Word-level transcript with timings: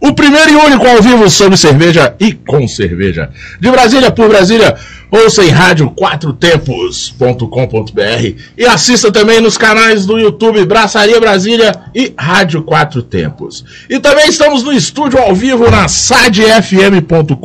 o 0.00 0.12
primeiro 0.12 0.50
e 0.50 0.56
único 0.56 0.86
ao 0.86 1.02
vivo 1.02 1.28
sobre 1.30 1.56
cerveja 1.56 2.14
e 2.20 2.32
com 2.32 2.68
cerveja. 2.68 3.30
De 3.60 3.70
Brasília 3.70 4.10
por 4.10 4.28
Brasília, 4.28 4.76
ouça 5.10 5.44
em 5.44 5.48
rádio 5.48 5.90
quatrotempos.com.br 5.90 8.34
e 8.56 8.66
assista 8.66 9.10
também 9.10 9.40
nos 9.40 9.56
canais 9.56 10.04
do 10.04 10.18
YouTube 10.18 10.64
Braçaria 10.66 11.18
Brasília 11.18 11.72
e 11.94 12.12
Rádio 12.16 12.62
Quatro 12.62 13.02
Tempos. 13.02 13.64
E 13.88 13.98
também 13.98 14.28
estamos 14.28 14.62
no 14.62 14.72
estúdio 14.72 15.18
ao 15.18 15.34
vivo 15.34 15.70
na 15.70 15.88
sadfm.com.br 15.88 17.36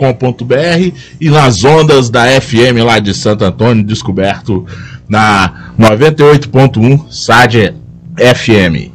e 1.20 1.30
nas 1.30 1.64
ondas 1.64 2.10
da 2.10 2.26
FM 2.42 2.84
lá 2.86 3.00
de 3.00 3.14
Santo 3.14 3.46
Antônio, 3.46 3.84
descoberto 3.84 4.66
na 5.08 5.72
98.1 5.80 7.06
SAD 7.10 7.76
FM. 8.18 8.92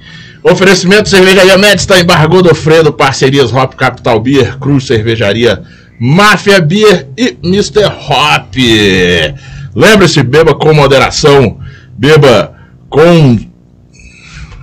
Oferecimento 0.49 1.09
Cervejaria 1.09 1.59
Médica, 1.59 1.99
Embargou 1.99 2.41
do 2.41 2.55
Fredo, 2.55 2.93
parcerias 2.93 3.53
Hop 3.53 3.75
Capital 3.75 4.21
Beer, 4.21 4.57
Cruz 4.61 4.87
Cervejaria, 4.87 5.65
Máfia 5.99 6.61
Beer 6.61 7.09
e 7.19 7.37
Mr. 7.43 7.87
Hop. 7.87 8.55
Lembre-se, 9.75 10.23
beba 10.23 10.55
com 10.55 10.73
moderação, 10.73 11.59
beba 11.99 12.55
com. 12.89 13.41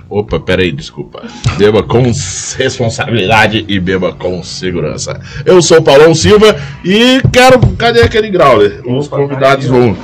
Opa, 0.08 0.40
peraí, 0.40 0.72
desculpa. 0.72 1.22
Beba 1.58 1.82
com 1.82 2.10
responsabilidade 2.56 3.66
e 3.68 3.78
beba 3.78 4.10
com 4.10 4.42
segurança. 4.42 5.20
Eu 5.44 5.60
sou 5.60 5.80
o 5.80 5.82
Paulão 5.82 6.14
Silva 6.14 6.56
e 6.82 7.20
quero. 7.30 7.60
Cadê 7.76 8.00
aquele 8.00 8.30
Grauler? 8.30 8.80
Os 8.86 9.06
convidados 9.06 9.66
vão. 9.66 9.94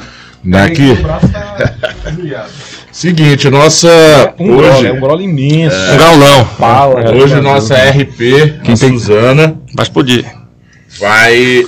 Daqui. 0.45 0.95
Seguinte, 3.01 3.49
nossa. 3.49 4.35
Um 4.39 4.57
hoje, 4.57 4.87
é 4.87 4.93
um 4.93 5.01
gole 5.01 5.25
imenso. 5.25 5.75
um 5.75 5.97
gaulão. 5.97 6.45
Fala, 6.45 7.11
Hoje 7.15 7.31
cara. 7.31 7.41
nossa 7.41 7.75
RP, 7.75 8.19
Quem 8.63 8.75
a 8.75 8.77
tem- 8.77 8.99
Suzana, 8.99 9.59
Vai 9.75 9.85
explodir. 9.87 10.27
vai. 10.99 11.65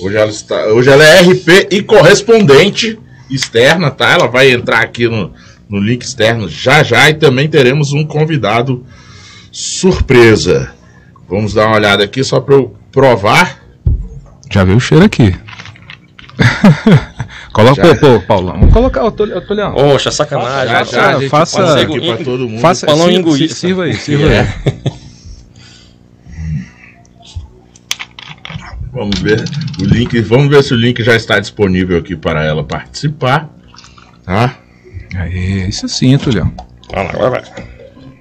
Hoje 0.00 0.16
ela, 0.16 0.30
está, 0.30 0.66
hoje 0.68 0.88
ela 0.88 1.04
é 1.04 1.20
RP 1.20 1.68
e 1.70 1.82
correspondente 1.82 2.98
externa, 3.30 3.90
tá? 3.90 4.12
Ela 4.12 4.26
vai 4.26 4.52
entrar 4.52 4.80
aqui 4.80 5.06
no, 5.06 5.32
no 5.68 5.78
link 5.78 6.00
externo 6.00 6.48
já 6.48 6.82
já 6.82 7.10
e 7.10 7.14
também 7.14 7.46
teremos 7.46 7.92
um 7.92 8.02
convidado 8.02 8.86
surpresa. 9.52 10.72
Vamos 11.28 11.52
dar 11.52 11.66
uma 11.66 11.76
olhada 11.76 12.02
aqui 12.04 12.24
só 12.24 12.40
para 12.40 12.54
eu 12.54 12.74
provar. 12.90 13.58
Já 14.50 14.64
veio 14.64 14.78
o 14.78 14.80
cheiro 14.80 15.04
aqui. 15.04 15.36
Coloca, 17.54 17.84
Já. 17.84 17.94
pô, 17.94 18.18
pô, 18.18 18.20
Paulão. 18.26 18.54
Vamos 18.58 18.72
colocar 18.74 19.04
o 19.04 19.12
Tolhão. 19.12 19.72
Poxa, 19.74 20.10
sacanagem. 20.10 20.68
Já 20.74 20.84
já 20.84 21.08
a 21.08 21.20
gente 21.20 21.28
faça- 21.30 21.62
passa 21.62 21.80
aqui 21.80 22.00
para 22.00 22.24
todo 22.24 22.48
mundo. 22.48 22.60
Faça, 22.60 22.84
Paulão 22.84 23.06
sirva- 23.06 23.30
linguiça. 23.30 23.54
Sirva 23.54 23.84
aí, 23.84 23.94
sirva 23.94 24.26
É. 24.26 24.40
aí. 24.40 24.46
Vamos 28.92 29.18
ver 29.20 29.44
o 29.80 29.84
link. 29.84 30.20
Vamos 30.22 30.48
ver 30.48 30.62
se 30.62 30.72
o 30.72 30.76
link 30.76 31.02
já 31.02 31.16
está 31.16 31.38
disponível 31.40 31.98
aqui 31.98 32.14
para 32.16 32.44
ela 32.44 32.62
participar. 32.64 33.48
Tá? 34.24 34.56
Aí, 35.16 35.68
isso 35.68 35.88
sim, 35.88 36.16
Tolhão. 36.18 36.52
Vamos 36.92 37.12
lá, 37.12 37.18
agora 37.26 37.30
vai. 37.30 37.42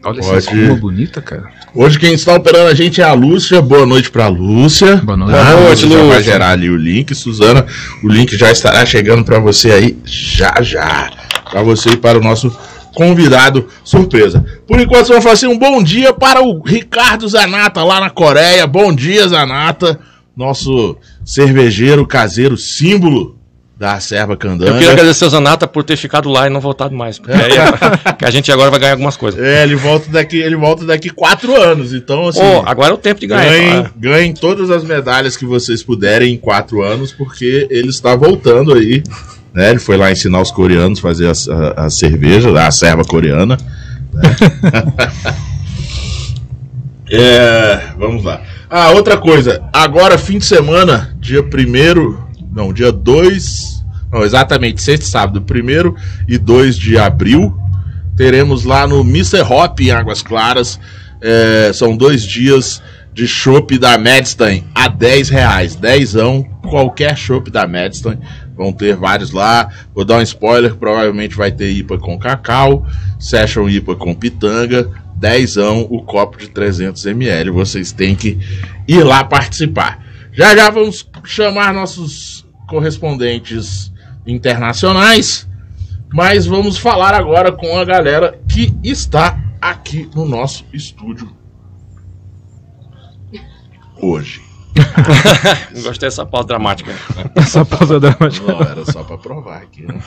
Olha 0.06 0.22
Pode. 0.22 0.38
essa 0.38 0.38
espuma 0.38 0.76
bonita, 0.76 1.22
cara. 1.22 1.50
Hoje 1.76 1.98
quem 1.98 2.14
está 2.14 2.36
operando 2.36 2.68
a 2.68 2.76
gente 2.76 3.02
é 3.02 3.04
a 3.04 3.14
Lúcia. 3.14 3.60
Boa 3.60 3.84
noite 3.84 4.12
para 4.12 4.28
Lúcia. 4.28 4.98
Boa 4.98 5.18
noite. 5.18 5.32
Boa 5.32 5.44
A 5.44 5.60
noite, 5.60 5.86
Lúcia 5.86 5.98
já 5.98 6.06
vai 6.06 6.24
gerar 6.24 6.50
ali 6.52 6.70
o 6.70 6.78
link, 6.78 7.16
Suzana. 7.16 7.66
O 8.04 8.08
link 8.08 8.38
já 8.38 8.52
estará 8.52 8.86
chegando 8.86 9.26
para 9.26 9.40
você 9.40 9.72
aí 9.72 9.98
já 10.06 10.62
já. 10.62 11.10
Para 11.50 11.64
você 11.64 11.90
e 11.90 11.98
para 11.98 12.20
o 12.20 12.22
nosso 12.22 12.56
convidado 12.94 13.68
surpresa. 13.84 14.46
Por 14.68 14.80
enquanto, 14.80 15.08
vamos 15.08 15.24
fazer 15.24 15.48
um 15.48 15.58
bom 15.58 15.82
dia 15.82 16.14
para 16.14 16.44
o 16.44 16.62
Ricardo 16.62 17.28
Zanata 17.28 17.84
lá 17.84 18.00
na 18.00 18.12
Coreia. 18.12 18.68
Bom 18.68 18.94
dia, 18.94 19.28
Zanata. 19.28 20.00
Nosso 20.38 20.96
cervejeiro 21.26 22.06
caseiro, 22.06 22.56
símbolo 22.56 23.36
da 23.78 24.00
Serva 24.00 24.38
Candanga. 24.38 24.70
Eu 24.72 24.74
queria 24.76 24.92
agradecer 24.92 25.24
ao 25.24 25.30
Zanata 25.32 25.68
por 25.68 25.84
ter 25.84 25.98
ficado 25.98 26.30
lá 26.30 26.48
e 26.48 26.50
não 26.50 26.62
voltado 26.62 26.96
mais. 26.96 27.18
Porque 27.20 27.34
aí 27.34 27.52
é- 27.58 28.14
que 28.14 28.24
a 28.26 28.30
gente 28.32 28.52
agora 28.52 28.70
vai 28.70 28.80
ganhar 28.80 28.92
algumas 28.94 29.18
coisas. 29.18 29.42
É, 29.44 29.64
ele 29.64 29.76
volta 29.76 30.10
daqui, 30.12 30.38
ele 30.38 30.56
volta 30.56 30.86
daqui 30.86 31.10
quatro 31.10 31.60
anos. 31.60 31.94
Então, 31.94 32.28
assim. 32.28 32.40
Ô, 32.42 32.64
agora 32.66 32.92
é 32.92 32.94
o 32.94 32.98
tempo 32.98 33.20
de 33.20 33.28
ganhar. 33.28 33.50
Ganhem, 33.50 33.86
ganhem 33.98 34.34
todas 34.34 34.70
as 34.70 34.84
medalhas 34.84 35.36
que 35.36 35.46
vocês 35.46 35.82
puderem 35.84 36.34
em 36.34 36.38
quatro 36.38 36.82
anos, 36.84 37.12
porque 37.12 37.68
ele 37.70 37.90
está 37.90 38.16
voltando 38.16 38.74
aí. 38.74 39.04
Né? 39.54 39.72
Ele 39.72 39.80
foi 39.80 39.98
lá 39.98 40.12
ensinar 40.12 40.42
os 40.42 40.52
coreanos 40.52 41.00
a 41.00 41.02
fazer 41.02 41.28
a, 41.28 41.32
a- 41.32 41.86
a 41.86 41.90
cerveja, 41.90 42.50
a 42.60 42.72
serva 42.72 43.04
coreana. 43.04 43.58
né? 44.14 44.36
É, 47.12 47.80
vamos 47.98 48.24
lá. 48.24 48.42
Ah, 48.70 48.90
outra 48.92 49.18
coisa. 49.18 49.62
Agora, 49.72 50.18
fim 50.18 50.40
de 50.40 50.46
semana, 50.46 51.16
dia 51.20 51.44
primeiro, 51.44 52.20
não, 52.54 52.72
dia 52.72 52.92
2, 52.92 53.84
não, 54.12 54.24
exatamente, 54.24 54.82
sexta 54.82 55.06
e 55.06 55.10
sábado, 55.10 55.42
primeiro 55.42 55.96
e 56.28 56.38
2 56.38 56.76
de 56.78 56.98
abril, 56.98 57.58
teremos 58.16 58.64
lá 58.64 58.86
no 58.88 59.02
Mr. 59.02 59.42
Hop 59.42 59.80
em 59.80 59.92
Águas 59.92 60.22
Claras. 60.22 60.80
É, 61.20 61.72
são 61.74 61.96
dois 61.96 62.24
dias 62.24 62.82
de 63.14 63.28
chopp 63.28 63.78
da 63.78 63.98
Madstein 63.98 64.64
a 64.74 64.88
10 64.88 65.30
reais. 65.30 65.76
Dezão, 65.76 66.44
qualquer 66.62 67.18
chopp 67.18 67.50
da 67.50 67.68
Madstein. 67.68 68.20
Vão 68.56 68.72
ter 68.72 68.96
vários 68.96 69.32
lá. 69.32 69.70
Vou 69.96 70.06
dar 70.06 70.18
um 70.18 70.22
spoiler: 70.22 70.76
provavelmente 70.76 71.36
vai 71.36 71.52
ter 71.52 71.72
IPA 71.72 71.98
com 71.98 72.20
cacau, 72.20 72.86
Session 73.20 73.70
IPA 73.70 73.96
com 73.96 74.14
pitanga. 74.14 74.90
Dezão, 75.16 75.88
o 75.90 76.04
copo 76.04 76.38
de 76.38 76.48
300ml. 76.48 77.52
Vocês 77.52 77.92
têm 77.92 78.16
que 78.16 78.38
ir 78.88 79.04
lá 79.04 79.24
participar. 79.24 80.04
Já 80.34 80.56
já 80.56 80.70
vamos 80.70 81.08
chamar 81.24 81.74
nossos 81.74 82.43
correspondentes 82.74 83.94
internacionais. 84.26 85.48
Mas 86.12 86.48
vamos 86.48 86.76
falar 86.76 87.14
agora 87.14 87.52
com 87.52 87.78
a 87.78 87.86
galera 87.86 88.40
que 88.50 88.74
está 88.84 89.40
aqui 89.62 90.10
no 90.16 90.26
nosso 90.26 90.66
estúdio 90.74 91.32
hoje. 94.02 94.42
Não 95.72 95.84
gostei 95.84 96.08
dessa 96.08 96.26
pausa 96.26 96.48
dramática. 96.48 96.92
Essa 97.36 97.64
pausa 97.64 98.00
dramática. 98.00 98.52
Não, 98.52 98.62
era 98.62 98.86
só 98.92 99.04
para 99.04 99.20
provar 99.20 99.62
aqui, 99.62 99.84
né? 99.84 100.02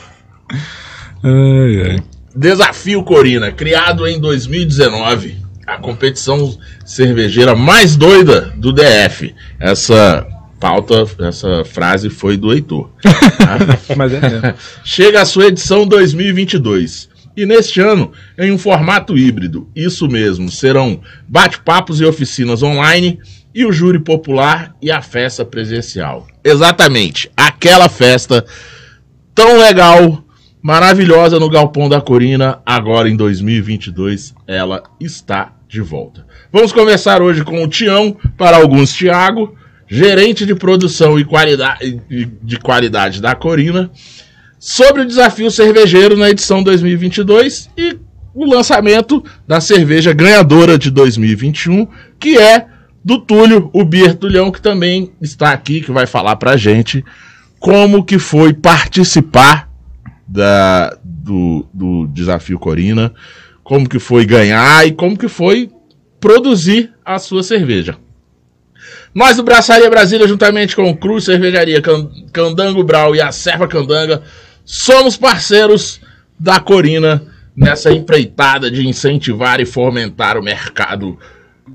Ai, 1.22 1.90
ai. 1.90 2.02
Desafio 2.34 3.02
Corina, 3.04 3.52
criado 3.52 4.08
em 4.08 4.20
2019, 4.20 5.38
a 5.66 5.78
competição 5.78 6.58
cervejeira 6.84 7.54
mais 7.54 7.96
doida 7.96 8.52
do 8.56 8.72
DF. 8.72 9.34
Essa 9.60 10.26
pauta, 10.58 11.04
essa 11.20 11.64
frase 11.64 12.10
foi 12.10 12.36
do 12.36 12.52
Heitor. 12.52 12.90
Mas 13.96 14.12
é 14.12 14.20
mesmo. 14.20 14.54
Chega 14.84 15.22
a 15.22 15.26
sua 15.26 15.46
edição 15.46 15.86
2022. 15.86 17.08
E 17.36 17.44
neste 17.44 17.80
ano, 17.80 18.12
em 18.38 18.50
um 18.50 18.58
formato 18.58 19.16
híbrido. 19.16 19.68
Isso 19.76 20.08
mesmo, 20.08 20.50
serão 20.50 21.00
bate-papos 21.28 22.00
e 22.00 22.04
oficinas 22.04 22.62
online 22.62 23.18
e 23.54 23.64
o 23.64 23.72
júri 23.72 23.98
popular 23.98 24.74
e 24.82 24.90
a 24.90 25.02
festa 25.02 25.44
presencial. 25.44 26.26
Exatamente, 26.44 27.30
aquela 27.36 27.88
festa 27.88 28.44
tão 29.34 29.58
legal, 29.58 30.24
maravilhosa 30.62 31.38
no 31.38 31.50
Galpão 31.50 31.88
da 31.88 32.00
Corina, 32.00 32.60
agora 32.64 33.08
em 33.08 33.16
2022, 33.16 34.34
ela 34.46 34.82
está 35.00 35.52
de 35.68 35.80
volta. 35.80 36.26
Vamos 36.52 36.72
começar 36.72 37.20
hoje 37.20 37.44
com 37.44 37.62
o 37.62 37.68
Tião, 37.68 38.16
para 38.36 38.56
alguns 38.56 38.92
Tiago, 38.92 39.54
gerente 39.88 40.44
de 40.44 40.54
produção 40.54 41.18
e 41.18 41.24
qualidade, 41.24 42.00
de 42.42 42.58
qualidade 42.58 43.20
da 43.20 43.34
Corina, 43.34 43.90
sobre 44.58 45.02
o 45.02 45.06
desafio 45.06 45.50
cervejeiro 45.50 46.16
na 46.16 46.30
edição 46.30 46.62
2022 46.62 47.70
e 47.76 47.98
o 48.34 48.44
lançamento 48.44 49.24
da 49.46 49.60
cerveja 49.60 50.12
ganhadora 50.12 50.78
de 50.78 50.90
2021, 50.90 51.86
que 52.18 52.36
é 52.36 52.66
do 53.04 53.18
Túlio, 53.18 53.70
o 53.72 53.84
Beer 53.84 54.14
Tulhão, 54.14 54.50
que 54.50 54.60
também 54.60 55.12
está 55.22 55.52
aqui, 55.52 55.80
que 55.80 55.92
vai 55.92 56.06
falar 56.06 56.36
pra 56.36 56.56
gente 56.56 57.04
como 57.60 58.04
que 58.04 58.18
foi 58.18 58.52
participar 58.52 59.70
da, 60.26 60.98
do, 61.02 61.66
do 61.72 62.06
desafio 62.08 62.58
Corina, 62.58 63.14
como 63.62 63.88
que 63.88 63.98
foi 63.98 64.26
ganhar 64.26 64.86
e 64.86 64.92
como 64.92 65.16
que 65.16 65.28
foi 65.28 65.70
produzir 66.20 66.92
a 67.04 67.18
sua 67.18 67.42
cerveja. 67.42 67.96
Nós 69.16 69.34
do 69.38 69.42
Braçaria 69.42 69.88
Brasília, 69.88 70.28
juntamente 70.28 70.76
com 70.76 70.90
o 70.90 70.94
Cruz 70.96 71.24
Cervejaria, 71.24 71.80
Can- 71.80 72.10
Candango 72.32 72.84
Brau 72.84 73.16
e 73.16 73.20
a 73.22 73.32
Serva 73.32 73.66
Candanga, 73.66 74.22
somos 74.62 75.16
parceiros 75.16 75.98
da 76.38 76.60
Corina 76.60 77.22
nessa 77.56 77.90
empreitada 77.90 78.70
de 78.70 78.86
incentivar 78.86 79.58
e 79.58 79.64
fomentar 79.64 80.36
o 80.36 80.42
mercado 80.42 81.18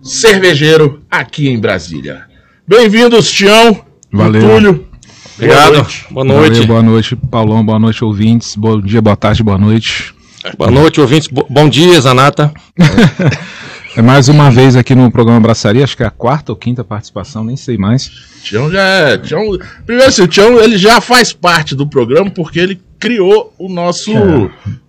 cervejeiro 0.04 1.02
aqui 1.10 1.50
em 1.50 1.60
Brasília. 1.60 2.26
Bem-vindos, 2.68 3.32
Tião. 3.32 3.84
Valeu. 4.14 4.42
Túlio. 4.48 4.88
Obrigado. 5.36 5.74
Boa 5.74 5.84
noite. 5.84 6.06
Boa 6.12 6.24
noite. 6.26 6.52
Valeu, 6.54 6.68
boa 6.68 6.84
noite, 6.84 7.16
Paulão. 7.16 7.66
Boa 7.66 7.80
noite, 7.80 8.04
ouvintes. 8.06 8.56
Bom 8.56 8.80
dia, 8.80 9.02
boa 9.02 9.16
tarde, 9.16 9.42
boa 9.42 9.58
noite. 9.58 10.14
Boa 10.58 10.70
noite, 10.70 11.02
ouvintes. 11.02 11.28
Bo- 11.28 11.48
Bom 11.50 11.68
dia, 11.68 12.00
Zanata. 12.00 12.54
É 13.94 14.02
mais 14.02 14.30
uma 14.30 14.50
vez 14.50 14.78
aqui 14.78 14.96
no 14.96 15.12
programa 15.12 15.40
Abraçaria, 15.40 15.84
acho 15.84 15.98
que 15.98 16.04
é 16.04 16.06
a 16.06 16.12
quarta 16.12 16.54
ou 16.54 16.56
quinta 16.56 16.82
participação, 16.82 17.44
nem 17.44 17.58
sei 17.58 17.78
mais. 17.78 18.10
Tião 18.42 18.72
já 18.72 18.82
é. 18.82 19.18
Tião, 19.18 19.42
primeiro 19.86 20.10
assim, 20.10 20.22
o 20.22 20.28
Tião 20.28 20.60
ele 20.62 20.78
já 20.78 21.02
faz 21.02 21.34
parte 21.34 21.76
do 21.76 21.86
programa 21.86 22.32
porque 22.32 22.58
ele 22.58 22.82
criou 23.02 23.52
o 23.58 23.68
nosso, 23.68 24.12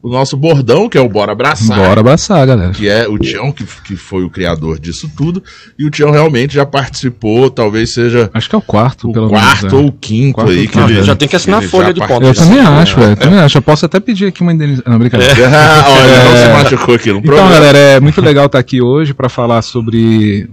o 0.03 0.09
nosso 0.11 0.37
bordão, 0.37 0.89
que 0.89 0.99
é 0.99 1.01
o 1.01 1.09
Bora 1.09 1.33
Abraçar. 1.33 1.79
Bora 1.79 2.01
abraçar, 2.01 2.47
galera. 2.47 2.71
Que 2.73 2.87
é 2.89 3.09
o 3.09 3.19
Tião, 3.19 3.51
que, 3.51 3.65
que 3.65 3.97
foi 3.97 4.23
o 4.23 4.29
criador 4.31 4.79
disso 4.79 5.11
tudo. 5.17 5.43
E 5.79 5.87
o 5.87 5.91
Tião 5.91 6.11
realmente 6.11 6.55
já 6.55 6.67
participou, 6.67 7.51
talvez 7.51 7.91
seja 7.91 8.31
Acho 8.35 8.49
que 8.51 8.55
é 8.55 8.59
o 8.59 8.63
quarto, 8.63 9.09
o 9.09 9.13
pelo 9.13 9.29
quarto 9.31 9.63
menos. 9.65 9.73
é. 9.73 9.77
ou 9.77 9.87
o 9.89 9.93
quinto 9.93 10.35
Quarto 10.35 10.51
aí. 10.53 10.59
ou 10.59 10.63
Que 10.67 10.69
quinto. 10.73 10.91
ele, 10.91 11.03
já 11.03 11.17
tem 11.17 11.27
que 11.27 11.35
assinar 11.37 11.61
a 11.65 11.69
folha 11.69 11.93
de 11.95 12.01
conta. 12.01 12.27
Eu 12.27 12.35
também 12.35 12.61
acho, 12.61 13.01
velho. 13.01 13.17
Também 13.17 13.39
acho. 13.41 13.57
Eu 13.59 13.63
posso 13.63 13.87
até 13.87 13.99
pedir 13.99 14.27
aqui 14.27 14.43
uma 14.43 14.53
indenização. 14.53 14.93
Não, 14.93 14.99
brincadeira. 14.99 15.35
Ah, 15.49 15.85
Olha, 15.91 16.25
não 16.25 16.37
se 16.37 16.65
machucou 16.75 16.95
aqui 16.95 17.09
no 17.11 17.19
Então, 17.19 17.29
programa. 17.35 17.51
galera, 17.55 17.79
é 17.79 18.01
muito 18.01 18.21
legal 18.21 18.47
estar 18.47 18.59
aqui 18.59 18.83
hoje 18.83 19.15
para 19.15 19.29
falar 19.31 19.63
sobre, 19.63 20.49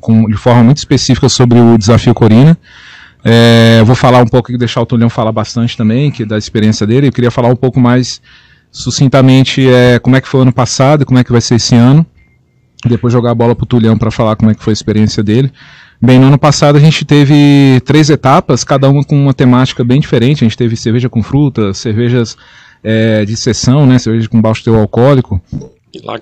com- 0.00 0.26
de 0.28 0.36
forma 0.36 0.64
muito 0.64 0.78
específica 0.78 1.28
sobre 1.28 1.60
o 1.60 1.78
desafio 1.78 2.12
Corina. 2.12 2.58
É, 3.24 3.78
eu 3.80 3.86
vou 3.86 3.96
falar 3.96 4.22
um 4.22 4.26
pouco 4.26 4.52
e 4.52 4.58
deixar 4.58 4.82
o 4.82 4.86
Tulhão 4.86 5.08
falar 5.08 5.32
bastante 5.32 5.76
também, 5.76 6.10
que 6.10 6.24
da 6.26 6.36
experiência 6.36 6.86
dele. 6.86 7.08
Eu 7.08 7.12
queria 7.12 7.30
falar 7.30 7.48
um 7.48 7.56
pouco 7.56 7.80
mais 7.80 8.20
sucintamente 8.70 9.66
é, 9.66 9.98
como 9.98 10.14
é 10.14 10.20
que 10.20 10.28
foi 10.28 10.40
o 10.40 10.42
ano 10.42 10.52
passado 10.52 11.02
e 11.02 11.04
como 11.06 11.18
é 11.18 11.24
que 11.24 11.32
vai 11.32 11.40
ser 11.40 11.54
esse 11.54 11.74
ano. 11.74 12.04
Depois 12.84 13.12
jogar 13.12 13.30
a 13.30 13.34
bola 13.34 13.54
pro 13.54 13.64
Tulhão 13.64 13.96
para 13.96 14.10
falar 14.10 14.36
como 14.36 14.50
é 14.50 14.54
que 14.54 14.62
foi 14.62 14.72
a 14.72 14.74
experiência 14.74 15.22
dele. 15.22 15.50
Bem, 16.02 16.18
no 16.18 16.26
ano 16.26 16.38
passado 16.38 16.76
a 16.76 16.80
gente 16.80 17.02
teve 17.04 17.80
três 17.86 18.10
etapas, 18.10 18.62
cada 18.62 18.90
uma 18.90 19.02
com 19.02 19.16
uma 19.16 19.32
temática 19.32 19.82
bem 19.82 20.00
diferente. 20.00 20.44
A 20.44 20.46
gente 20.46 20.58
teve 20.58 20.76
cerveja 20.76 21.08
com 21.08 21.22
fruta, 21.22 21.72
cervejas 21.72 22.36
é, 22.82 23.24
de 23.24 23.36
sessão, 23.36 23.86
né, 23.86 23.98
cerveja 23.98 24.28
com 24.28 24.42
baixo 24.42 24.62
teor 24.62 24.80
alcoólico 24.80 25.40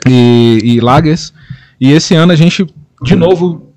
e, 0.09 0.61
e 0.63 0.81
lagers. 0.81 1.33
E 1.81 1.91
esse 1.91 2.15
ano 2.15 2.33
a 2.33 2.37
gente, 2.37 2.65
de 3.03 3.17
novo, 3.17 3.72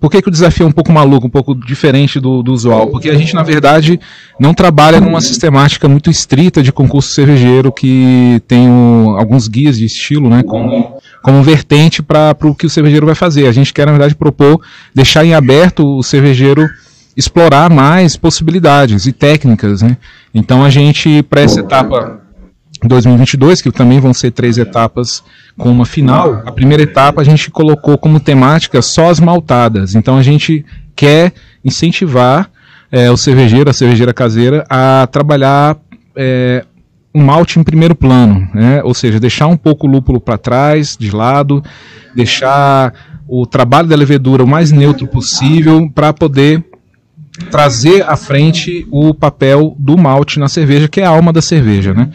por 0.00 0.10
que, 0.10 0.22
que 0.22 0.28
o 0.28 0.32
desafio 0.32 0.64
é 0.64 0.68
um 0.68 0.72
pouco 0.72 0.90
maluco, 0.90 1.26
um 1.26 1.30
pouco 1.30 1.54
diferente 1.54 2.18
do, 2.18 2.42
do 2.42 2.52
usual? 2.52 2.86
Porque 2.88 3.10
a 3.10 3.14
gente, 3.14 3.34
na 3.34 3.42
verdade, 3.42 4.00
não 4.38 4.54
trabalha 4.54 4.98
numa 5.00 5.20
sistemática 5.20 5.86
muito 5.88 6.10
estrita 6.10 6.62
de 6.62 6.72
concurso 6.72 7.10
cervejeiro 7.12 7.70
que 7.70 8.42
tem 8.48 8.68
o- 8.68 9.16
alguns 9.18 9.46
guias 9.46 9.76
de 9.76 9.84
estilo, 9.84 10.30
né, 10.30 10.42
como, 10.42 10.96
como 11.22 11.42
vertente 11.42 12.02
para 12.02 12.34
o 12.44 12.54
que 12.54 12.64
o 12.66 12.70
cervejeiro 12.70 13.04
vai 13.04 13.14
fazer. 13.14 13.46
A 13.46 13.52
gente 13.52 13.74
quer, 13.74 13.84
na 13.84 13.92
verdade, 13.92 14.14
propor 14.14 14.60
deixar 14.94 15.24
em 15.24 15.34
aberto 15.34 15.86
o 15.98 16.02
cervejeiro 16.02 16.66
explorar 17.16 17.68
mais 17.70 18.16
possibilidades 18.16 19.04
e 19.06 19.12
técnicas, 19.12 19.82
né? 19.82 19.96
Então 20.34 20.64
a 20.64 20.70
gente, 20.70 21.22
para 21.24 21.42
essa 21.42 21.60
etapa 21.60 22.19
2022, 22.88 23.62
que 23.62 23.70
também 23.70 24.00
vão 24.00 24.14
ser 24.14 24.30
três 24.30 24.58
etapas 24.58 25.22
com 25.56 25.70
uma 25.70 25.84
final. 25.84 26.42
A 26.46 26.52
primeira 26.52 26.82
etapa 26.82 27.20
a 27.20 27.24
gente 27.24 27.50
colocou 27.50 27.98
como 27.98 28.18
temática 28.18 28.80
só 28.80 29.10
as 29.10 29.20
maltadas. 29.20 29.94
Então 29.94 30.16
a 30.16 30.22
gente 30.22 30.64
quer 30.96 31.32
incentivar 31.64 32.50
eh, 32.90 33.10
o 33.10 33.16
cervejeiro, 33.16 33.70
a 33.70 33.72
cervejeira 33.72 34.14
caseira, 34.14 34.64
a 34.68 35.06
trabalhar 35.10 35.76
eh, 36.16 36.64
um 37.14 37.22
malte 37.22 37.58
em 37.58 37.62
primeiro 37.62 37.94
plano, 37.94 38.48
né? 38.54 38.82
ou 38.84 38.94
seja, 38.94 39.18
deixar 39.18 39.46
um 39.48 39.56
pouco 39.56 39.86
o 39.86 39.90
lúpulo 39.90 40.20
para 40.20 40.38
trás, 40.38 40.96
de 40.98 41.10
lado, 41.10 41.62
deixar 42.14 42.94
o 43.26 43.46
trabalho 43.46 43.88
da 43.88 43.96
levedura 43.96 44.44
o 44.44 44.46
mais 44.46 44.70
neutro 44.70 45.06
possível 45.06 45.90
para 45.94 46.12
poder 46.12 46.64
trazer 47.50 48.02
à 48.02 48.16
frente 48.16 48.86
o 48.90 49.14
papel 49.14 49.74
do 49.78 49.96
malte 49.96 50.38
na 50.38 50.48
cerveja, 50.48 50.88
que 50.88 51.00
é 51.00 51.04
a 51.04 51.10
alma 51.10 51.32
da 51.32 51.40
cerveja, 51.40 51.94
né? 51.94 52.10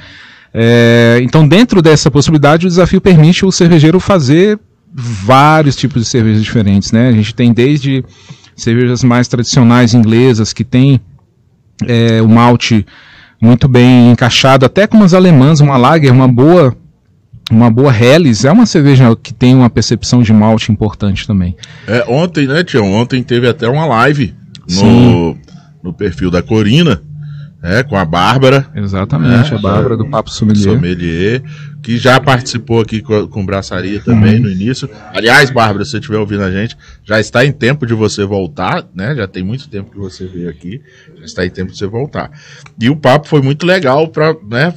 É, 0.58 1.20
então, 1.22 1.46
dentro 1.46 1.82
dessa 1.82 2.10
possibilidade, 2.10 2.66
o 2.66 2.70
desafio 2.70 3.02
permite 3.02 3.46
o 3.46 3.52
cervejeiro 3.52 4.00
fazer 4.00 4.58
vários 4.94 5.76
tipos 5.76 6.04
de 6.04 6.08
cervejas 6.08 6.42
diferentes, 6.42 6.94
né? 6.94 7.10
A 7.10 7.12
gente 7.12 7.36
tem 7.36 7.52
desde 7.52 8.06
cervejas 8.56 9.04
mais 9.04 9.28
tradicionais 9.28 9.94
inglesas 9.94 10.54
que 10.54 10.64
tem 10.64 11.02
é, 11.86 12.22
o 12.22 12.30
malte 12.30 12.86
muito 13.42 13.68
bem 13.68 14.12
encaixado, 14.12 14.66
até 14.66 14.88
com 14.88 14.96
umas 14.96 15.14
alemãs, 15.14 15.60
uma 15.60 15.76
lager, 15.76 16.14
uma 16.14 16.28
boa 16.28 16.74
uma 17.52 17.70
boa 17.70 17.96
Helles, 17.96 18.44
é 18.44 18.52
uma 18.52 18.66
cerveja 18.66 19.16
que 19.16 19.34
tem 19.34 19.54
uma 19.54 19.70
percepção 19.70 20.24
de 20.24 20.34
malte 20.34 20.72
importante 20.72 21.28
também. 21.28 21.56
É, 21.86 22.04
ontem, 22.08 22.48
né, 22.48 22.64
Tião? 22.64 22.92
Ontem 22.92 23.22
teve 23.22 23.48
até 23.48 23.68
uma 23.68 23.86
live 23.86 24.34
no, 24.62 24.68
Sim. 24.68 25.38
no 25.84 25.94
perfil 25.94 26.32
da 26.32 26.42
Corina, 26.42 27.04
né, 27.66 27.84
com 27.84 27.98
a 27.98 28.06
Bárbara. 28.06 28.68
Exatamente, 28.76 29.54
É, 29.54 29.58
a 29.58 29.60
Bárbara 29.60 29.98
do 29.98 30.08
Papo 30.08 30.30
Sommelier. 30.30 30.64
Sommelier, 30.64 31.44
que 31.82 31.98
já 31.98 32.20
participou 32.20 32.80
aqui 32.80 33.02
com, 33.02 33.28
com 33.28 33.44
braçaria 33.46 34.00
também 34.00 34.40
no 34.40 34.50
início. 34.50 34.88
Aliás, 35.12 35.50
Bárbara, 35.50 35.84
se 35.84 35.92
você 35.92 35.98
estiver 35.98 36.18
ouvindo 36.20 36.44
a 36.44 36.52
gente, 36.52 36.78
já 37.04 37.20
está 37.20 37.44
em 37.44 37.52
tempo 37.52 37.86
de 37.88 37.94
você 37.96 38.24
voltar, 38.24 38.86
né? 38.94 39.16
Já 39.16 39.28
tem 39.28 39.44
muito 39.44 39.68
tempo 39.68 39.90
que 39.92 39.98
você 39.98 40.28
veio 40.28 40.48
aqui, 40.50 40.80
já 41.18 41.26
está 41.26 41.46
em 41.46 41.50
tempo 41.50 41.72
de 41.72 41.78
você 41.80 41.88
voltar. 41.88 42.30
E 42.80 42.88
o 42.90 42.96
papo 42.96 43.28
foi 43.28 43.42
muito 43.42 43.66
legal 43.66 44.08
para 44.10 44.36
né, 44.48 44.72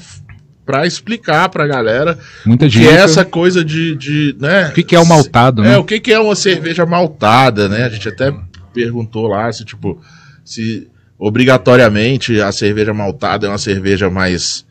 para 0.65 0.87
explicar 0.87 1.49
para 1.49 1.65
a 1.65 1.67
galera 1.67 2.19
Muita 2.45 2.67
o 2.67 2.69
que 2.71 2.79
dica. 2.79 2.91
é 2.91 2.97
essa 2.97 3.25
coisa 3.25 3.65
de, 3.65 3.95
de 3.97 4.37
né? 4.39 4.69
O 4.69 4.73
que, 4.73 4.83
que 4.83 4.95
é 4.97 5.01
o 5.01 5.07
maltado, 5.07 5.63
É, 5.65 5.69
né? 5.71 5.79
o 5.79 5.85
que, 5.85 5.99
que 6.01 6.13
é 6.13 6.19
uma 6.21 6.35
cerveja 6.37 6.85
maltada, 6.87 7.69
né? 7.71 7.85
A 7.85 7.89
gente 7.89 8.07
até 8.09 8.35
perguntou 8.75 9.27
lá 9.29 9.51
se, 9.53 9.65
tipo, 9.65 9.99
se 10.45 10.87
obrigatoriamente 11.19 12.41
a 12.41 12.53
cerveja 12.53 12.95
maltada 12.95 13.47
é 13.47 13.51
uma 13.51 13.59
cerveja 13.59 14.09
mais, 14.09 14.65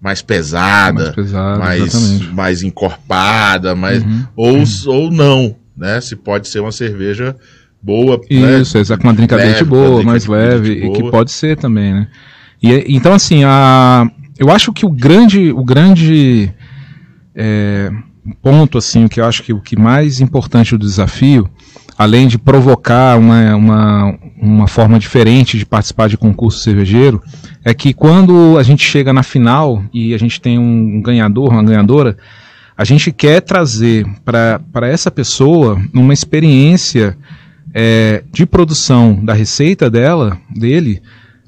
mais 0.00 0.20
pesada, 0.22 1.04
Mais 1.04 1.14
pesado, 1.14 1.58
mais, 1.58 2.20
mais 2.32 2.62
encorpada, 2.62 3.74
mais, 3.74 4.02
Uhum. 4.02 4.24
ou, 4.36 4.64
ou 4.86 5.10
não, 5.10 5.56
né? 5.76 6.00
Se 6.00 6.14
pode 6.16 6.48
ser 6.48 6.60
uma 6.60 6.72
cerveja 6.72 7.34
boa, 7.82 8.20
né? 8.30 8.60
Isso, 8.60 8.76
exato, 8.78 9.00
com 9.00 9.08
uma 9.08 9.14
drinkability 9.14 9.64
boa, 9.64 10.02
mais 10.02 10.26
leve, 10.26 10.72
e 10.72 10.90
que 10.92 11.00
boa. 11.00 11.10
pode 11.10 11.30
ser 11.30 11.56
também, 11.56 11.94
né? 11.94 12.08
E, 12.62 12.84
então, 12.96 13.12
assim, 13.12 13.44
a, 13.44 14.10
eu 14.38 14.50
acho 14.50 14.72
que 14.72 14.84
o 14.84 14.90
grande, 14.90 15.52
o 15.52 15.64
grande 15.64 16.52
é, 17.34 17.90
ponto, 18.42 18.76
assim, 18.78 19.04
o 19.04 19.08
que 19.08 19.20
eu 19.20 19.24
acho 19.24 19.42
que 19.42 19.52
o 19.52 19.60
que 19.60 19.76
mais 19.78 20.20
importante 20.20 20.76
do 20.76 20.78
desafio, 20.86 21.48
além 21.98 22.28
de 22.28 22.38
provocar 22.38 23.18
uma, 23.18 23.56
uma, 23.56 24.18
uma 24.40 24.68
forma 24.68 24.98
diferente 24.98 25.58
de 25.58 25.64
participar 25.64 26.08
de 26.08 26.16
concurso 26.16 26.60
cervejeiro, 26.60 27.22
é 27.64 27.72
que 27.72 27.94
quando 27.94 28.56
a 28.58 28.62
gente 28.62 28.84
chega 28.84 29.12
na 29.12 29.22
final 29.22 29.82
e 29.92 30.14
a 30.14 30.18
gente 30.18 30.40
tem 30.40 30.58
um 30.58 31.00
ganhador, 31.00 31.50
uma 31.50 31.62
ganhadora, 31.62 32.16
a 32.76 32.84
gente 32.84 33.10
quer 33.10 33.40
trazer 33.40 34.06
para 34.24 34.88
essa 34.88 35.10
pessoa 35.10 35.80
uma 35.94 36.12
experiência 36.12 37.16
é, 37.72 38.22
de 38.32 38.44
produção 38.44 39.24
da 39.24 39.32
receita 39.32 39.90
dela, 39.90 40.38
dele, 40.54 41.00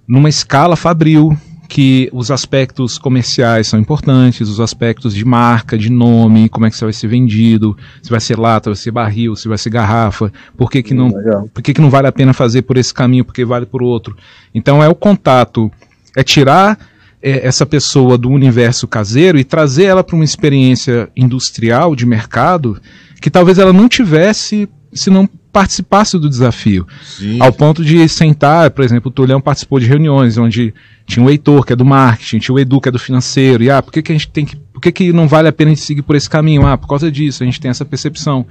numa 0.06 0.30
escala 0.30 0.74
fabril, 0.74 1.36
que 1.68 2.08
os 2.14 2.30
aspectos 2.30 2.96
comerciais 2.96 3.68
são 3.68 3.78
importantes, 3.78 4.48
os 4.48 4.58
aspectos 4.58 5.14
de 5.14 5.22
marca, 5.22 5.76
de 5.76 5.92
nome, 5.92 6.48
como 6.48 6.64
é 6.64 6.70
que 6.70 6.74
isso 6.74 6.86
vai 6.86 6.94
ser 6.94 7.08
vendido, 7.08 7.76
se 8.02 8.08
vai 8.08 8.20
ser 8.20 8.38
lata, 8.38 8.70
vai 8.70 8.76
ser 8.76 8.90
barril, 8.90 9.36
se 9.36 9.46
vai 9.46 9.58
ser 9.58 9.68
garrafa, 9.68 10.32
por 10.56 10.70
que, 10.70 10.82
que 10.82 10.94
não 10.94 11.10
por 11.52 11.62
que, 11.62 11.74
que 11.74 11.80
não 11.80 11.90
vale 11.90 12.08
a 12.08 12.12
pena 12.12 12.32
fazer 12.32 12.62
por 12.62 12.78
esse 12.78 12.92
caminho, 12.92 13.24
porque 13.24 13.44
vale 13.44 13.66
por 13.66 13.82
outro. 13.82 14.16
Então 14.54 14.82
é 14.82 14.88
o 14.88 14.94
contato, 14.94 15.70
é 16.16 16.24
tirar 16.24 16.78
é, 17.22 17.46
essa 17.46 17.66
pessoa 17.66 18.16
do 18.16 18.30
universo 18.30 18.88
caseiro 18.88 19.38
e 19.38 19.44
trazer 19.44 19.84
ela 19.84 20.02
para 20.02 20.16
uma 20.16 20.24
experiência 20.24 21.10
industrial, 21.14 21.94
de 21.94 22.06
mercado, 22.06 22.80
que 23.20 23.28
talvez 23.28 23.58
ela 23.58 23.74
não 23.74 23.90
tivesse 23.90 24.66
se 24.90 25.10
não 25.10 25.28
participasse 25.52 26.18
do 26.18 26.28
desafio. 26.28 26.86
Sim. 27.02 27.40
Ao 27.40 27.52
ponto 27.52 27.84
de 27.84 28.08
sentar, 28.08 28.70
por 28.70 28.84
exemplo, 28.84 29.08
o 29.08 29.12
Tulhão 29.12 29.40
participou 29.40 29.80
de 29.80 29.86
reuniões 29.86 30.38
onde 30.38 30.74
tinha 31.06 31.24
o 31.24 31.30
Heitor, 31.30 31.64
que 31.64 31.72
é 31.72 31.76
do 31.76 31.84
marketing, 31.84 32.38
tinha 32.38 32.54
o 32.54 32.58
Edu, 32.58 32.80
que 32.80 32.88
é 32.88 32.92
do 32.92 32.98
financeiro, 32.98 33.62
e 33.62 33.70
ah, 33.70 33.82
por 33.82 33.92
que, 33.92 34.02
que 34.02 34.12
a 34.12 34.14
gente 34.14 34.28
tem 34.28 34.44
que. 34.44 34.56
Por 34.56 34.80
que, 34.80 34.92
que 34.92 35.12
não 35.12 35.26
vale 35.26 35.48
a 35.48 35.52
pena 35.52 35.70
a 35.70 35.74
gente 35.74 35.84
seguir 35.84 36.02
por 36.02 36.14
esse 36.14 36.28
caminho? 36.28 36.66
Ah, 36.66 36.76
por 36.76 36.86
causa 36.86 37.10
disso, 37.10 37.42
a 37.42 37.46
gente 37.46 37.60
tem 37.60 37.70
essa 37.70 37.84
percepção. 37.84 38.46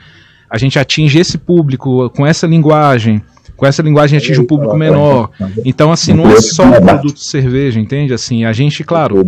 A 0.50 0.58
gente 0.58 0.80
atinge 0.80 1.20
esse 1.20 1.38
público 1.38 2.10
com 2.10 2.25
essa 2.25 2.48
linguagem, 2.48 3.22
com 3.56 3.66
essa 3.66 3.82
linguagem 3.82 4.18
atinge 4.18 4.39
um 4.39 4.46
público 4.46 4.75
menor. 4.75 5.30
Então, 5.63 5.92
assim, 5.92 6.13
não 6.13 6.30
é 6.30 6.42
só 6.42 6.68
o 6.70 6.82
produto 6.82 7.16
de 7.16 7.25
cerveja, 7.25 7.80
entende? 7.80 8.13
Assim, 8.13 8.44
a 8.44 8.54
gente, 8.54 8.84
claro, 8.84 9.24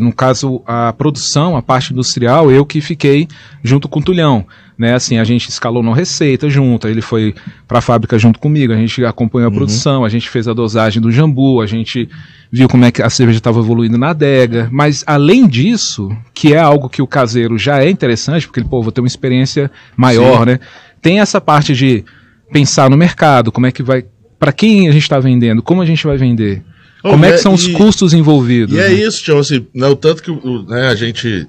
no 0.00 0.12
caso, 0.12 0.62
a 0.66 0.92
produção, 0.92 1.56
a 1.56 1.62
parte 1.62 1.92
industrial, 1.92 2.50
eu 2.50 2.64
que 2.64 2.80
fiquei 2.80 3.28
junto 3.62 3.88
com 3.88 4.00
o 4.00 4.02
Tulhão. 4.02 4.46
Né? 4.78 4.94
Assim, 4.94 5.18
a 5.18 5.24
gente 5.24 5.48
escalou 5.48 5.82
na 5.82 5.92
receita 5.94 6.48
junto, 6.48 6.86
ele 6.86 7.02
foi 7.02 7.34
para 7.66 7.78
a 7.80 7.82
fábrica 7.82 8.18
junto 8.18 8.38
comigo, 8.38 8.72
a 8.72 8.76
gente 8.76 9.04
acompanhou 9.04 9.48
a 9.48 9.52
produção, 9.52 10.04
a 10.04 10.08
gente 10.08 10.28
fez 10.30 10.46
a 10.46 10.52
dosagem 10.54 11.02
do 11.02 11.10
jambu, 11.10 11.60
a 11.60 11.66
gente 11.66 12.08
viu 12.50 12.68
como 12.68 12.84
é 12.84 12.90
que 12.92 13.02
a 13.02 13.10
cerveja 13.10 13.38
estava 13.38 13.58
evoluindo 13.58 13.98
na 13.98 14.10
adega, 14.10 14.68
mas 14.70 15.02
além 15.06 15.46
disso, 15.48 16.08
que 16.32 16.54
é 16.54 16.58
algo 16.58 16.88
que 16.88 17.02
o 17.02 17.06
caseiro 17.06 17.58
já 17.58 17.82
é 17.82 17.90
interessante, 17.90 18.46
porque 18.46 18.60
ele, 18.60 18.68
pô, 18.68 18.80
vou 18.80 18.92
ter 18.92 19.00
uma 19.00 19.08
experiência 19.08 19.70
maior, 19.96 20.46
né? 20.46 20.60
Tem 21.02 21.20
essa 21.20 21.40
parte 21.40 21.74
de 21.74 22.04
pensar 22.52 22.88
no 22.88 22.96
mercado, 22.96 23.50
como 23.52 23.66
é 23.66 23.72
que 23.72 23.82
vai, 23.82 24.04
para 24.38 24.52
quem 24.52 24.88
a 24.88 24.92
gente 24.92 25.02
está 25.02 25.18
vendendo, 25.18 25.60
como 25.62 25.82
a 25.82 25.86
gente 25.86 26.06
vai 26.06 26.16
vender, 26.16 26.62
Oh, 27.04 27.10
como 27.10 27.24
é 27.24 27.28
e 27.28 27.32
que 27.34 27.38
são 27.38 27.52
é- 27.52 27.54
os 27.54 27.64
e- 27.66 27.72
custos 27.72 28.12
envolvidos. 28.12 28.74
E 28.76 28.80
é 28.80 28.88
né? 28.88 28.94
isso, 28.94 29.22
Tião, 29.22 29.38
assim, 29.38 29.64
né, 29.74 29.86
o 29.86 29.94
tanto 29.94 30.20
que 30.22 30.32
né, 30.66 30.88
a 30.88 30.94
gente, 30.96 31.46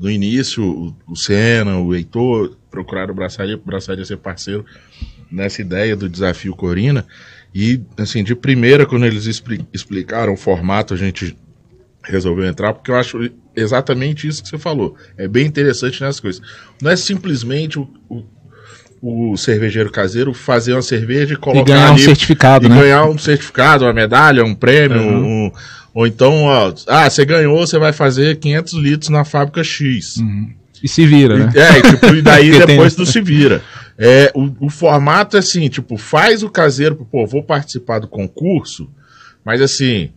no 0.00 0.08
início, 0.08 0.62
o, 0.64 0.94
o 1.08 1.16
Senna, 1.16 1.78
o 1.78 1.92
Heitor, 1.94 2.56
procuraram 2.74 3.12
o 3.12 3.16
Braçaria, 3.16 3.54
o 3.54 3.58
Braçaria 3.64 4.04
ser 4.04 4.16
parceiro 4.16 4.64
nessa 5.30 5.60
ideia 5.60 5.94
do 5.96 6.08
desafio 6.08 6.54
Corina, 6.56 7.06
e, 7.54 7.80
assim, 7.96 8.24
de 8.24 8.34
primeira, 8.34 8.84
quando 8.84 9.06
eles 9.06 9.26
expli- 9.26 9.64
explicaram 9.72 10.32
o 10.32 10.36
formato, 10.36 10.92
a 10.92 10.96
gente 10.96 11.36
resolveu 12.02 12.44
entrar, 12.46 12.72
porque 12.74 12.90
eu 12.90 12.96
acho 12.96 13.30
exatamente 13.54 14.26
isso 14.26 14.42
que 14.42 14.48
você 14.48 14.58
falou. 14.58 14.96
É 15.16 15.28
bem 15.28 15.46
interessante 15.46 16.00
nessas 16.02 16.18
coisas. 16.20 16.42
Não 16.82 16.90
é 16.90 16.96
simplesmente 16.96 17.78
o, 17.78 17.88
o, 19.00 19.32
o 19.32 19.36
cervejeiro 19.36 19.90
caseiro 19.90 20.34
fazer 20.34 20.72
uma 20.72 20.82
cerveja 20.82 21.34
e 21.34 21.36
E 21.36 21.40
colocar 21.40 21.62
ganhar 21.72 21.90
um 21.90 21.94
ali 21.94 22.02
certificado, 22.02 22.66
e 22.66 22.68
né? 22.68 22.76
ganhar 22.80 23.04
um 23.06 23.16
certificado, 23.16 23.84
uma 23.84 23.92
medalha, 23.92 24.44
um 24.44 24.54
prêmio, 24.54 25.00
Uhum. 25.00 25.46
um- 25.46 25.52
ou 25.94 26.08
então, 26.08 26.42
ó, 26.46 26.74
ah, 26.88 27.08
você 27.08 27.24
ganhou, 27.24 27.64
você 27.64 27.78
vai 27.78 27.92
fazer 27.92 28.36
500 28.40 28.72
litros 28.74 29.10
na 29.10 29.24
fábrica 29.24 29.62
X. 29.62 30.16
E 30.84 30.88
se 30.88 31.06
vira, 31.06 31.38
né? 31.38 31.52
É, 31.56 31.78
e, 31.78 31.82
tipo, 31.82 32.06
e 32.14 32.20
daí 32.20 32.50
Porque 32.52 32.66
tem- 32.66 32.76
depois 32.76 32.94
tu 32.94 33.06
se 33.06 33.20
vira. 33.22 33.62
É, 33.98 34.30
o, 34.34 34.66
o 34.66 34.68
formato 34.68 35.36
é 35.36 35.40
assim, 35.40 35.66
tipo, 35.68 35.96
faz 35.96 36.42
o 36.42 36.50
caseiro, 36.50 36.94
pô, 37.10 37.26
vou 37.26 37.42
participar 37.42 38.00
do 38.00 38.06
concurso, 38.06 38.90
mas 39.44 39.62
assim, 39.62 40.10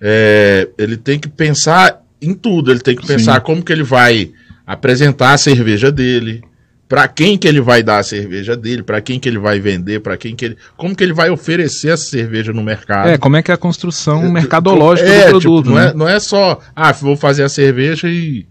é, 0.00 0.68
ele 0.78 0.96
tem 0.96 1.18
que 1.18 1.28
pensar 1.28 2.00
em 2.22 2.32
tudo, 2.32 2.70
ele 2.70 2.80
tem 2.80 2.96
que 2.96 3.06
pensar 3.06 3.40
como 3.40 3.62
que 3.62 3.72
ele 3.72 3.82
vai 3.82 4.30
apresentar 4.66 5.32
a 5.34 5.38
cerveja 5.38 5.92
dele, 5.92 6.42
para 6.88 7.06
quem 7.08 7.36
que 7.36 7.48
ele 7.48 7.60
vai 7.60 7.82
dar 7.82 7.98
a 7.98 8.02
cerveja 8.02 8.56
dele, 8.56 8.82
para 8.82 9.00
quem 9.00 9.18
que 9.18 9.28
ele 9.28 9.38
vai 9.38 9.58
vender, 9.58 10.00
para 10.00 10.16
quem 10.16 10.34
que 10.36 10.44
ele, 10.44 10.56
como 10.76 10.94
que 10.94 11.02
ele 11.02 11.12
vai 11.12 11.28
oferecer 11.28 11.88
essa 11.90 12.04
cerveja 12.04 12.52
no 12.52 12.62
mercado. 12.62 13.08
É, 13.08 13.18
como 13.18 13.36
é 13.36 13.42
que 13.42 13.50
é 13.50 13.54
a 13.54 13.58
construção 13.58 14.30
mercadológica 14.30 15.08
É, 15.08 15.30
do 15.32 15.38
tipo, 15.40 15.52
produto, 15.52 15.66
não, 15.70 15.74
né? 15.74 15.88
é, 15.88 15.94
não 15.94 16.08
é 16.08 16.18
só, 16.20 16.60
ah, 16.74 16.92
vou 16.92 17.16
fazer 17.16 17.42
a 17.42 17.48
cerveja 17.48 18.08
e, 18.08 18.46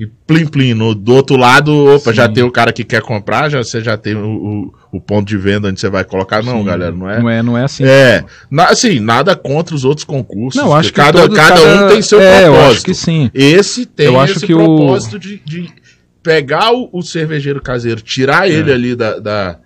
e 0.00 0.06
plim 0.26 0.46
plim. 0.46 0.72
No, 0.74 0.94
do 0.94 1.14
outro 1.14 1.36
lado, 1.36 1.72
opa, 1.94 2.10
já 2.12 2.26
tem 2.26 2.42
o 2.42 2.50
cara 2.50 2.72
que 2.72 2.82
quer 2.82 3.02
comprar, 3.02 3.50
já, 3.50 3.62
você 3.62 3.82
já 3.82 3.96
tem 3.98 4.14
o, 4.14 4.26
o, 4.26 4.74
o 4.96 5.00
ponto 5.00 5.28
de 5.28 5.36
venda 5.36 5.68
onde 5.68 5.78
você 5.78 5.90
vai 5.90 6.02
colocar. 6.04 6.42
Não, 6.42 6.64
galera, 6.64 6.90
não 6.90 7.08
é. 7.10 7.20
Não 7.20 7.28
é, 7.30 7.42
não 7.42 7.58
é 7.58 7.64
assim. 7.64 7.84
É, 7.84 8.24
na- 8.50 8.66
assim, 8.70 8.98
nada 8.98 9.36
contra 9.36 9.74
os 9.74 9.84
outros 9.84 10.04
concursos. 10.04 10.60
Não, 10.60 10.74
acho 10.74 10.88
que 10.88 10.94
cada, 10.96 11.20
todo- 11.22 11.36
cada, 11.36 11.54
cada- 11.60 11.84
um 11.84 11.88
tem 11.88 12.00
seu 12.02 12.18
é, 12.20 12.46
eu 12.46 12.52
propósito. 12.52 12.72
acho 12.76 12.84
que 12.86 12.94
sim. 12.94 13.30
Esse 13.34 13.84
tem 13.86 14.06
Eu 14.06 14.18
acho 14.18 14.38
esse 14.38 14.46
que 14.46 14.54
o- 14.54 14.56
propósito 14.58 15.18
de, 15.18 15.38
de 15.44 15.68
pegar 16.22 16.72
o, 16.72 16.88
o 16.92 17.02
cervejeiro 17.02 17.60
caseiro, 17.60 18.00
tirar 18.00 18.48
É. 18.48 18.52
ele 18.52 18.72
ali 18.72 18.96
da, 18.96 19.18
da, 19.18 19.58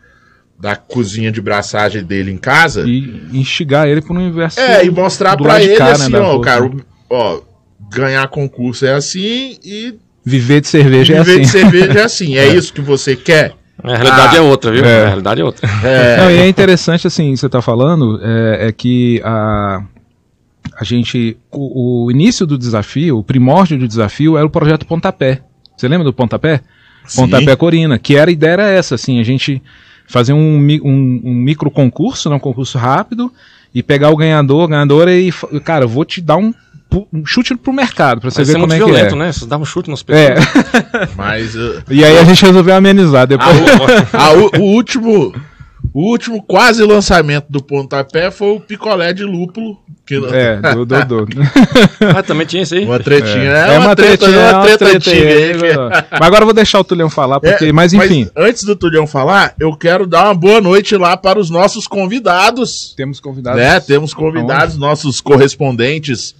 da 0.58 0.74
cozinha 0.76 1.30
de 1.30 1.40
braçagem 1.40 2.02
dele 2.02 2.30
em 2.32 2.36
casa. 2.38 2.84
E 2.88 3.28
instigar 3.32 3.86
ele 3.86 4.00
para 4.02 4.12
um 4.14 4.18
universo. 4.18 4.58
É, 4.58 4.84
e 4.84 4.90
mostrar 4.90 5.36
de 5.36 5.44
ele 5.64 5.76
cá, 5.76 5.84
né, 5.86 5.92
assim, 5.92 6.10
da 6.10 6.22
ó, 6.22 6.40
cara, 6.40 6.64
o- 6.64 6.80
ó, 7.10 7.40
ganhar 7.90 8.26
concurso 8.28 8.84
é 8.86 8.94
assim 8.94 9.58
e 9.64 9.94
Viver 10.24 10.60
de 10.60 10.68
cerveja 10.68 11.22
viver 11.22 11.32
é 11.32 11.34
de 11.36 11.42
assim. 11.42 11.58
cerveja 11.58 11.98
é 11.98 12.02
assim. 12.02 12.36
É, 12.38 12.46
isso 12.54 12.72
que 12.72 12.80
você 12.80 13.14
quer? 13.14 13.54
A 13.82 13.96
realidade 13.96 14.36
Ah, 14.36 14.38
é 14.38 14.40
outra, 14.40 14.70
viu? 14.72 14.84
é. 14.84 15.02
A 15.02 15.06
realidade 15.08 15.40
é 15.40 15.44
outra. 15.44 15.68
É, 15.82 16.16
Não, 16.22 16.30
e 16.30 16.38
é 16.38 16.48
interessante, 16.48 17.06
assim, 17.06 17.34
você 17.36 17.46
está 17.46 17.60
falando, 17.60 18.20
é, 18.22 18.68
é 18.68 18.72
que 18.72 19.20
a, 19.24 19.82
a 20.78 20.84
gente. 20.84 21.36
O, 21.50 22.04
o 22.06 22.10
início 22.10 22.46
do 22.46 22.56
desafio, 22.56 23.18
o 23.18 23.24
primórdio 23.24 23.78
do 23.78 23.86
desafio 23.88 24.36
era 24.36 24.46
o 24.46 24.50
projeto 24.50 24.86
Pontapé. 24.86 25.42
Você 25.76 25.88
lembra 25.88 26.04
do 26.04 26.12
Pontapé? 26.12 26.60
Sim. 27.04 27.22
Pontapé 27.22 27.54
Corina, 27.56 27.98
que 27.98 28.16
era 28.16 28.30
a 28.30 28.32
ideia 28.32 28.52
era 28.52 28.70
essa, 28.70 28.94
assim, 28.94 29.20
a 29.20 29.24
gente 29.24 29.60
fazer 30.06 30.32
um, 30.32 30.56
um, 30.82 31.20
um 31.24 31.34
micro 31.34 31.70
concurso, 31.70 32.30
né, 32.30 32.36
um 32.36 32.40
concurso 32.40 32.78
rápido, 32.78 33.30
e 33.74 33.82
pegar 33.82 34.10
o 34.10 34.16
ganhador, 34.16 34.68
ganhadora 34.68 35.12
e, 35.14 35.30
cara, 35.64 35.84
eu 35.84 35.88
vou 35.88 36.04
te 36.04 36.20
dar 36.20 36.36
um, 36.36 36.54
um 37.12 37.24
chute 37.26 37.54
pro 37.56 37.72
mercado, 37.72 38.20
pra 38.20 38.30
você 38.30 38.36
Vai 38.36 38.44
ver 38.44 38.52
ser 38.52 38.58
como 38.58 38.66
muito 38.68 38.82
é 38.82 38.84
que 38.84 38.92
violento, 38.92 39.14
é. 39.14 39.18
né? 39.18 39.32
Você 39.32 39.46
dá 39.46 39.56
um 39.58 39.64
chute 39.64 39.90
nas 39.90 40.04
É, 40.08 40.34
pessoas. 40.34 41.10
mas 41.16 41.54
uh, 41.54 41.82
e 41.90 42.04
aí 42.04 42.18
a 42.18 42.24
gente 42.24 42.44
resolveu 42.44 42.74
amenizar 42.74 43.26
depois. 43.26 43.50
a- 44.12 44.32
o, 44.32 44.50
o 44.60 44.74
último 44.74 45.34
o 45.92 46.10
último 46.10 46.42
quase 46.42 46.82
lançamento 46.82 47.46
do 47.50 47.62
pontapé 47.62 48.28
foi 48.30 48.48
o 48.56 48.58
picolé 48.60 49.12
de 49.12 49.22
lúpulo. 49.22 49.78
Que, 50.06 50.16
É, 50.16 50.56
do, 50.74 50.84
do, 50.84 51.04
do. 51.04 51.26
Ah, 52.14 52.22
também 52.22 52.46
tinha 52.46 52.62
isso 52.62 52.74
aí. 52.74 52.84
Uma 52.84 52.98
tretinha. 52.98 53.50
É, 53.50 53.74
É 53.74 53.78
uma, 53.78 53.94
treta, 53.96 54.18
tretinha, 54.26 54.38
é 54.40 54.48
uma 54.50 54.58
uma 54.58 54.62
treta 54.64 54.78
treta 54.84 54.96
antiga 54.96 55.28
aí, 55.28 55.54
que- 55.54 56.08
Mas 56.12 56.20
agora 56.20 56.42
eu 56.42 56.46
vou 56.46 56.54
deixar 56.54 56.80
o 56.80 56.84
Tulhão 56.84 57.08
falar, 57.08 57.38
porque, 57.40 57.66
É, 57.66 57.72
mas 57.72 57.92
enfim, 57.94 58.28
antes 58.36 58.64
do 58.64 58.74
Tulhão 58.76 59.06
falar, 59.06 59.54
eu 59.58 59.74
quero 59.76 60.06
dar 60.06 60.24
uma 60.26 60.34
boa 60.34 60.60
noite 60.60 60.94
lá 60.96 61.16
para 61.16 61.38
os 61.38 61.48
nossos 61.48 61.86
convidados. 61.86 62.92
temos 62.96 63.18
convidados. 63.20 63.60
Né? 63.60 63.80
Temos 63.80 64.12
convidados, 64.12 64.76
nossos 64.76 65.20
correspondentes 65.22 66.34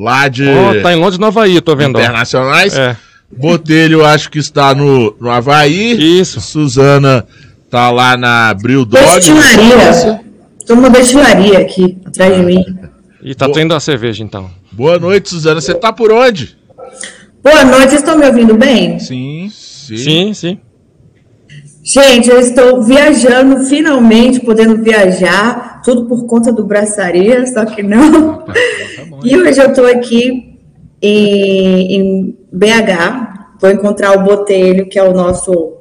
lá 0.00 0.28
de 0.28 0.48
Ó, 0.48 0.80
tá 0.82 0.92
em 0.92 0.96
Londres, 0.96 1.18
Nova 1.18 1.40
Havaí, 1.40 1.60
tô 1.60 1.76
vendo. 1.76 1.96
ó. 1.96 2.00
internacionais. 2.00 2.74
É. 2.76 2.96
Botelho, 3.30 4.04
acho 4.04 4.30
que 4.30 4.38
está 4.38 4.74
no, 4.74 5.14
no 5.20 5.30
Havaí. 5.30 6.18
Isso. 6.20 6.40
Suzana 6.40 7.26
tá 7.68 7.90
lá 7.90 8.16
na 8.16 8.52
Bril 8.54 8.84
Dog. 8.84 9.04
Destilaria. 9.14 10.20
Tô 10.66 10.74
numa 10.74 10.90
destilaria 10.90 11.58
aqui, 11.58 11.98
atrás 12.04 12.34
de 12.36 12.42
mim. 12.42 12.64
E 13.22 13.34
tá 13.34 13.48
tendo 13.50 13.74
a 13.74 13.80
cerveja, 13.80 14.24
então. 14.24 14.50
Boa 14.72 14.98
noite, 14.98 15.28
Suzana. 15.28 15.60
Você 15.60 15.74
tá 15.74 15.92
por 15.92 16.10
onde? 16.10 16.56
Boa 17.44 17.64
noite, 17.64 17.90
vocês 17.90 18.00
estão 18.02 18.18
me 18.18 18.26
ouvindo 18.26 18.54
bem? 18.54 18.98
Sim. 18.98 19.50
Sim, 19.52 20.32
sim. 20.34 20.58
Gente, 21.82 22.28
eu 22.28 22.38
estou 22.38 22.82
viajando, 22.82 23.64
finalmente 23.64 24.40
podendo 24.40 24.82
viajar, 24.82 25.80
tudo 25.82 26.04
por 26.04 26.26
conta 26.26 26.52
do 26.52 26.64
braçaria, 26.64 27.46
só 27.46 27.64
que 27.64 27.82
não. 27.82 28.44
E 29.24 29.36
hoje 29.36 29.60
eu 29.60 29.70
estou 29.70 29.86
aqui 29.86 30.58
em, 31.00 31.96
em 31.96 32.38
BH, 32.52 33.58
vou 33.60 33.70
encontrar 33.70 34.12
o 34.12 34.24
Botelho, 34.24 34.88
que 34.88 34.98
é 34.98 35.02
o 35.02 35.14
nosso 35.14 35.78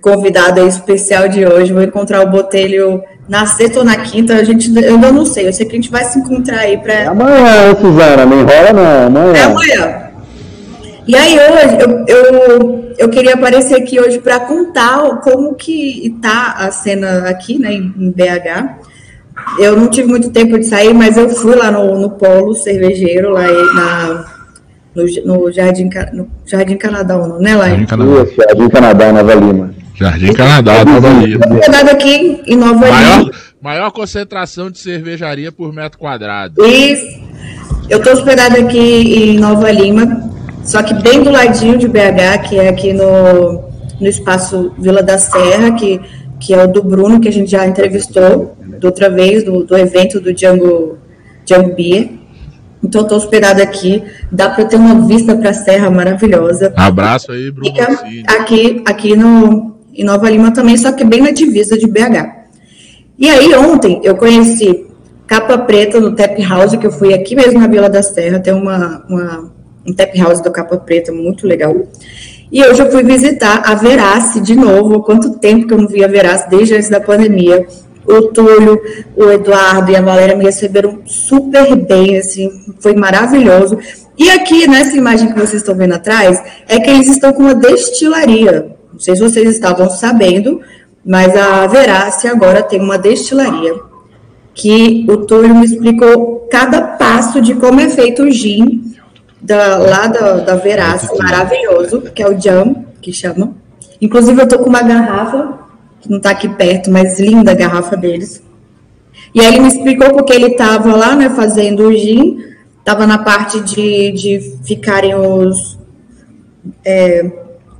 convidado 0.00 0.60
aí 0.60 0.68
especial 0.68 1.26
de 1.26 1.44
hoje. 1.46 1.72
Vou 1.72 1.82
encontrar 1.82 2.22
o 2.22 2.30
Botelho 2.30 3.02
na 3.26 3.46
sexta 3.46 3.78
ou 3.78 3.84
na 3.84 3.96
quinta, 3.96 4.34
a 4.34 4.44
gente, 4.44 4.74
eu 4.76 4.94
ainda 4.94 5.12
não 5.12 5.24
sei, 5.24 5.46
eu 5.46 5.52
sei 5.52 5.64
que 5.64 5.72
a 5.72 5.76
gente 5.76 5.90
vai 5.90 6.04
se 6.04 6.18
encontrar 6.18 6.60
aí 6.60 6.76
para 6.78 7.10
Amanhã, 7.10 7.76
Suzana, 7.80 8.26
não 8.26 8.40
enrola 8.40 8.72
não, 8.72 9.06
amanhã. 9.06 9.36
É 9.36 9.42
amanhã. 9.44 10.10
E 11.06 11.16
aí 11.16 11.38
hoje 11.38 11.78
eu, 11.80 12.04
eu, 12.06 12.79
eu 13.00 13.08
queria 13.08 13.32
aparecer 13.32 13.76
aqui 13.76 13.98
hoje 13.98 14.18
para 14.18 14.38
contar 14.40 15.20
como 15.22 15.54
que 15.54 16.06
está 16.06 16.52
a 16.58 16.70
cena 16.70 17.30
aqui, 17.30 17.58
né, 17.58 17.72
em 17.72 18.10
BH. 18.10 18.88
Eu 19.58 19.74
não 19.74 19.88
tive 19.88 20.06
muito 20.06 20.28
tempo 20.28 20.58
de 20.58 20.66
sair, 20.66 20.92
mas 20.92 21.16
eu 21.16 21.30
fui 21.30 21.56
lá 21.56 21.70
no, 21.70 21.98
no 21.98 22.10
polo 22.10 22.54
cervejeiro, 22.54 23.30
lá 23.30 23.46
na, 23.74 24.26
no, 24.94 25.04
no 25.24 25.50
Jardim, 25.50 25.88
no 26.12 26.28
Jardim 26.44 26.76
Canadá, 26.76 27.16
não, 27.16 27.38
né, 27.38 27.56
Laine? 27.56 27.84
Isso, 27.84 28.36
Jardim 28.36 28.68
Canadá, 28.68 29.10
Nova 29.10 29.34
Lima. 29.34 29.74
Jardim 29.94 30.32
Canadá, 30.34 30.84
Nova 30.84 31.08
Lima. 31.08 31.58
Hospedado 31.58 31.90
aqui 31.92 32.42
em 32.46 32.56
Nova 32.56 32.74
Maior, 32.80 33.18
Lima. 33.20 33.32
maior 33.62 33.90
concentração 33.92 34.70
de 34.70 34.78
cervejaria 34.78 35.50
por 35.50 35.72
metro 35.72 35.98
quadrado. 35.98 36.62
E 36.66 36.98
eu 37.88 37.96
estou 37.96 38.12
hospedada 38.12 38.60
aqui 38.60 38.78
em 38.78 39.38
Nova 39.38 39.70
Lima, 39.70 40.30
só 40.64 40.82
que 40.82 40.94
bem 40.94 41.22
do 41.22 41.30
ladinho 41.30 41.78
de 41.78 41.88
BH, 41.88 42.48
que 42.48 42.58
é 42.58 42.68
aqui 42.68 42.92
no, 42.92 43.64
no 44.00 44.06
espaço 44.06 44.72
Vila 44.78 45.02
da 45.02 45.18
Serra, 45.18 45.72
que, 45.72 46.00
que 46.38 46.54
é 46.54 46.64
o 46.64 46.68
do 46.68 46.82
Bruno, 46.82 47.20
que 47.20 47.28
a 47.28 47.32
gente 47.32 47.50
já 47.50 47.66
entrevistou 47.66 48.56
da 48.80 48.88
outra 48.88 49.10
vez, 49.10 49.44
do, 49.44 49.64
do 49.64 49.76
evento 49.76 50.20
do 50.20 50.32
Django, 50.32 50.98
Django 51.44 51.74
Beer. 51.74 52.10
Então, 52.82 53.02
estou 53.02 53.18
hospedada 53.18 53.62
aqui, 53.62 54.02
dá 54.32 54.48
para 54.48 54.64
ter 54.64 54.76
uma 54.76 55.06
vista 55.06 55.36
para 55.36 55.50
a 55.50 55.54
serra 55.54 55.90
maravilhosa. 55.90 56.72
Abraço 56.76 57.30
aí, 57.30 57.50
Bruno 57.50 57.70
Fica 57.70 57.86
aqui, 58.26 58.82
aqui 58.86 59.16
no, 59.16 59.76
em 59.94 60.04
Nova 60.04 60.30
Lima 60.30 60.50
também, 60.50 60.78
só 60.78 60.90
que 60.92 61.04
bem 61.04 61.20
na 61.20 61.30
divisa 61.30 61.76
de 61.76 61.86
BH. 61.86 62.40
E 63.18 63.28
aí, 63.28 63.54
ontem, 63.54 64.00
eu 64.02 64.16
conheci 64.16 64.86
Capa 65.26 65.58
Preta 65.58 66.00
no 66.00 66.14
Tap 66.14 66.38
House, 66.40 66.74
que 66.76 66.86
eu 66.86 66.90
fui 66.90 67.12
aqui 67.12 67.36
mesmo 67.36 67.60
na 67.60 67.66
Vila 67.66 67.90
da 67.90 68.02
Serra, 68.02 68.38
tem 68.38 68.54
uma, 68.54 69.04
uma, 69.08 69.52
um 69.90 69.94
Tap 69.94 70.16
House 70.16 70.40
do 70.40 70.50
Capa 70.50 70.76
Preta 70.78 71.12
muito 71.12 71.46
legal. 71.46 71.74
E 72.50 72.64
hoje 72.64 72.82
eu 72.82 72.90
fui 72.90 73.02
visitar 73.02 73.62
a 73.64 73.74
Verace 73.74 74.40
de 74.40 74.56
novo, 74.56 75.02
quanto 75.02 75.38
tempo 75.38 75.66
que 75.66 75.74
eu 75.74 75.78
não 75.78 75.86
via 75.86 76.06
a 76.06 76.08
Verace, 76.08 76.48
desde 76.48 76.74
antes 76.74 76.88
da 76.88 77.00
pandemia. 77.00 77.66
O 78.06 78.22
Túlio, 78.22 78.80
o 79.16 79.30
Eduardo 79.30 79.92
e 79.92 79.96
a 79.96 80.00
Valéria 80.00 80.34
me 80.34 80.44
receberam 80.44 81.00
super 81.04 81.76
bem, 81.76 82.16
assim, 82.16 82.50
foi 82.80 82.94
maravilhoso. 82.94 83.78
E 84.18 84.28
aqui, 84.30 84.66
nessa 84.66 84.96
imagem 84.96 85.28
que 85.28 85.38
vocês 85.38 85.62
estão 85.62 85.76
vendo 85.76 85.94
atrás, 85.94 86.42
é 86.66 86.80
que 86.80 86.90
eles 86.90 87.08
estão 87.08 87.32
com 87.32 87.42
uma 87.42 87.54
destilaria. 87.54 88.74
Não 88.92 88.98
sei 88.98 89.14
se 89.14 89.22
vocês 89.22 89.48
estavam 89.50 89.88
sabendo, 89.88 90.60
mas 91.04 91.36
a 91.36 91.66
Verácia 91.66 92.32
agora 92.32 92.62
tem 92.62 92.80
uma 92.80 92.98
destilaria 92.98 93.74
que 94.54 95.06
o 95.08 95.18
Túlio 95.18 95.54
me 95.54 95.64
explicou 95.64 96.48
cada 96.50 96.82
passo 96.82 97.40
de 97.40 97.54
como 97.54 97.80
é 97.80 97.88
feito 97.88 98.24
o 98.24 98.30
gin 98.30 98.90
da, 99.40 99.78
lá 99.78 100.06
da, 100.06 100.36
da 100.38 100.56
Verácia, 100.56 101.16
maravilhoso, 101.18 102.02
que 102.02 102.22
é 102.22 102.28
o 102.28 102.38
Jam, 102.40 102.84
que 103.00 103.12
chama. 103.12 103.54
Inclusive, 104.00 104.40
eu 104.40 104.48
tô 104.48 104.58
com 104.58 104.68
uma 104.68 104.82
garrafa, 104.82 105.58
que 106.00 106.10
não 106.10 106.20
tá 106.20 106.30
aqui 106.30 106.48
perto, 106.48 106.90
mas 106.90 107.18
linda 107.18 107.52
a 107.52 107.54
garrafa 107.54 107.96
deles. 107.96 108.42
E 109.34 109.40
aí 109.40 109.46
ele 109.46 109.60
me 109.60 109.68
explicou 109.68 110.12
porque 110.12 110.32
ele 110.32 110.56
tava 110.56 110.94
lá, 110.96 111.14
né, 111.14 111.30
fazendo 111.30 111.88
o 111.88 111.92
gin, 111.92 112.38
tava 112.84 113.06
na 113.06 113.18
parte 113.18 113.60
de, 113.60 114.12
de 114.12 114.58
ficarem 114.64 115.14
os... 115.14 115.78
é, 116.84 117.30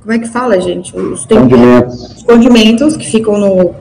como 0.01 0.13
é 0.13 0.19
que 0.19 0.27
fala, 0.27 0.59
gente? 0.59 0.95
Os 0.95 1.25
Condimentos. 1.25 2.15
os 2.17 2.23
condimentos 2.23 2.97
que 2.97 3.05
ficam 3.07 3.37
no, 3.37 3.75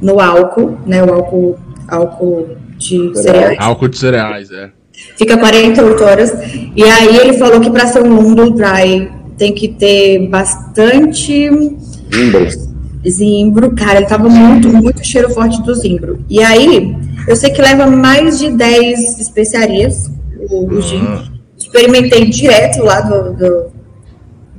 no 0.00 0.20
álcool, 0.20 0.78
né? 0.86 1.02
O 1.02 1.12
álcool, 1.12 1.58
álcool 1.88 2.56
de 2.78 3.14
cereais. 3.14 3.58
Álcool 3.60 3.88
de 3.88 3.98
cereais, 3.98 4.50
é. 4.50 4.70
Fica 5.16 5.36
48 5.36 6.04
horas. 6.04 6.32
E 6.74 6.82
aí 6.84 7.16
ele 7.16 7.34
falou 7.34 7.60
que 7.60 7.70
para 7.70 7.86
ser 7.86 8.02
um 8.02 8.14
London 8.20 8.50
Dry 8.50 9.10
tem 9.38 9.52
que 9.54 9.68
ter 9.68 10.28
bastante 10.28 11.32
Imbro. 12.12 12.46
zimbro. 13.06 13.74
Cara, 13.74 13.98
ele 13.98 14.06
tava 14.06 14.28
muito, 14.28 14.68
muito 14.68 15.04
cheiro 15.06 15.30
forte 15.30 15.60
do 15.62 15.74
zimbro. 15.74 16.24
E 16.28 16.42
aí, 16.42 16.94
eu 17.28 17.36
sei 17.36 17.50
que 17.50 17.60
leva 17.62 17.86
mais 17.86 18.38
de 18.38 18.50
10 18.50 19.20
especiarias, 19.20 20.10
o, 20.50 20.66
o 20.66 20.80
gin. 20.80 21.04
Experimentei 21.58 22.26
direto 22.26 22.82
lá 22.82 23.00
do. 23.00 23.32
do, 23.34 23.66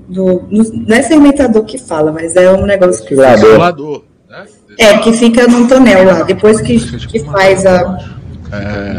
do- 0.07 0.45
no- 0.49 0.83
não 0.87 0.95
é 0.97 1.03
fermentador 1.03 1.63
que 1.63 1.77
fala, 1.77 2.11
mas 2.11 2.35
é 2.35 2.51
um 2.51 2.65
negócio 2.65 3.05
que. 3.05 3.13
Isolador, 3.13 4.03
né? 4.29 4.45
é, 4.79 4.97
que 4.99 5.11
fica 5.13 5.47
num 5.47 5.67
tonel 5.67 6.05
lá, 6.05 6.23
depois 6.23 6.59
que, 6.61 6.77
que 7.07 7.19
faz 7.19 7.65
a. 7.65 8.16
É, 8.51 8.97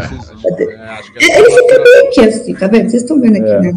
acho 0.92 1.12
que 1.12 1.24
É, 1.24 1.38
Ele 1.40 1.50
fica 1.50 1.82
bem 1.82 2.08
aqui 2.08 2.20
assim, 2.20 2.54
tá 2.54 2.66
vendo? 2.66 2.90
Vocês 2.90 3.02
estão 3.02 3.20
vendo 3.20 3.36
aqui, 3.36 3.48
É. 3.50 3.60
né? 3.60 3.72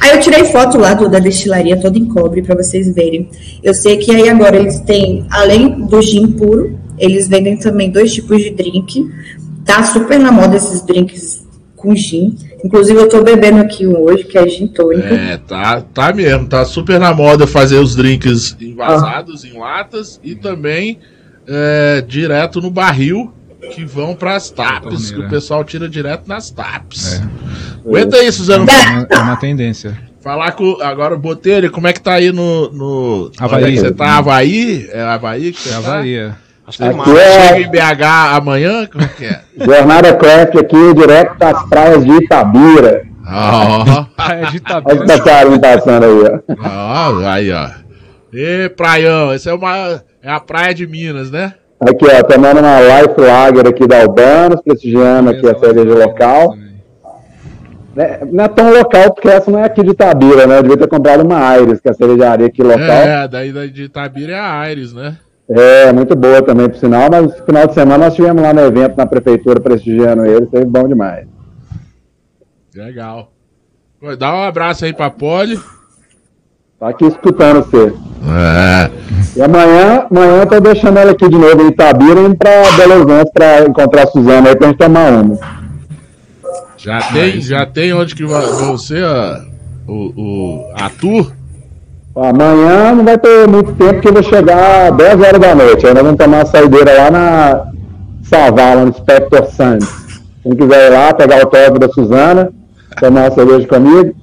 Aí 0.00 0.10
eu 0.12 0.20
tirei 0.20 0.44
foto 0.46 0.78
lá 0.78 0.94
do, 0.94 1.08
da 1.08 1.18
destilaria 1.18 1.78
toda 1.80 1.98
em 1.98 2.06
cobre 2.06 2.42
pra 2.42 2.54
vocês 2.54 2.94
verem. 2.94 3.28
Eu 3.62 3.74
sei 3.74 3.96
que 3.98 4.10
aí 4.14 4.28
agora 4.28 4.56
eles 4.56 4.80
têm, 4.80 5.26
além 5.30 5.86
do 5.86 6.00
gin 6.00 6.28
puro, 6.32 6.78
eles 6.98 7.28
vendem 7.28 7.56
também 7.58 7.90
dois 7.90 8.12
tipos 8.14 8.42
de 8.42 8.50
drink. 8.50 9.04
Tá 9.64 9.82
super 9.84 10.18
na 10.18 10.30
moda 10.32 10.56
esses 10.56 10.80
drinks 10.84 11.44
com 11.76 11.94
gin. 11.94 12.36
Inclusive 12.64 12.98
eu 12.98 13.08
tô 13.08 13.22
bebendo 13.22 13.58
aqui 13.60 13.86
um 13.86 13.98
hoje, 13.98 14.24
que 14.24 14.38
é 14.38 14.48
gin 14.48 14.66
tônica. 14.68 15.06
É, 15.14 15.36
tá, 15.36 15.82
tá 15.82 16.12
mesmo. 16.14 16.46
Tá 16.46 16.64
super 16.64 16.98
na 16.98 17.12
moda 17.12 17.46
fazer 17.46 17.78
os 17.78 17.94
drinks 17.94 18.56
envasados 18.60 19.44
em 19.44 19.58
latas 19.58 20.18
e 20.24 20.34
também 20.34 20.98
é, 21.46 22.02
direto 22.06 22.60
no 22.60 22.70
barril 22.70 23.30
que 23.72 23.84
vão 23.84 24.14
pras 24.14 24.50
taps, 24.50 25.10
que 25.10 25.20
o 25.20 25.28
pessoal 25.28 25.64
tira 25.64 25.88
direto 25.88 26.26
nas 26.26 26.50
taps. 26.50 27.22
Aguenta 27.84 28.16
aí, 28.16 28.30
Suzano. 28.32 28.66
É 28.68 28.90
uma, 28.90 29.06
é 29.10 29.18
uma 29.18 29.36
tendência. 29.36 29.98
Falar 30.22 30.52
com. 30.52 30.78
Agora, 30.80 31.16
Botelho, 31.16 31.70
como 31.70 31.86
é 31.86 31.92
que 31.92 32.00
tá 32.00 32.14
aí 32.14 32.32
no. 32.32 32.70
no 32.72 33.30
Havaí. 33.38 33.62
Onde 33.64 33.72
é 33.72 33.74
que 33.74 33.80
Você 33.80 33.92
tá 33.92 34.18
Havaí? 34.18 34.88
É 34.90 35.02
Havaí 35.02 35.52
que 35.52 35.60
você 35.60 35.68
É 35.68 35.72
tá? 35.72 35.78
Havaí. 35.78 36.32
Acho 36.66 36.78
que 36.78 36.84
Aqui 36.84 36.96
mais. 36.96 37.10
Chega 37.10 37.56
é 37.56 37.60
em 37.60 37.70
BH 37.70 38.02
amanhã? 38.32 38.86
Como 38.86 39.04
é 39.04 39.08
que 39.08 39.24
é? 39.26 39.42
Jornada 39.62 40.16
Craft 40.16 40.56
aqui, 40.56 40.94
direto 40.94 41.38
das 41.38 41.62
praias 41.68 42.04
de 42.04 42.10
Itabira. 42.12 43.04
Ó, 43.26 44.04
Praia 44.16 44.40
de 44.40 44.46
Olha 44.46 44.56
Itabira. 44.56 45.00
os 45.00 45.06
passarinhos 45.06 45.58
passando 45.58 46.04
aí, 46.04 46.40
ó. 46.58 46.68
ó, 46.68 47.26
aí, 47.28 47.52
ó. 47.52 47.68
Ê, 48.32 48.68
praião, 48.70 49.30
essa 49.30 49.50
é 49.50 49.54
uma. 49.54 50.02
É 50.22 50.30
a 50.30 50.40
praia 50.40 50.74
de 50.74 50.86
Minas, 50.86 51.30
né? 51.30 51.52
Aqui, 51.80 52.04
ó, 52.06 52.22
tomando 52.22 52.60
uma 52.60 52.80
Life 52.80 53.20
Lager 53.20 53.66
aqui 53.68 53.86
da 53.86 54.00
Albanos, 54.02 54.60
prestigiando 54.62 55.30
aqui 55.30 55.46
a 55.48 55.58
cerveja 55.58 55.94
local. 55.94 56.56
Né, 57.94 58.20
Não 58.32 58.44
é 58.44 58.48
tão 58.48 58.72
local, 58.72 59.12
porque 59.12 59.28
essa 59.28 59.50
não 59.50 59.58
é 59.58 59.64
aqui 59.64 59.82
de 59.82 59.90
Itabira, 59.90 60.46
né? 60.46 60.58
Eu 60.58 60.62
devia 60.62 60.78
ter 60.78 60.88
comprado 60.88 61.22
uma 61.22 61.38
Aires, 61.48 61.80
que 61.80 61.88
é 61.88 61.90
a 61.92 61.94
cervejaria 61.94 62.46
aqui 62.46 62.62
local. 62.62 62.80
É, 62.80 63.28
daí 63.28 63.52
da- 63.52 63.66
de 63.66 63.84
Itabira 63.84 64.32
é 64.32 64.38
a 64.38 64.60
Aires, 64.60 64.92
né? 64.92 65.16
É, 65.48 65.92
muito 65.92 66.16
boa 66.16 66.40
também, 66.42 66.68
por 66.70 66.78
sinal, 66.78 67.08
mas 67.10 67.22
no 67.22 67.32
final 67.44 67.66
de 67.66 67.74
semana 67.74 67.98
nós 67.98 68.14
estivemos 68.14 68.42
lá 68.42 68.54
no 68.54 68.60
evento 68.62 68.96
na 68.96 69.06
prefeitura 69.06 69.60
prestigiando 69.60 70.24
eles, 70.24 70.48
foi 70.50 70.64
bom 70.64 70.88
demais. 70.88 71.26
Legal. 72.74 73.30
Dá 74.18 74.34
um 74.34 74.42
abraço 74.42 74.84
aí 74.84 74.92
pra 74.92 75.10
Poli. 75.10 75.58
Tá 76.80 76.88
aqui 76.88 77.06
escutando 77.06 77.62
você. 77.62 77.94
É. 78.26 78.90
E 79.36 79.42
amanhã, 79.42 80.06
amanhã 80.08 80.40
eu 80.42 80.46
tô 80.46 80.60
deixando 80.60 80.96
ela 80.96 81.10
aqui 81.10 81.28
de 81.28 81.36
novo 81.36 81.62
em 81.62 81.68
Itabira 81.68 82.20
e 82.20 82.24
indo 82.24 82.36
pra 82.36 82.70
Belo 82.76 83.00
Horizonte 83.00 83.32
pra 83.32 83.64
encontrar 83.64 84.04
a 84.04 84.06
Suzana 84.06 84.48
aí 84.48 84.56
pra 84.56 84.68
gente 84.68 84.78
tomar 84.78 85.12
uma. 85.12 85.38
Já 86.76 87.00
tem, 87.00 87.40
já 87.40 87.66
tem 87.66 87.92
onde 87.92 88.14
que 88.14 88.24
vai, 88.24 88.46
vão 88.46 88.78
ser 88.78 89.02
a, 89.02 89.44
o, 89.88 90.12
o, 90.16 90.72
a 90.74 90.88
tour? 90.88 91.32
Amanhã 92.14 92.94
não 92.94 93.04
vai 93.04 93.18
ter 93.18 93.48
muito 93.48 93.72
tempo, 93.72 93.94
porque 93.94 94.08
eu 94.08 94.12
vou 94.12 94.22
chegar 94.22 94.92
às 94.92 94.96
10 94.96 95.20
horas 95.20 95.40
da 95.40 95.54
noite. 95.54 95.84
Aí 95.84 95.94
nós 95.94 96.02
vamos 96.04 96.18
tomar 96.18 96.36
uma 96.36 96.46
saideira 96.46 96.92
lá 96.92 97.10
na 97.10 97.66
Savala, 98.22 98.84
no 98.84 98.94
Spector 98.94 99.46
Sands. 99.46 99.88
Quem 100.44 100.54
quiser 100.54 100.92
ir 100.92 100.94
lá, 100.94 101.12
pegar 101.12 101.38
o 101.38 101.40
autógrafo 101.40 101.78
da 101.80 101.88
Suzana, 101.88 102.52
tomar 103.00 103.22
uma 103.22 103.30
cerveja 103.32 103.66
comigo, 103.66 104.14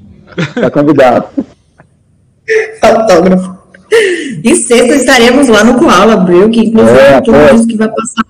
tá 0.53 0.71
convidado. 0.71 1.25
Autógrafo. 2.81 3.60
E 4.43 4.55
sexta 4.55 4.95
estaremos 4.95 5.47
lá 5.49 5.63
no 5.63 5.75
Koala 5.77 6.17
Brew, 6.17 6.49
que 6.49 6.61
inclusive 6.61 6.97
É, 6.97 7.17
o 7.17 7.23
pô. 7.23 7.31
disse 7.53 7.67
que 7.67 7.77
vai 7.77 7.89
passar 7.89 8.23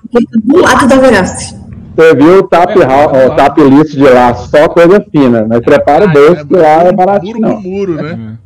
do 0.43 0.57
lado 0.59 0.87
da 0.87 0.95
Verácia. 0.97 1.59
Você 1.95 2.15
viu 2.15 2.39
o 2.39 2.43
tap, 2.43 2.69
É, 2.77 3.23
é, 3.23 3.27
o 3.27 3.35
tap 3.35 3.57
list 3.59 3.91
de 3.93 4.03
lá, 4.03 4.33
só 4.33 4.67
coisa 4.69 5.03
fina. 5.11 5.45
Mas 5.47 5.59
prepara 5.59 6.05
o 6.05 6.09
Ah, 6.09 6.13
bolso, 6.13 6.47
que 6.47 6.55
lá 6.55 6.83
é 6.83 6.91
baratinho 6.91 7.33
com 7.35 7.39
não. 7.41 7.61
muro, 7.61 7.93
né? 7.95 8.37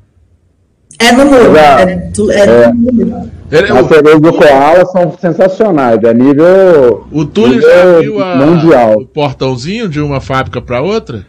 É 0.99 1.11
no 1.11 1.25
muro. 1.25 1.53
Já. 1.53 1.79
É, 1.81 1.95
tu- 2.13 2.31
é 2.31 2.39
É. 2.39 2.67
no 2.73 2.75
muro. 2.93 3.29
Ele- 3.51 3.71
As 3.71 3.85
o, 3.85 3.87
cervejas 3.87 4.21
do 4.21 4.33
Koala 4.33 4.85
são 4.87 5.13
sensacionais, 5.21 6.03
é 6.03 6.13
nível 6.13 7.05
o 7.11 7.23
Túlio 7.25 7.61
já 7.61 7.99
viu 8.01 8.21
a- 8.21 8.35
mundial. 8.37 8.93
o 9.01 9.05
portãozinho 9.05 9.87
de 9.87 10.01
uma 10.01 10.19
fábrica 10.19 10.59
pra 10.61 10.81
outra? 10.81 11.25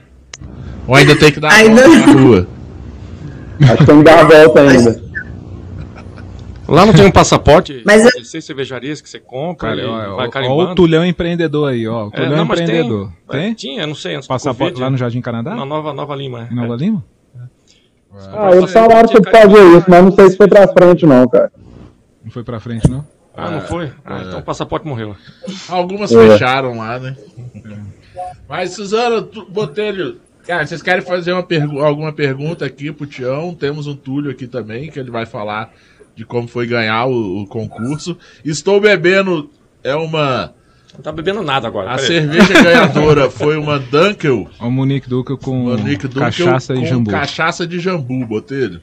Ou 0.88 0.94
ainda 0.94 1.14
tem 1.16 1.30
que 1.30 1.38
dar 1.38 1.48
a 1.52 1.62
volta 1.64 1.88
na 1.88 2.12
rua? 2.12 2.46
Acho 3.60 3.76
que 3.76 3.84
tem 3.86 3.98
que 3.98 4.04
dar 4.04 4.18
a 4.20 4.24
volta 4.24 4.60
ainda. 4.62 5.05
Lá 6.68 6.84
não 6.84 6.92
tem 6.92 7.06
um 7.06 7.10
passaporte 7.10 7.82
Mas 7.86 8.04
eu- 8.04 8.20
de 8.20 8.26
seis 8.26 8.44
cervejarias 8.44 9.00
que 9.00 9.08
você 9.08 9.18
compra 9.20 9.68
Cara, 9.70 9.80
e 9.80 9.84
ó, 9.84 10.16
vai 10.16 10.28
carimbando? 10.28 10.60
ó 10.70 10.72
o 10.72 10.74
Tulhão 10.74 11.04
empreendedor 11.04 11.68
aí, 11.70 11.86
ó. 11.86 12.06
O 12.06 12.08
É, 12.08 12.10
Tulhão 12.10 12.36
não, 12.36 12.44
mas 12.44 12.60
empreendedor. 12.60 13.12
Tem? 13.28 13.40
Tem? 13.40 13.50
É, 13.50 13.54
Tinha, 13.54 13.86
não 13.86 13.94
sei, 13.94 14.14
Passaporte 14.26 14.58
Covid, 14.74 14.80
lá 14.80 14.90
no 14.90 14.96
Jardim 14.96 15.20
Canadá? 15.20 15.54
Na 15.54 15.64
Nova, 15.64 15.92
Nova 15.92 16.14
Lima. 16.16 16.48
Em 16.50 16.54
Nova 16.54 16.74
Lima? 16.76 17.04
Ah, 18.32 18.50
eles 18.54 18.72
falaram 18.72 19.08
sobre 19.08 19.30
fazer 19.30 19.76
isso, 19.76 19.84
mas 19.88 20.02
não 20.04 20.10
sei 20.12 20.30
se 20.30 20.36
foi 20.36 20.48
pra 20.48 20.66
frente 20.68 21.04
não, 21.04 21.28
cara. 21.28 21.52
Não 22.24 22.30
foi 22.30 22.42
pra 22.42 22.58
frente, 22.58 22.90
não? 22.90 23.04
Ah, 23.36 23.50
não 23.50 23.60
foi? 23.60 23.92
Ah, 24.04 24.22
então 24.26 24.38
o 24.38 24.42
passaporte 24.42 24.86
morreu. 24.86 25.14
Algumas 25.68 26.10
É. 26.10 26.30
fecharam 26.30 26.78
lá, 26.78 26.98
né? 26.98 27.14
Mas, 28.48 28.70
Suzana, 28.72 29.20
tu- 29.20 29.44
Botelho, 29.50 30.16
cara, 30.46 30.66
vocês 30.66 30.80
querem 30.80 31.02
fazer 31.04 31.32
uma 31.32 31.42
pergu- 31.42 31.80
alguma 31.84 32.12
pergunta 32.12 32.64
aqui 32.64 32.90
pro 32.90 33.06
Tião? 33.06 33.54
Temos 33.54 33.86
um 33.86 33.94
Túlio 33.94 34.30
aqui 34.30 34.46
também, 34.46 34.90
que 34.90 34.98
ele 34.98 35.10
vai 35.10 35.26
falar 35.26 35.70
de 36.16 36.24
como 36.24 36.48
foi 36.48 36.66
ganhar 36.66 37.06
o, 37.06 37.42
o 37.42 37.46
concurso. 37.46 38.16
Estou 38.44 38.80
bebendo, 38.80 39.50
é 39.84 39.94
uma... 39.94 40.52
Não 40.94 41.02
tá 41.02 41.12
bebendo 41.12 41.42
nada 41.42 41.68
agora. 41.68 41.90
A 41.90 41.96
peraí. 41.96 42.06
cerveja 42.06 42.54
ganhadora 42.64 43.30
foi 43.30 43.58
uma 43.58 43.78
Dunkel, 43.78 44.48
Ó, 44.58 44.66
o 44.66 44.70
Monique 44.70 45.08
Duca 45.08 45.36
com 45.36 45.64
uma 45.66 45.76
Nick 45.76 46.08
Dunkel 46.08 46.22
cachaça 46.22 46.72
com 46.74 46.80
e 46.80 46.86
jambu. 46.86 47.10
cachaça 47.10 47.66
de 47.66 47.78
jambu, 47.78 48.24
Botelho. 48.26 48.80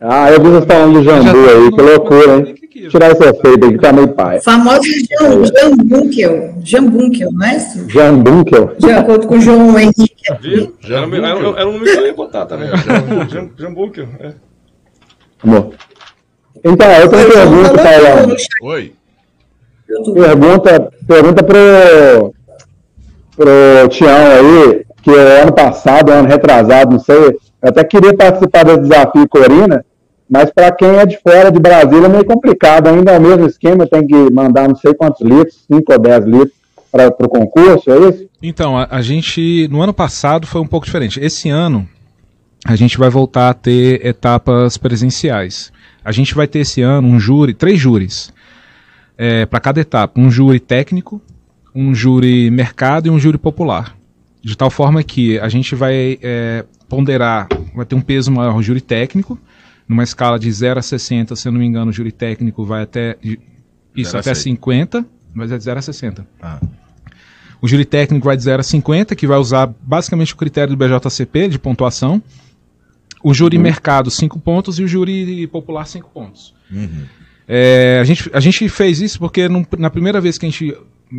Ah, 0.00 0.30
eu 0.30 0.42
vi 0.42 0.48
vocês 0.48 0.64
falando 0.64 0.94
do 0.94 1.04
jambu 1.04 1.38
aí, 1.46 1.70
que 1.70 1.82
loucura, 1.82 2.36
hein? 2.38 2.54
Tirar 2.88 3.10
esse 3.10 3.22
efeito 3.22 3.66
aí 3.66 3.72
que 3.72 3.78
tá 3.78 3.92
meio 3.92 4.08
pai. 4.08 4.40
Famoso 4.40 4.80
Jam- 5.20 5.44
Jambunkel. 5.44 6.54
Jambunkel, 6.64 7.30
não 7.32 7.46
é 7.46 7.56
isso? 7.58 7.90
Jambunkel. 7.90 8.74
De 8.78 8.90
acordo 8.92 9.26
com 9.26 9.36
o 9.36 9.40
João 9.42 9.78
Henrique. 9.78 10.14
Viu? 10.40 10.74
Era, 10.82 11.04
era, 11.04 11.26
era 11.28 11.68
o 11.68 11.72
número 11.72 11.84
que 11.92 11.98
eu 11.98 12.06
ia 12.06 12.14
botar 12.14 12.46
também. 12.46 12.70
Jam- 13.28 13.50
Jambuque. 13.58 14.08
É. 14.20 14.32
Amor. 15.42 15.74
Então, 16.64 16.90
eu 16.92 17.08
tenho 17.08 17.32
pergunta, 17.32 17.74
Paulão. 17.74 18.36
Oi. 18.62 18.92
Pergunta, 20.14 20.92
pergunta 21.06 21.42
pro, 21.42 22.34
pro 23.36 23.88
Tião 23.88 24.08
aí, 24.08 24.84
que 25.02 25.10
é 25.10 25.42
ano 25.42 25.52
passado, 25.52 26.12
ano 26.12 26.28
retrasado, 26.28 26.92
não 26.92 27.00
sei, 27.00 27.16
eu 27.16 27.40
até 27.62 27.82
queria 27.82 28.16
participar 28.16 28.64
do 28.64 28.78
desafio 28.78 29.28
Corina, 29.28 29.84
mas 30.28 30.50
para 30.50 30.70
quem 30.70 30.90
é 30.90 31.04
de 31.04 31.18
fora 31.18 31.50
de 31.50 31.58
Brasília 31.58 32.06
é 32.06 32.08
meio 32.08 32.24
complicado, 32.24 32.86
ainda 32.86 33.12
é 33.12 33.18
o 33.18 33.22
mesmo 33.22 33.46
esquema, 33.46 33.86
tem 33.86 34.06
que 34.06 34.32
mandar 34.32 34.68
não 34.68 34.76
sei 34.76 34.94
quantos 34.94 35.20
litros, 35.20 35.64
5 35.66 35.92
ou 35.92 35.98
10 35.98 36.24
litros 36.24 36.60
para 36.92 37.08
o 37.08 37.28
concurso, 37.28 37.90
é 37.90 37.98
isso? 38.08 38.28
Então, 38.40 38.78
a, 38.78 38.86
a 38.90 39.02
gente, 39.02 39.66
no 39.68 39.82
ano 39.82 39.92
passado 39.92 40.46
foi 40.46 40.60
um 40.60 40.66
pouco 40.66 40.86
diferente. 40.86 41.20
Esse 41.20 41.48
ano, 41.48 41.86
a 42.64 42.76
gente 42.76 42.96
vai 42.96 43.10
voltar 43.10 43.50
a 43.50 43.54
ter 43.54 44.04
etapas 44.04 44.76
presenciais. 44.76 45.72
A 46.04 46.12
gente 46.12 46.34
vai 46.34 46.46
ter 46.46 46.60
esse 46.60 46.82
ano 46.82 47.08
um 47.08 47.20
júri, 47.20 47.54
três 47.54 47.78
júris 47.78 48.32
é, 49.16 49.44
para 49.44 49.60
cada 49.60 49.80
etapa. 49.80 50.18
Um 50.18 50.30
júri 50.30 50.58
técnico, 50.58 51.20
um 51.74 51.94
júri 51.94 52.50
mercado 52.50 53.06
e 53.06 53.10
um 53.10 53.18
júri 53.18 53.38
popular. 53.38 53.96
De 54.42 54.56
tal 54.56 54.70
forma 54.70 55.02
que 55.02 55.38
a 55.38 55.48
gente 55.48 55.74
vai 55.74 56.18
é, 56.22 56.64
ponderar, 56.88 57.46
vai 57.74 57.84
ter 57.84 57.94
um 57.94 58.00
peso 58.00 58.32
maior 58.32 58.56
o 58.56 58.62
júri 58.62 58.80
técnico, 58.80 59.38
numa 59.86 60.02
escala 60.02 60.38
de 60.38 60.50
0 60.50 60.78
a 60.78 60.82
60, 60.82 61.36
se 61.36 61.46
eu 61.46 61.52
não 61.52 61.60
me 61.60 61.66
engano, 61.66 61.90
o 61.90 61.92
júri 61.92 62.12
técnico 62.12 62.64
vai 62.64 62.82
até 62.82 63.16
isso, 63.94 64.16
até 64.16 64.34
50, 64.34 65.04
mas 65.34 65.52
é 65.52 65.58
de 65.58 65.64
0 65.64 65.78
a 65.78 65.82
60. 65.82 66.26
Ah. 66.40 66.60
O 67.60 67.68
júri 67.68 67.84
técnico 67.84 68.24
vai 68.24 68.36
de 68.36 68.42
0 68.42 68.60
a 68.60 68.62
50, 68.62 69.14
que 69.14 69.26
vai 69.26 69.36
usar 69.36 69.70
basicamente 69.82 70.32
o 70.32 70.36
critério 70.36 70.74
do 70.74 70.76
BJCP 70.76 71.48
de 71.48 71.58
pontuação. 71.58 72.22
O 73.22 73.34
júri 73.34 73.58
mercado, 73.58 74.10
5 74.10 74.38
pontos, 74.40 74.78
e 74.78 74.82
o 74.82 74.88
júri 74.88 75.46
popular, 75.48 75.84
5 75.86 76.08
pontos. 76.10 76.54
É, 77.46 77.98
a, 78.00 78.04
gente, 78.04 78.30
a 78.32 78.40
gente 78.40 78.68
fez 78.68 79.00
isso 79.00 79.18
porque 79.18 79.48
num- 79.48 79.66
na 79.78 79.90
primeira 79.90 80.20
vez 80.20 80.38
que 80.38 80.46
a 80.46 80.48
gente 80.48 80.72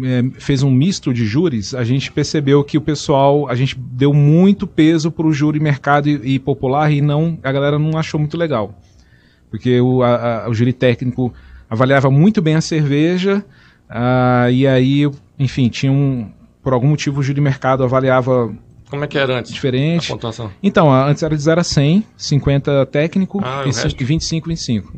é, 0.03 0.23
fez 0.39 0.63
um 0.63 0.71
misto 0.71 1.13
de 1.13 1.25
júris, 1.25 1.75
a 1.75 1.83
gente 1.83 2.11
percebeu 2.11 2.63
que 2.63 2.77
o 2.77 2.81
pessoal, 2.81 3.47
a 3.49 3.55
gente 3.55 3.77
deu 3.77 4.13
muito 4.13 4.65
peso 4.65 5.11
para 5.11 5.27
o 5.27 5.33
júri 5.33 5.59
mercado 5.59 6.07
e, 6.09 6.35
e 6.35 6.39
popular 6.39 6.89
e 6.91 7.01
não, 7.01 7.37
a 7.43 7.51
galera 7.51 7.77
não 7.77 7.97
achou 7.97 8.19
muito 8.19 8.37
legal. 8.37 8.79
Porque 9.49 9.81
o, 9.81 10.01
a- 10.01 10.45
a- 10.45 10.49
o 10.49 10.53
júri 10.53 10.71
técnico 10.71 11.33
avaliava 11.69 12.09
muito 12.09 12.41
bem 12.41 12.55
a 12.55 12.61
cerveja, 12.61 13.43
ah, 13.89 14.49
e 14.49 14.65
aí, 14.65 15.09
enfim, 15.37 15.67
tinha 15.67 15.91
um. 15.91 16.31
Por 16.63 16.71
algum 16.73 16.87
motivo 16.87 17.19
o 17.19 17.23
júri 17.23 17.41
mercado 17.41 17.83
avaliava 17.83 18.53
Como 18.91 19.03
é 19.03 19.07
que 19.07 19.17
era 19.17 19.39
antes? 19.39 19.51
A 19.51 19.55
diferente. 19.55 20.07
pontuação. 20.09 20.51
Então, 20.61 20.91
a- 20.91 21.07
antes 21.09 21.23
era 21.23 21.35
de 21.35 21.41
0 21.41 21.59
a 21.61 21.63
100, 21.63 22.05
50 22.15 22.85
técnico 22.85 23.39
Ah, 23.43 23.63
e 23.65 23.69
o 23.69 23.73
cin- 23.73 23.83
resto? 23.83 23.99
e 24.01 24.03
25, 24.05 24.49
25. 24.49 24.93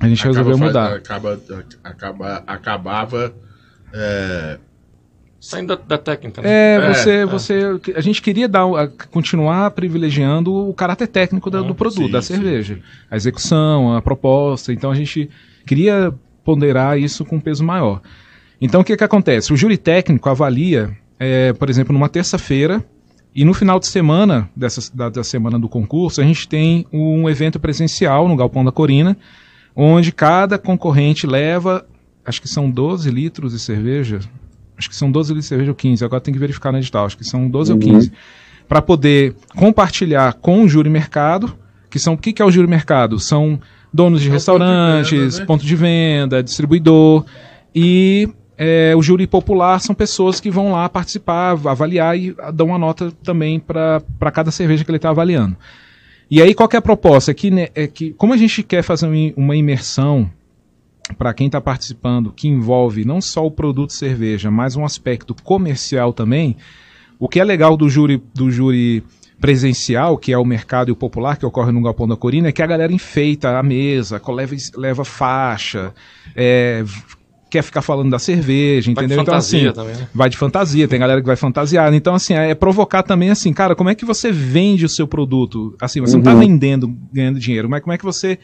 A 0.00 0.08
gente 0.08 0.20
Acaba 0.20 0.38
resolveu 0.38 0.58
mudar. 0.66 0.92
Acaba, 0.94 1.40
acaba, 1.84 2.42
acabava. 2.46 3.34
é, 3.92 4.58
Saindo 5.40 5.76
da, 5.76 5.82
da 5.82 5.98
técnica, 5.98 6.42
né? 6.42 6.48
É, 6.48 6.74
É, 6.76 6.92
você, 6.94 7.10
é. 7.10 7.26
você, 7.26 7.80
a 7.94 8.00
gente 8.00 8.20
queria 8.20 8.48
dar, 8.48 8.64
a- 8.64 8.88
continuar 9.10 9.70
privilegiando 9.70 10.52
o 10.52 10.74
caráter 10.74 11.06
técnico 11.06 11.48
do, 11.48 11.62
do 11.62 11.74
produto, 11.76 12.06
sim, 12.06 12.10
da 12.12 12.20
sim. 12.22 12.34
cerveja, 12.34 12.80
a 13.10 13.14
execução, 13.16 13.96
a 13.96 14.02
proposta. 14.02 14.72
Então 14.72 14.90
a 14.90 14.94
gente 14.96 15.30
queria 15.64 16.12
ponderar 16.44 16.98
isso 16.98 17.24
com 17.24 17.38
peso 17.40 17.62
maior. 17.64 18.00
Então 18.60 18.80
o 18.80 18.84
que 18.84 18.96
que 18.96 19.04
acontece? 19.04 19.52
O 19.52 19.56
júri 19.56 19.76
técnico 19.78 20.28
avalia, 20.28 20.90
é, 21.20 21.52
por 21.52 21.70
exemplo, 21.70 21.92
numa 21.92 22.08
terça-feira 22.08 22.84
e 23.38 23.44
no 23.44 23.54
final 23.54 23.78
de 23.78 23.86
semana 23.86 24.50
dessa 24.56 24.90
da, 24.92 25.08
da 25.08 25.22
semana 25.22 25.60
do 25.60 25.68
concurso 25.68 26.20
a 26.20 26.24
gente 26.24 26.48
tem 26.48 26.84
um 26.92 27.30
evento 27.30 27.60
presencial 27.60 28.26
no 28.26 28.34
galpão 28.34 28.64
da 28.64 28.72
Corina, 28.72 29.16
onde 29.76 30.10
cada 30.10 30.58
concorrente 30.58 31.24
leva, 31.24 31.86
acho 32.26 32.42
que 32.42 32.48
são 32.48 32.68
12 32.68 33.08
litros 33.12 33.52
de 33.52 33.60
cerveja, 33.60 34.18
acho 34.76 34.88
que 34.88 34.96
são 34.96 35.08
12 35.08 35.28
litros 35.28 35.44
de 35.44 35.48
cerveja 35.50 35.70
ou 35.70 35.76
15, 35.76 36.04
agora 36.04 36.20
tem 36.20 36.34
que 36.34 36.40
verificar 36.40 36.72
no 36.72 36.78
edital, 36.78 37.06
acho 37.06 37.16
que 37.16 37.22
são 37.22 37.48
12 37.48 37.74
ou 37.74 37.78
15, 37.78 38.12
para 38.66 38.82
poder 38.82 39.36
compartilhar 39.54 40.32
com 40.32 40.64
o 40.64 40.68
júri 40.68 40.90
mercado, 40.90 41.56
que 41.88 42.00
são, 42.00 42.14
o 42.14 42.18
que, 42.18 42.32
que 42.32 42.42
é 42.42 42.44
o 42.44 42.50
júri 42.50 42.66
mercado? 42.66 43.20
São 43.20 43.60
donos 43.94 44.20
de 44.20 44.26
É 44.26 44.30
o 44.30 44.32
ponto 44.32 44.40
de 44.40 44.56
restaurantes, 44.56 45.12
venda, 45.12 45.38
né? 45.38 45.46
ponto 45.46 45.64
de 45.64 45.76
venda, 45.76 46.42
distribuidor, 46.42 47.24
e 47.72 48.28
é, 48.58 48.92
o 48.96 49.00
júri 49.00 49.26
popular 49.26 49.80
são 49.80 49.94
pessoas 49.94 50.40
que 50.40 50.50
vão 50.50 50.72
lá 50.72 50.88
participar, 50.88 51.52
avaliar 51.52 52.18
e 52.18 52.34
dão 52.52 52.66
uma 52.66 52.78
nota 52.78 53.12
também 53.22 53.60
para 53.60 54.02
cada 54.32 54.50
cerveja 54.50 54.84
que 54.84 54.90
ele 54.90 54.98
está 54.98 55.10
avaliando. 55.10 55.56
E 56.28 56.42
aí, 56.42 56.52
qual 56.52 56.68
é 56.72 56.76
a 56.76 56.82
proposta? 56.82 57.30
É 57.30 57.34
que, 57.34 57.50
né, 57.50 57.68
é 57.74 57.86
que 57.86 58.10
como 58.14 58.34
a 58.34 58.36
gente 58.36 58.62
quer 58.62 58.82
fazer 58.82 59.06
um- 59.06 59.32
uma 59.36 59.56
imersão 59.56 60.28
para 61.16 61.32
quem 61.32 61.46
está 61.46 61.60
participando, 61.60 62.32
que 62.32 62.48
envolve 62.48 63.04
não 63.04 63.20
só 63.20 63.46
o 63.46 63.50
produto 63.50 63.92
cerveja, 63.92 64.50
mas 64.50 64.76
um 64.76 64.84
aspecto 64.84 65.34
comercial 65.42 66.12
também, 66.12 66.56
o 67.18 67.28
que 67.28 67.40
é 67.40 67.44
legal 67.44 67.76
do 67.76 67.88
júri, 67.88 68.22
do 68.34 68.50
júri 68.50 69.02
presencial, 69.40 70.18
que 70.18 70.32
é 70.32 70.36
o 70.36 70.44
mercado 70.44 70.88
e 70.88 70.92
o 70.92 70.96
popular, 70.96 71.36
que 71.36 71.46
ocorre 71.46 71.72
no 71.72 71.80
Galpão 71.80 72.08
da 72.08 72.16
Corina, 72.16 72.48
é 72.48 72.52
que 72.52 72.60
a 72.62 72.66
galera 72.66 72.92
enfeita 72.92 73.56
a 73.56 73.62
mesa, 73.62 74.20
leva, 74.28 74.56
leva 74.76 75.04
faixa, 75.04 75.94
é, 76.34 76.84
quer 77.50 77.62
ficar 77.62 77.82
falando 77.82 78.10
da 78.10 78.18
cerveja, 78.18 78.92
Vai 78.92 78.94
de 78.94 79.00
entendeu? 79.00 79.22
Então, 79.22 79.34
fantasia 79.34 79.70
assim, 79.70 79.74
também, 79.74 79.96
né? 79.96 80.08
vai 80.14 80.28
de 80.28 80.36
fantasia, 80.36 80.88
tem 80.88 80.98
galera 80.98 81.20
que 81.20 81.26
vai 81.26 81.36
fantasiar. 81.36 81.92
Então, 81.94 82.14
assim, 82.14 82.34
é 82.34 82.54
provocar 82.54 83.02
também, 83.02 83.30
assim, 83.30 83.52
cara, 83.52 83.74
como 83.74 83.90
é 83.90 83.94
que 83.94 84.04
você 84.04 84.30
vende 84.30 84.84
o 84.84 84.88
seu 84.88 85.06
produto? 85.06 85.74
Assim, 85.80 86.00
você 86.00 86.12
não 86.12 86.20
está 86.20 86.34
vendendo, 86.34 86.94
ganhando 87.12 87.38
dinheiro, 87.38 87.68
mas 87.68 87.82
como 87.82 87.92
é 87.92 87.98
que 87.98 88.04
você 88.04 88.38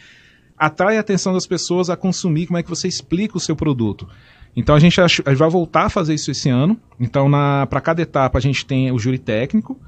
atrai 0.56 0.96
a 0.96 1.00
atenção 1.00 1.32
das 1.32 1.46
pessoas 1.46 1.90
a 1.90 1.96
consumir, 1.96 2.46
como 2.46 2.58
é 2.58 2.62
que 2.62 2.70
você 2.70 2.88
explica 2.88 3.36
o 3.36 3.40
seu 3.40 3.54
produto? 3.54 4.08
Então, 4.56 4.74
a 4.74 4.78
gente 4.78 5.00
a 5.00 5.06
gente 5.06 5.22
vai 5.34 5.50
voltar 5.50 5.86
a 5.86 5.88
fazer 5.88 6.14
isso 6.14 6.30
esse 6.30 6.48
ano. 6.48 6.78
Então, 6.98 7.28
para 7.68 7.80
cada 7.80 8.00
etapa, 8.00 8.38
a 8.38 8.40
gente 8.40 8.64
tem 8.64 8.90
o 8.92 8.98
júri 8.98 9.18
técnico, 9.18 9.78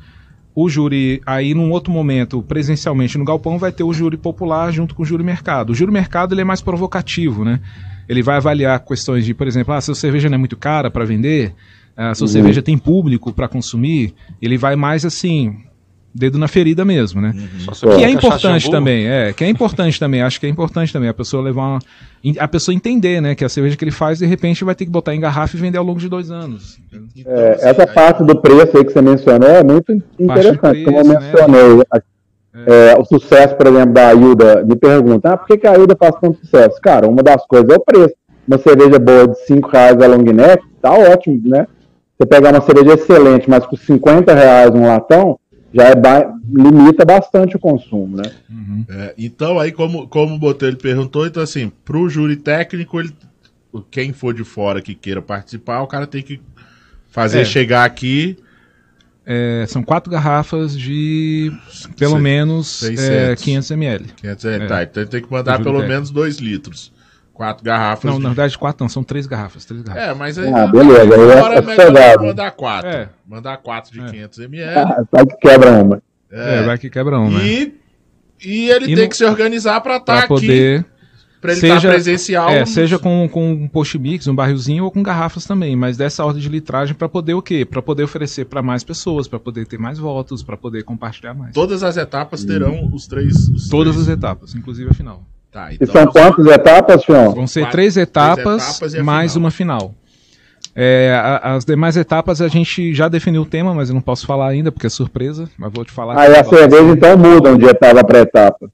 o 0.55 0.69
júri, 0.69 1.23
aí 1.25 1.55
num 1.55 1.71
outro 1.71 1.93
momento, 1.93 2.43
presencialmente 2.43 3.17
no 3.17 3.25
Galpão, 3.25 3.59
vai 3.59 3.71
ter 3.71 3.85
o 3.85 3.93
júri 3.93 4.17
popular 4.17 4.73
junto 4.73 4.95
com 4.95 5.03
o 5.03 5.07
júri 5.07 5.23
mercado. 5.23 5.71
O 5.71 5.75
júri 5.75 5.93
mercado 5.93 6.35
ele 6.35 6.41
é 6.41 6.45
mais 6.45 6.61
provocativo, 6.61 7.45
né? 7.45 7.61
Ele 8.09 8.23
vai 8.23 8.37
avaliar 8.37 8.79
questões 8.85 9.25
de, 9.25 9.35
por 9.35 9.47
exemplo, 9.47 9.75
ah, 9.75 9.81
se 9.81 9.91
a 9.91 9.95
cerveja 9.95 10.29
não 10.29 10.37
é 10.37 10.39
muito 10.39 10.57
cara 10.57 10.91
para 10.91 11.05
vender, 11.05 11.53
ah, 11.97 12.15
se 12.15 12.23
a 12.25 12.27
cerveja 12.29 12.63
tem 12.63 12.77
público 12.79 13.33
para 13.33 13.49
consumir, 13.49 14.15
ele 14.41 14.57
vai 14.59 14.77
mais 14.77 15.05
assim, 15.05 15.57
dedo 16.15 16.39
na 16.39 16.49
ferida 16.49 16.83
mesmo, 16.85 17.21
né? 17.21 17.35
Se 17.75 17.87
Que 17.87 18.05
é 18.05 18.09
importante 18.11 18.71
também, 18.71 19.07
é, 19.07 19.33
que 19.35 19.45
é 19.45 19.49
importante 19.51 19.99
também, 20.01 20.23
acho 20.23 20.41
que 20.41 20.47
é 20.47 20.49
importante 20.49 20.91
também 20.93 21.09
a 21.11 21.15
pessoa 21.15 21.43
levar 21.43 21.63
uma, 21.63 21.79
a 22.39 22.49
pessoa 22.49 22.75
entender, 22.75 23.21
né, 23.21 23.35
que 23.35 23.45
a 23.45 23.49
cerveja 23.51 23.77
que 23.77 23.85
ele 23.85 23.91
faz, 23.91 24.19
de 24.19 24.25
repente 24.27 24.65
vai 24.65 24.75
ter 24.75 24.87
que 24.87 24.91
botar 24.91 25.15
em 25.15 25.21
garrafa 25.21 25.57
e 25.57 25.61
vender 25.61 25.77
ao 25.77 25.85
longo 25.85 26.01
de 26.01 26.09
dois 26.09 26.31
anos. 26.31 26.79
então, 26.89 27.03
É, 27.27 27.51
assim, 27.53 27.67
essa 27.69 27.83
aí- 27.83 27.95
parte 27.95 28.25
do 28.25 28.35
preço 28.41 28.79
aí 28.79 28.85
que 28.85 28.93
você 28.93 29.03
mencionou 29.03 29.49
é 29.51 29.63
muito 29.63 29.93
interessante. 30.19 30.59
preço, 30.59 30.85
como 30.87 30.99
eu 31.01 31.05
né? 31.05 31.19
mencionei, 31.21 31.83
a- 31.93 32.03
é, 32.67 32.95
o 32.99 33.05
sucesso, 33.05 33.55
por 33.57 33.67
exemplo, 33.67 33.93
da 33.93 34.09
Ailda, 34.09 34.65
me 34.65 34.77
pergunta, 34.77 35.31
ah, 35.33 35.37
por 35.37 35.47
que, 35.47 35.59
que 35.59 35.67
a 35.67 35.73
Ailda 35.73 35.97
faz 35.99 36.15
tanto 36.21 36.39
sucesso? 36.39 36.81
Cara, 36.81 37.09
uma 37.09 37.23
das 37.23 37.45
coisas 37.47 37.69
é 37.69 37.75
o 37.77 37.81
preço. 37.81 38.15
Uma 38.47 38.59
cerveja 38.59 38.99
boa 38.99 39.27
de 39.29 39.39
5 39.45 39.69
reais 39.69 40.01
a 40.01 40.07
long 40.07 40.23
neck, 40.23 40.63
tá 40.81 40.93
ótimo, 40.93 41.41
né? 41.49 41.67
Você 42.19 42.27
pegar 42.27 42.53
uma 42.55 42.61
cerveja 42.63 42.95
excelente, 42.95 43.51
mas 43.51 43.67
por 43.67 43.77
50 43.79 44.33
reais 44.33 44.71
um 44.71 44.87
latão, 44.87 45.39
já 45.75 45.83
é 45.89 45.95
ba- 45.97 46.33
limita 46.49 47.05
bastante 47.05 47.57
o 47.57 47.59
consumo, 47.59 48.17
né? 48.17 48.23
É, 48.89 49.15
então, 49.19 49.59
aí, 49.59 49.73
como, 49.73 50.07
como 50.09 50.37
o 50.37 50.39
Botelho 50.39 50.77
perguntou, 50.79 51.27
então, 51.27 51.43
assim, 51.43 51.71
pro 51.85 52.09
júri 52.09 52.37
técnico, 52.37 53.01
ele, 53.01 53.11
quem 53.91 54.13
for 54.13 54.33
de 54.33 54.45
fora 54.45 54.81
que 54.81 54.95
queira 54.95 55.21
participar, 55.21 55.83
o 55.83 55.87
cara 55.89 56.07
tem 56.07 56.23
que 56.23 56.41
fazer 57.11 57.41
É. 57.41 57.45
chegar 57.45 57.85
aqui. 57.85 58.37
É, 59.29 59.65
são 59.67 59.83
quatro 59.83 60.09
garrafas 60.11 60.79
de 60.79 61.51
pelo 61.99 62.13
Sei- 62.13 62.21
menos 62.21 62.67
600. 62.69 63.11
é, 63.11 63.35
500 63.37 63.71
ml. 63.73 64.05
500, 64.17 64.45
é, 64.45 64.67
tá, 64.67 64.83
então 64.85 65.03
ele 65.03 65.11
tem 65.11 65.21
que 65.23 65.33
mandar 65.33 65.59
pelo 65.59 65.73
técnico. 65.81 65.89
menos 65.89 66.11
2 66.11 66.37
litros. 66.39 66.93
Quatro 67.35 67.65
garrafas. 67.65 68.05
Não, 68.09 68.17
de- 68.19 68.23
na 68.23 68.29
verdade 68.31 68.57
quatro 68.57 68.83
não, 68.85 68.89
são 68.89 69.03
três 69.03 69.27
garrafas, 69.27 69.65
três 69.65 69.83
garrafas. 69.83 70.09
É, 70.11 70.15
mas 70.15 70.39
aí. 70.39 70.51
Ah, 70.55 70.67
beleza, 70.69 71.01
é 71.15 71.39
agora 71.39 71.55
é 71.57 71.61
melhor 71.61 71.87
sossegado. 71.87 72.25
mandar 72.25 72.51
quatro. 72.53 72.89
É. 72.89 73.09
Mandar 73.29 73.57
quatro 73.59 73.93
de 73.93 74.01
É. 74.01 74.07
500 74.07 74.39
ml. 74.39 74.79
Ah, 74.79 75.05
Só 75.11 75.27
que 75.27 75.37
quebra 75.39 75.71
uma. 75.73 76.03
É, 76.31 76.63
vai 76.63 76.79
que 76.79 76.89
quebra 76.89 77.19
um, 77.21 77.31
né? 77.31 77.45
E, 77.45 77.75
e 78.43 78.71
ele 78.71 78.85
E 78.93 78.95
tem 78.95 79.05
no- 79.05 79.11
que 79.11 79.17
se 79.17 79.25
organizar 79.25 79.81
pra 79.81 79.97
estar 79.97 80.27
Pra 80.27 80.37
aqui. 80.37 80.85
Pra 81.47 81.67
ele 81.69 81.75
estar 81.77 81.89
presencial. 81.91 82.49
É, 82.51 82.67
seja 82.67 82.99
com, 82.99 83.29
com 83.33 83.51
um 83.53 83.69
post 83.69 83.99
mix, 83.99 84.27
um 84.27 84.35
barrilzinho 84.35 84.85
ou 84.85 84.91
com 84.91 85.03
garrafas 85.03 85.45
também, 85.47 85.75
mas 85.77 85.97
dessa 85.97 86.25
ordem 86.25 86.43
de 86.43 86.49
litragem 86.49 86.95
para 86.95 87.09
poder 87.09 87.35
o 87.35 87.43
quê? 87.43 87.65
Para 87.65 87.81
poder 87.81 88.03
oferecer 88.05 88.45
para 88.47 88.63
mais 88.63 88.83
pessoas, 88.85 89.27
para 89.29 89.39
poder 89.39 89.67
ter 89.67 89.79
mais 89.79 89.99
votos, 89.99 90.43
para 90.43 90.57
poder 90.57 90.83
compartilhar 90.85 91.35
mais. 91.35 91.53
Todas 91.55 91.83
as 91.83 91.97
etapas 91.97 92.45
terão 92.45 92.89
os 92.93 93.07
três. 93.07 93.49
Os 93.49 93.69
Todas 93.69 93.95
três. 93.95 94.09
as 94.09 94.15
etapas, 94.17 94.55
inclusive 94.55 94.91
a 94.91 94.95
final. 94.95 95.23
Tá, 95.53 95.73
E 95.73 95.77
então, 95.81 95.89
são 95.93 96.07
quantas 96.07 96.47
etapas, 96.47 97.05
Fion? 97.05 97.31
Vão 97.33 97.47
ser 97.47 97.61
Quatro- 97.61 97.73
três 97.73 97.95
três 97.95 98.07
etapas, 98.09 98.63
etapas 98.69 98.95
e 98.95 98.99
a 98.99 99.05
mais 99.05 99.33
final. 99.33 99.45
uma 99.45 99.51
final. 99.51 99.95
É, 100.75 101.19
a- 101.19 101.55
as 101.55 101.65
demais 101.65 101.97
etapas 101.97 102.43
a 102.43 102.49
gente 102.49 102.93
já 102.95 103.09
definiu 103.09 103.43
o 103.43 103.47
tema, 103.47 103.73
mas 103.73 103.89
eu 103.89 103.95
não 103.95 104.03
posso 104.03 104.27
falar 104.27 104.49
ainda 104.49 104.71
porque 104.71 104.87
é 104.87 104.91
surpresa. 104.91 105.49
Mas 105.57 105.73
vou 105.73 105.85
te 105.85 105.93
falar. 105.93 106.19
Aí 106.21 106.35
a 106.37 106.45
cerveja 106.45 106.83
então 106.93 107.17
mudam 107.17 107.57
de 107.57 107.65
etapa 107.65 108.05
para 108.05 108.19
etapa. 108.21 108.71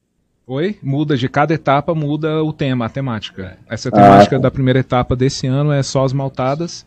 Oi? 0.53 0.77
Muda 0.83 1.17
de 1.17 1.31
cada 1.31 1.55
etapa, 1.55 1.95
muda 1.95 2.45
o 2.45 2.53
tema, 2.53 2.85
a 2.85 2.89
temática. 2.91 3.57
Essa 3.71 3.89
Ah. 3.89 3.93
temática 3.93 4.39
da 4.39 4.51
primeira 4.51 4.81
etapa 4.81 5.17
desse 5.17 5.47
ano 5.47 5.73
é 5.73 5.83
só 5.83 6.05
as 6.05 6.13
maltadas. 6.13 6.85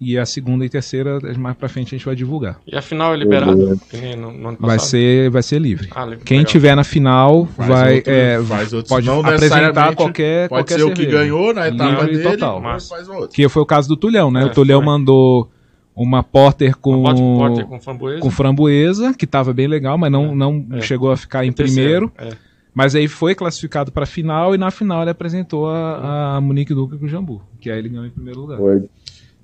E 0.00 0.16
a 0.16 0.24
segunda 0.24 0.64
e 0.64 0.68
terceira, 0.68 1.18
mais 1.36 1.56
pra 1.56 1.68
frente, 1.68 1.92
a 1.94 1.98
gente 1.98 2.04
vai 2.06 2.14
divulgar. 2.14 2.60
E 2.64 2.76
a 2.76 2.80
final 2.82 3.12
é 3.14 3.16
ano 3.36 4.56
Vai 4.60 4.78
ser, 4.78 5.30
vai 5.30 5.42
ser 5.42 5.58
livre. 5.60 5.88
Ah, 5.92 6.04
legal. 6.04 6.24
Quem 6.24 6.44
tiver 6.44 6.76
na 6.76 6.84
final 6.84 7.46
Faz 7.46 7.68
vai 7.68 7.94
outro- 7.96 8.12
é, 8.12 8.42
faz 8.44 8.72
outros- 8.72 8.88
pode 8.88 9.06
não 9.06 9.18
apresentar 9.20 9.94
qualquer 9.96 10.48
Pode 10.48 10.60
qualquer 10.68 10.78
ser 10.84 10.84
o 10.84 10.94
que 10.94 11.06
ganhou 11.06 11.52
na 11.52 11.66
etapa 11.66 12.04
Livre 12.04 12.18
dele, 12.18 12.30
total. 12.36 12.60
mas 12.60 12.88
faz 12.88 13.08
outro. 13.08 13.30
Que 13.30 13.48
foi 13.48 13.62
o 13.62 13.66
caso 13.66 13.88
do 13.88 13.96
Tulhão, 13.96 14.30
né? 14.30 14.42
É, 14.42 14.44
o 14.44 14.50
Tulhão 14.50 14.78
foi. 14.80 14.86
mandou 14.86 15.50
uma 15.96 16.22
porter 16.22 16.76
com 16.76 17.02
porter 17.02 17.66
com 17.66 17.80
framboesa. 17.80 18.20
com 18.20 18.30
framboesa, 18.30 19.14
que 19.14 19.26
tava 19.26 19.52
bem 19.52 19.66
legal, 19.66 19.98
mas 19.98 20.12
não, 20.12 20.34
não 20.34 20.64
É. 20.74 20.80
chegou 20.80 21.10
a 21.10 21.16
ficar 21.16 21.44
em 21.44 21.52
Terceiro, 21.52 22.08
primeiro. 22.08 22.38
Mas 22.74 22.94
aí 22.94 23.06
foi 23.06 23.34
classificado 23.34 23.92
para 23.92 24.04
a 24.04 24.06
final 24.06 24.54
e 24.54 24.58
na 24.58 24.70
final 24.70 25.02
ele 25.02 25.10
apresentou 25.10 25.68
a, 25.68 26.36
a 26.36 26.40
Monique 26.40 26.74
Duca 26.74 26.96
com 26.96 27.04
o 27.04 27.08
Jambu, 27.08 27.42
que 27.60 27.70
aí 27.70 27.78
ele 27.78 27.90
ganhou 27.90 28.06
em 28.06 28.10
primeiro 28.10 28.40
lugar. 28.40 28.58
Foi. 28.58 28.88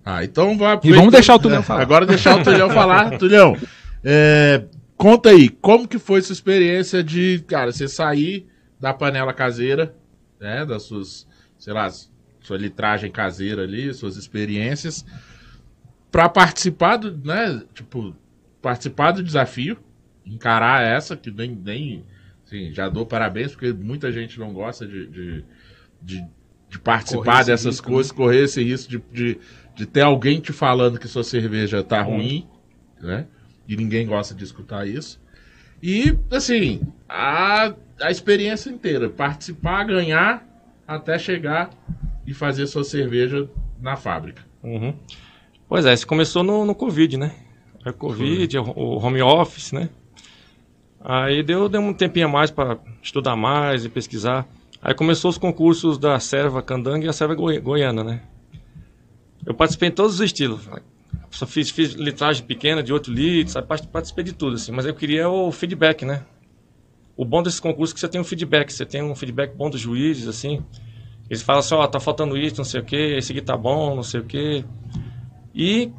Ah, 0.05 0.25
então 0.25 0.57
vai. 0.57 0.81
E 0.83 0.93
vamos 0.93 1.13
deixar 1.13 1.35
o 1.35 1.39
Tulhão 1.39 1.63
falar. 1.63 1.83
Agora 1.83 2.07
deixar 2.07 2.39
o 2.39 2.43
Tulhão 2.43 2.71
falar. 2.71 3.17
Tulhão, 3.19 3.55
é, 4.03 4.65
conta 4.97 5.29
aí, 5.29 5.51
como 5.51 5.87
que 5.87 5.99
foi 5.99 6.21
essa 6.21 6.33
experiência 6.33 7.05
de, 7.05 7.45
cara, 7.47 7.71
você 7.71 7.87
sair 7.87 8.47
da 8.81 8.95
panela 8.95 9.35
caseira, 9.35 9.95
né, 10.41 10.65
das 10.65 10.85
suas, 10.85 11.27
sei 11.59 11.75
lá, 11.75 11.91
sua 12.41 12.57
litragem 12.57 13.11
caseira 13.11 13.63
ali, 13.63 13.93
suas 13.93 14.17
experiências, 14.17 15.05
para 16.11 16.29
participar 16.31 16.97
do, 16.97 17.15
né, 17.19 17.63
tipo, 17.75 18.15
participar 18.63 19.13
do 19.13 19.23
desafio, 19.23 19.77
encarar 20.25 20.83
essa, 20.83 21.17
que 21.17 21.31
nem, 21.31 21.51
nem 21.51 22.05
assim, 22.49 22.73
já 22.73 22.89
dou 22.89 23.05
parabéns, 23.05 23.53
porque 23.53 23.73
muita 23.73 24.11
gente 24.11 24.41
não 24.41 24.53
gosta 24.53 24.87
de, 24.87 25.07
de, 25.07 25.45
de, 26.03 26.25
de 26.69 26.79
participar 26.79 27.45
dessas 27.45 27.77
risco, 27.77 27.89
coisas, 27.89 28.11
correr 28.11 28.45
esse 28.45 28.63
risco 28.63 28.91
de, 28.91 29.03
de, 29.13 29.39
de 29.77 29.87
ter 29.87 30.01
alguém 30.01 30.41
te 30.41 30.53
falando 30.53 30.99
que 30.99 31.07
sua 31.07 31.23
cerveja 31.23 31.83
tá 31.85 32.01
ruim, 32.03 32.49
né? 33.01 33.27
E 33.69 33.77
ninguém 33.77 34.07
gosta 34.07 34.35
de 34.35 34.43
escutar 34.43 34.89
isso. 34.89 35.21
E, 35.83 36.17
assim, 36.31 36.81
a, 37.09 37.75
a 38.01 38.11
experiência 38.11 38.71
inteira, 38.71 39.11
participar, 39.11 39.85
ganhar, 39.85 40.45
até 40.87 41.19
chegar 41.19 41.71
e 42.27 42.33
fazer 42.33 42.67
sua 42.67 42.83
cerveja 42.83 43.49
na 43.81 43.95
fábrica. 43.95 44.43
Uhum. 44.63 44.95
Pois 45.69 45.85
é, 45.85 45.93
isso 45.93 46.07
começou 46.07 46.43
no, 46.43 46.65
no 46.65 46.75
Covid, 46.75 47.19
né? 47.19 47.35
A 47.85 47.93
Covid, 47.93 48.59
o, 48.59 48.63
o 48.63 48.99
home 48.99 49.21
office, 49.21 49.71
né? 49.73 49.91
Aí 51.11 51.43
deu, 51.43 51.71
deu 51.71 51.81
um 51.81 51.95
tempinho 51.95 52.27
a 52.27 52.29
mais 52.29 52.51
para 52.51 52.77
estudar 53.03 53.35
mais 53.35 53.83
e 53.83 53.89
pesquisar. 53.89 54.47
Aí 54.83 54.93
começou 54.93 55.31
os 55.31 55.39
concursos 55.39 55.97
da 55.97 56.21
Serva 56.21 56.61
Candanga 56.61 57.07
e 57.07 57.09
a 57.09 57.15
Serva 57.15 57.35
Goi- 57.35 57.59
Goiana, 57.61 58.05
né? 58.05 58.21
Eu 59.47 59.55
participei 59.55 59.89
em 59.89 59.93
todos 59.93 60.17
os 60.17 60.21
estilos. 60.21 60.69
Só 61.31 61.47
fiz, 61.47 61.71
fiz 61.71 61.95
litragem 61.95 62.45
pequena 62.45 62.83
de 62.83 62.93
8 62.93 63.11
litros, 63.11 63.57
participei 63.91 64.23
de 64.23 64.35
tudo, 64.35 64.57
assim. 64.57 64.71
Mas 64.71 64.85
eu 64.85 64.95
queria 64.95 65.31
o 65.31 65.51
feedback, 65.51 66.05
né? 66.05 66.25
O 67.17 67.25
bom 67.25 67.43
desse 67.43 67.61
concurso 67.61 67.93
é 67.93 67.95
que 67.95 68.01
você 68.01 68.09
tem 68.09 68.21
um 68.21 68.25
feedback. 68.25 68.71
Você 68.71 68.85
tem 68.85 69.03
um 69.03 69.15
feedback 69.15 69.57
bom 69.57 69.71
dos 69.71 69.81
juízes, 69.81 70.29
assim. 70.29 70.63
Eles 71.31 71.41
falam 71.41 71.61
assim, 71.61 71.75
ó, 71.75 71.87
tá 71.87 71.99
faltando 71.99 72.37
isso, 72.37 72.59
não 72.59 72.65
sei 72.65 72.83
o 72.83 72.85
quê, 72.85 73.15
esse 73.17 73.33
aqui 73.33 73.41
tá 73.41 73.57
bom, 73.57 73.97
não 73.97 74.03
sei 74.03 74.21
o 74.21 74.25
quê. 74.25 74.63
E, 75.55 75.91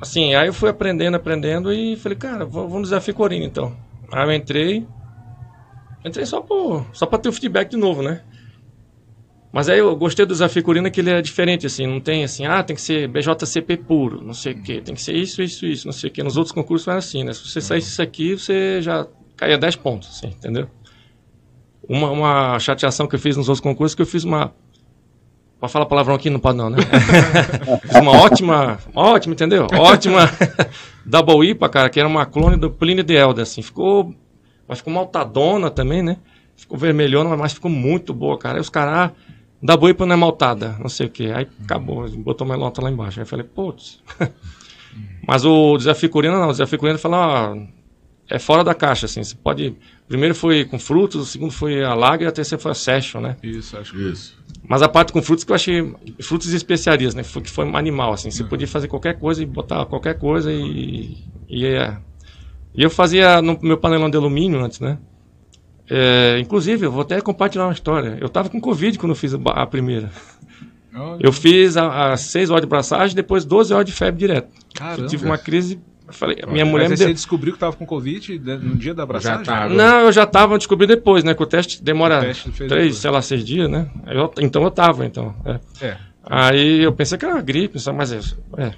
assim, 0.00 0.34
aí 0.34 0.48
eu 0.48 0.52
fui 0.52 0.68
aprendendo, 0.68 1.14
aprendendo 1.14 1.72
e 1.72 1.94
falei, 1.94 2.18
cara, 2.18 2.44
vamos 2.44 2.82
desafio 2.82 3.14
Corina, 3.14 3.44
então. 3.44 3.76
Aí 4.12 4.26
eu 4.26 4.32
entrei, 4.32 4.86
entrei 6.04 6.26
só, 6.26 6.40
por, 6.42 6.86
só 6.92 7.06
pra 7.06 7.18
ter 7.18 7.30
o 7.30 7.32
feedback 7.32 7.70
de 7.70 7.78
novo, 7.78 8.02
né? 8.02 8.20
Mas 9.50 9.68
aí 9.68 9.78
eu 9.78 9.94
gostei 9.96 10.24
do 10.24 10.32
desafio 10.32 10.62
que 10.90 11.00
ele 11.00 11.10
é 11.10 11.20
diferente, 11.20 11.66
assim, 11.66 11.86
não 11.86 12.00
tem 12.00 12.24
assim, 12.24 12.46
ah, 12.46 12.62
tem 12.62 12.74
que 12.74 12.80
ser 12.80 13.06
BJCP 13.08 13.76
puro, 13.78 14.22
não 14.22 14.32
sei 14.32 14.52
o 14.52 14.62
quê, 14.62 14.80
tem 14.80 14.94
que 14.94 15.02
ser 15.02 15.14
isso, 15.14 15.42
isso, 15.42 15.66
isso, 15.66 15.86
não 15.86 15.92
sei 15.92 16.08
o 16.08 16.12
quê. 16.12 16.22
Nos 16.22 16.38
outros 16.38 16.52
concursos 16.52 16.88
era 16.88 16.98
assim, 16.98 17.22
né? 17.22 17.34
Se 17.34 17.46
você 17.46 17.60
saísse 17.60 17.90
isso 17.90 18.00
aqui, 18.00 18.34
você 18.34 18.80
já 18.80 19.06
caía 19.36 19.58
10 19.58 19.76
pontos, 19.76 20.08
assim, 20.08 20.28
entendeu? 20.28 20.68
Uma, 21.86 22.10
uma 22.10 22.58
chateação 22.58 23.06
que 23.06 23.14
eu 23.14 23.18
fiz 23.18 23.36
nos 23.36 23.48
outros 23.48 23.60
concursos, 23.60 23.94
que 23.94 24.02
eu 24.02 24.06
fiz 24.06 24.24
uma... 24.24 24.54
Pode 25.62 25.72
falar 25.72 25.86
palavrão 25.86 26.16
aqui? 26.16 26.28
Não 26.28 26.40
pode 26.40 26.58
não, 26.58 26.68
né? 26.68 26.78
fiz 27.82 27.94
uma 28.02 28.10
ótima, 28.10 28.80
ótima, 28.96 29.32
entendeu? 29.32 29.68
Ótima 29.78 30.28
Double 31.06 31.48
IPA, 31.50 31.68
cara, 31.68 31.88
que 31.88 32.00
era 32.00 32.08
uma 32.08 32.26
clone 32.26 32.56
do 32.56 32.68
Plínio 32.68 33.04
de 33.04 33.14
Elder, 33.14 33.44
assim. 33.44 33.62
Ficou, 33.62 34.12
mas 34.66 34.78
ficou 34.78 34.92
maltadona 34.92 35.70
também, 35.70 36.02
né? 36.02 36.16
Ficou 36.56 36.76
vermelhona, 36.76 37.36
mas 37.36 37.52
ficou 37.52 37.70
muito 37.70 38.12
boa, 38.12 38.36
cara. 38.36 38.56
Aí 38.56 38.60
os 38.60 38.68
caras, 38.68 38.92
ah, 38.92 39.12
Double 39.62 39.90
IPA 39.90 40.04
não 40.06 40.14
é 40.14 40.16
maltada, 40.16 40.76
não 40.80 40.88
sei 40.88 41.06
o 41.06 41.10
quê. 41.10 41.32
Aí 41.32 41.46
acabou, 41.62 42.10
botou 42.10 42.44
uma 42.44 42.56
nota 42.56 42.82
lá 42.82 42.90
embaixo. 42.90 43.20
Aí 43.20 43.22
eu 43.22 43.28
falei, 43.28 43.46
putz. 43.46 44.02
mas 45.24 45.44
o 45.44 45.76
desafio 45.76 46.10
coreano 46.10 46.40
não, 46.40 46.48
o 46.48 46.52
desafio 46.52 46.76
coreano 46.76 46.98
falou, 46.98 47.20
ó, 47.20 47.56
é 48.28 48.38
fora 48.40 48.64
da 48.64 48.74
caixa, 48.74 49.06
assim. 49.06 49.22
Você 49.22 49.36
pode. 49.36 49.76
Primeiro 50.08 50.34
foi 50.34 50.64
com 50.64 50.76
frutos, 50.76 51.20
o 51.20 51.24
segundo 51.24 51.52
foi 51.52 51.84
a 51.84 51.94
lager 51.94 52.26
e 52.26 52.28
a 52.28 52.32
terceira 52.32 52.60
foi 52.60 52.72
a 52.72 52.74
session, 52.74 53.20
né? 53.20 53.36
Isso, 53.44 53.78
acho 53.78 53.92
que 53.92 54.10
Isso. 54.10 54.41
Mas 54.68 54.80
a 54.80 54.88
parte 54.88 55.12
com 55.12 55.20
frutos 55.20 55.44
que 55.44 55.50
eu 55.50 55.56
achei. 55.56 55.94
Frutos 56.20 56.52
e 56.52 56.56
especiarias, 56.56 57.14
né? 57.14 57.22
Foi, 57.22 57.42
que 57.42 57.50
foi 57.50 57.68
animal, 57.74 58.12
assim. 58.12 58.30
Você 58.30 58.44
podia 58.44 58.68
fazer 58.68 58.88
qualquer 58.88 59.18
coisa 59.18 59.42
e 59.42 59.46
botar 59.46 59.84
qualquer 59.86 60.18
coisa 60.18 60.52
e. 60.52 61.18
E, 61.48 61.66
é, 61.66 61.98
e 62.74 62.82
eu 62.82 62.88
fazia 62.88 63.42
no 63.42 63.58
meu 63.60 63.76
panelão 63.76 64.08
de 64.08 64.16
alumínio 64.16 64.64
antes, 64.64 64.80
né? 64.80 64.98
É, 65.90 66.38
inclusive, 66.38 66.86
eu 66.86 66.92
vou 66.92 67.02
até 67.02 67.20
compartilhar 67.20 67.64
uma 67.66 67.72
história. 67.72 68.16
Eu 68.20 68.28
tava 68.28 68.48
com 68.48 68.60
Covid 68.60 68.98
quando 68.98 69.10
eu 69.10 69.16
fiz 69.16 69.34
a 69.34 69.38
a 69.38 69.66
primeira. 69.66 70.10
Eu 71.20 71.32
fiz 71.32 71.76
as 71.76 72.20
6 72.22 72.50
horas 72.50 72.62
de 72.62 72.68
braçagem 72.68 73.16
depois 73.16 73.44
12 73.44 73.72
horas 73.72 73.86
de 73.86 73.92
febre 73.92 74.20
direto. 74.20 74.48
Caramba. 74.74 75.02
Eu 75.02 75.06
tive 75.06 75.24
uma 75.24 75.38
crise. 75.38 75.80
Eu 76.12 76.18
Falei, 76.18 76.36
minha 76.48 76.64
mulher 76.64 76.88
Mas 76.88 76.92
me 76.92 76.96
deu. 76.98 77.06
você 77.08 77.14
descobriu 77.14 77.52
que 77.52 77.58
tava 77.58 77.74
com 77.76 77.84
Covid 77.86 78.38
né, 78.38 78.56
no 78.62 78.76
dia 78.76 78.94
da 78.94 79.02
abraçagem? 79.02 79.44
Já 79.44 79.52
tava. 79.52 79.74
Não, 79.74 80.00
eu 80.00 80.12
já 80.12 80.26
tava, 80.26 80.54
eu 80.54 80.58
descobri 80.58 80.86
depois, 80.86 81.24
né? 81.24 81.34
Que 81.34 81.42
o 81.42 81.46
teste 81.46 81.82
demora 81.82 82.18
O 82.18 82.20
teste 82.22 82.50
três, 82.52 82.70
depois. 82.70 82.96
sei 82.98 83.10
lá, 83.10 83.22
seis 83.22 83.44
dias, 83.44 83.68
né? 83.68 83.88
Eu- 84.06 84.32
então 84.40 84.62
eu 84.62 84.70
tava, 84.70 85.04
então. 85.06 85.34
é. 85.44 85.60
É. 85.86 85.96
Aí 86.24 86.80
eu 86.82 86.92
pensei 86.92 87.18
que 87.18 87.24
era 87.24 87.40
gripe, 87.40 87.78
só- 87.80 87.92
mas 87.92 88.12
é, 88.12 88.20
é, 88.58 88.72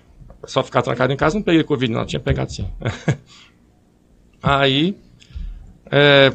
só 0.47 0.63
ficar 0.63 0.81
trancado 0.83 1.13
em 1.13 1.17
casa 1.17 1.35
não 1.37 1.43
peguei 1.43 1.63
Covid, 1.63 1.93
não, 1.93 2.07
tinha 2.07 2.21
pegado 2.21 2.51
sim. 2.51 2.67
Aí 4.43 4.97
é, 5.91 6.33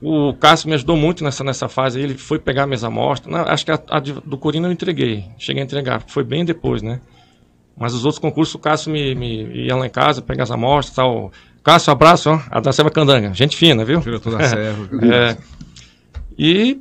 o 0.00 0.34
Cássio 0.34 0.68
me 0.68 0.74
ajudou 0.74 0.96
muito 0.96 1.22
nessa, 1.24 1.42
nessa 1.44 1.68
fase 1.68 1.98
aí, 1.98 2.04
ele 2.04 2.14
foi 2.14 2.38
pegar 2.38 2.66
minhas 2.66 2.84
amostras. 2.84 3.32
Não, 3.34 3.40
acho 3.42 3.64
que 3.64 3.70
a, 3.70 3.80
a 3.88 4.00
do 4.00 4.36
Corina 4.38 4.68
eu 4.68 4.72
entreguei, 4.72 5.24
cheguei 5.38 5.62
a 5.62 5.64
entregar, 5.64 6.02
foi 6.06 6.24
bem 6.24 6.44
depois, 6.44 6.82
né? 6.82 7.00
Mas 7.76 7.92
os 7.92 8.04
outros 8.04 8.20
concursos, 8.20 8.54
o 8.54 8.58
Cássio 8.58 8.92
me, 8.92 9.14
me 9.14 9.66
ia 9.66 9.74
lá 9.74 9.86
em 9.86 9.90
casa, 9.90 10.22
pegar 10.22 10.44
as 10.44 10.50
amostras 10.50 10.92
e 10.92 10.96
tal. 10.96 11.32
Cássio, 11.62 11.92
abraço, 11.92 12.30
ó, 12.30 12.40
a 12.50 12.60
da 12.60 12.72
Seva 12.72 12.90
Candanga, 12.90 13.32
gente 13.34 13.56
fina, 13.56 13.84
viu? 13.84 14.00
Diretor 14.00 14.36
da 14.36 14.44
serva. 14.48 14.88
É, 15.02 15.36
e 16.38 16.78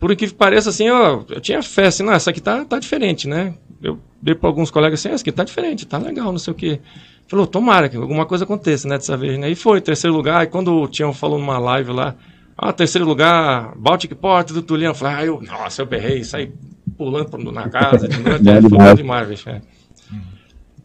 por 0.00 0.12
incrível 0.12 0.34
que 0.34 0.38
pareça, 0.38 0.70
assim, 0.70 0.88
ó, 0.90 1.22
eu 1.28 1.40
tinha 1.40 1.62
fé, 1.62 1.86
assim, 1.86 2.02
não, 2.02 2.12
essa 2.12 2.30
aqui 2.30 2.40
tá, 2.40 2.64
tá 2.64 2.78
diferente, 2.78 3.28
né? 3.28 3.54
Eu 3.82 3.98
dei 4.22 4.34
para 4.34 4.48
alguns 4.48 4.70
colegas 4.70 5.00
assim, 5.00 5.12
essa 5.12 5.22
aqui 5.22 5.32
tá 5.32 5.44
diferente, 5.44 5.86
tá 5.86 5.98
legal, 5.98 6.30
não 6.30 6.38
sei 6.38 6.52
o 6.52 6.56
quê. 6.56 6.80
Falou, 7.26 7.46
tomara 7.46 7.88
que 7.88 7.96
alguma 7.96 8.24
coisa 8.24 8.44
aconteça, 8.44 8.88
né, 8.88 8.96
dessa 8.96 9.16
vez, 9.16 9.38
né? 9.38 9.50
E 9.50 9.54
foi, 9.54 9.80
terceiro 9.80 10.16
lugar, 10.16 10.44
e 10.44 10.46
quando 10.46 10.72
o 10.72 10.88
Tião 10.88 11.12
falou 11.12 11.38
numa 11.38 11.58
live 11.58 11.92
lá, 11.92 12.14
ah, 12.56 12.72
terceiro 12.72 13.06
lugar, 13.06 13.74
Baltic 13.76 14.14
Port 14.14 14.50
do 14.50 14.62
Tuliano, 14.62 14.92
eu 14.92 14.98
falei, 14.98 15.14
ah, 15.14 15.24
eu, 15.26 15.40
nossa, 15.42 15.82
eu 15.82 15.86
berrei, 15.86 16.24
saí 16.24 16.52
pulando 16.98 17.52
na 17.52 17.68
casa, 17.70 18.08
de 18.08 18.18
noite, 18.18 18.48
é, 18.48 18.60
foi 18.60 18.68
demais. 18.70 18.90
bom 18.90 18.94
demais, 18.96 19.28
bicho, 19.28 19.48
é. 19.48 19.62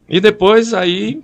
E 0.07 0.19
depois, 0.21 0.73
aí, 0.73 1.21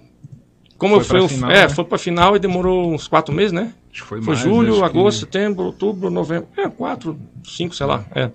como 0.78 1.00
Foi 1.02 1.20
eu 1.20 1.28
fui, 1.28 1.38
pra 1.40 1.48
final, 1.48 1.52
é, 1.52 1.62
né? 1.64 1.70
foi 1.70 1.86
pra 1.86 1.98
final 1.98 2.36
e 2.36 2.40
demorou 2.40 2.92
uns 2.94 3.08
quatro 3.08 3.34
meses, 3.34 3.52
né? 3.52 3.74
Acho 3.92 4.02
que 4.04 4.08
foi, 4.08 4.22
Foi 4.22 4.34
mais, 4.34 4.40
julho, 4.40 4.84
agosto, 4.84 5.26
que- 5.28 5.34
setembro, 5.38 5.64
outubro, 5.66 6.10
novembro. 6.10 6.48
É, 6.58 6.68
quatro, 6.70 7.18
cinco, 7.44 7.76
sei 7.76 7.86
lá. 7.86 8.06
É. 8.16 8.30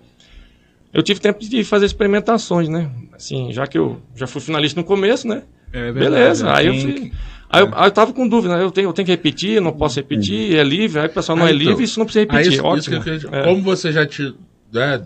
Eu 0.92 1.02
tive 1.02 1.18
tempo 1.18 1.40
de 1.40 1.64
fazer 1.64 1.86
experimentações, 1.86 2.68
né? 2.68 2.88
Assim, 3.12 3.52
já 3.52 3.66
que 3.66 3.76
eu 3.76 4.00
já 4.14 4.26
fui 4.26 4.40
finalista 4.40 4.78
no 4.80 4.86
começo, 4.86 5.26
né? 5.26 5.42
É 5.72 5.90
verdade, 5.90 5.98
Beleza. 6.14 6.44
né? 6.46 6.52
Aí 6.54 6.66
eu, 6.68 6.74
fui, 6.74 7.12
aí, 7.50 7.62
eu, 7.62 7.70
aí 7.74 7.86
eu 7.88 7.90
tava 7.90 8.12
com 8.12 8.28
dúvida, 8.28 8.56
né? 8.56 8.62
Eu 8.62 8.70
tenho, 8.70 8.88
eu 8.88 8.92
tenho 8.92 9.06
que 9.06 9.12
repetir, 9.12 9.60
não 9.60 9.72
posso 9.72 9.96
repetir, 9.96 10.54
é 10.56 10.62
livre. 10.62 11.00
Aí 11.00 11.06
o 11.06 11.10
pessoal 11.10 11.36
não 11.36 11.46
Ah, 11.46 11.50
é 11.50 11.54
então. 11.54 11.66
livre, 11.66 11.82
isso 11.84 11.98
não 11.98 12.06
precisa 12.06 12.24
Aí 12.24 12.30
repetir. 12.30 12.52
isso, 12.52 12.60
isso 12.60 12.66
Ótimo. 12.66 13.02
que 13.02 13.10
eu 13.10 13.18
queria- 13.20 13.38
É. 13.40 13.44
Como 13.44 13.62
você 13.62 13.90
já 13.90 14.06
te. 14.06 14.34
né, 14.72 15.02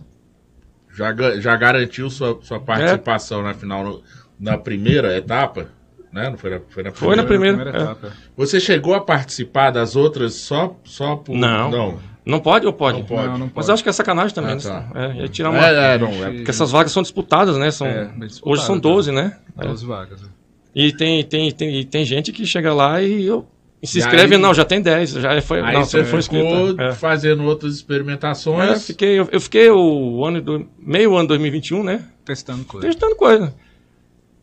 já, 0.99 1.41
já 1.41 1.57
garantiu 1.57 2.11
sua, 2.11 2.39
sua 2.43 2.61
participação 2.61 3.43
na 3.43 3.55
final 3.55 3.85
no- 3.85 4.03
na 4.39 4.59
primeira 4.59 5.17
etapa? 5.17 5.69
Né? 6.13 6.29
Não 6.31 6.37
foi 6.39 6.51
na, 6.51 6.61
foi 6.69 6.83
na 6.83 6.91
Foi 6.93 7.17
na 7.17 7.23
primeira? 7.25 7.57
primeira. 7.57 7.79
é. 7.79 7.83
etapa. 7.83 8.13
Você 8.37 8.59
chegou 8.61 8.95
a 8.95 9.01
participar 9.01 9.71
das 9.71 9.95
outras 9.97 10.35
só, 10.35 10.77
só 10.85 11.17
por. 11.17 11.37
Não. 11.37 11.71
Não. 11.71 11.99
Não 12.27 12.41
pode 12.41 12.67
ou 12.67 12.73
pode? 12.73 12.99
Não 12.99 13.07
pode. 13.07 13.27
Não, 13.27 13.39
não 13.39 13.47
Mas 13.47 13.53
pode. 13.55 13.69
eu 13.69 13.75
acho 13.75 13.83
que 13.83 13.89
é 13.89 13.93
sacanagem 13.93 14.35
também, 14.35 14.53
Ah, 14.53 14.55
né? 14.57 14.61
tá. 14.63 15.01
É, 15.01 15.15
ia 15.23 15.29
tirar 15.29 15.51
uma. 15.51 15.67
É, 15.67 15.95
é, 15.95 15.99
não. 15.99 16.09
É, 16.27 16.31
Porque 16.33 16.51
essas 16.51 16.71
vagas 16.71 16.93
são 16.93 17.03
disputadas, 17.03 17.57
né? 17.57 17.71
São, 17.71 17.87
É, 17.87 18.11
hoje 18.43 18.65
são 18.65 18.75
tá. 18.77 18.83
12, 18.89 19.13
né? 19.13 19.37
É. 19.59 19.67
12 19.67 19.87
vagas. 19.87 20.21
né? 20.23 20.29
E 20.75 20.93
tem, 20.93 21.25
tem, 21.25 21.51
tem, 21.53 21.85
tem 21.87 22.05
gente 22.05 22.31
que 22.33 22.45
chega 22.47 22.73
lá 22.75 23.01
e, 23.03 23.25
eu, 23.25 23.47
e 23.83 23.87
se 23.87 23.99
E 23.99 24.01
inscreve, 24.01 24.35
aí- 24.35 24.41
não, 24.41 24.53
já 24.53 24.65
tem 24.65 24.81
10, 24.81 25.11
já 25.11 25.41
foi, 25.43 25.61
aí 25.61 25.75
não, 25.75 25.85
você 25.85 26.05
foi 26.05 26.21
ficou. 26.23 26.81
É. 26.81 26.93
fazendo 26.95 27.45
outras 27.45 27.73
É, 27.73 27.77
experimentações. 27.77 28.87
fiquei, 28.87 29.19
eu, 29.21 29.29
eu 29.31 29.41
fiquei 29.41 29.71
o 29.71 30.25
ano 30.25 30.41
do 30.41 30.67
meio 30.79 31.15
ano 31.17 31.29
2021, 31.29 31.83
né? 31.85 32.03
Testando 32.25 32.65
coisa. 32.65 32.87
Testando 32.87 33.15
coisa. 33.17 33.55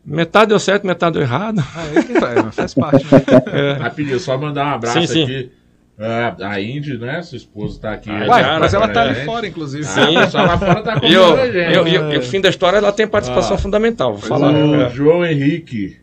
Metade 0.04 0.50
deu 0.50 0.58
certo, 0.60 0.86
metade 0.86 1.14
deu 1.14 1.22
errado. 1.22 1.62
Ah, 1.74 1.84
é 1.86 2.52
faz 2.52 2.74
parte. 2.74 3.04
Né? 3.04 3.72
Rapidinho, 3.82 4.20
só 4.20 4.38
mandar 4.38 4.64
um 4.66 4.74
abraço 4.76 5.00
Sim, 5.00 5.06
sim. 5.06 5.22
aqui. 5.24 5.50
É, 5.98 6.34
a 6.42 6.60
Indy, 6.60 6.98
né? 6.98 7.22
Sua 7.22 7.36
esposa 7.36 7.80
tá 7.80 7.92
aqui. 7.92 8.10
Ah, 8.10 8.26
Uai, 8.28 8.42
cara, 8.42 8.60
mas 8.60 8.74
ela 8.74 8.86
tá 8.86 9.00
ali 9.02 9.24
fora, 9.24 9.46
inclusive. 9.46 9.84
Ah, 10.16 10.28
só 10.28 10.42
lá 10.42 10.58
fora 10.58 10.82
tá 10.82 11.00
E 11.02 11.12
eu, 11.12 11.24
acompanhando 11.24 11.40
a 11.40 11.52
gente. 11.52 11.74
eu, 11.74 11.86
eu, 11.86 12.12
eu, 12.12 12.22
fim 12.22 12.40
da 12.40 12.50
história, 12.50 12.76
ela 12.76 12.92
tem 12.92 13.06
participação 13.08 13.56
Ah. 13.56 13.58
fundamental. 13.58 14.12
Vou 14.14 14.22
falar. 14.28 14.52
O 14.52 14.74
É. 14.82 14.90
João 14.90 15.24
Henrique 15.24 15.96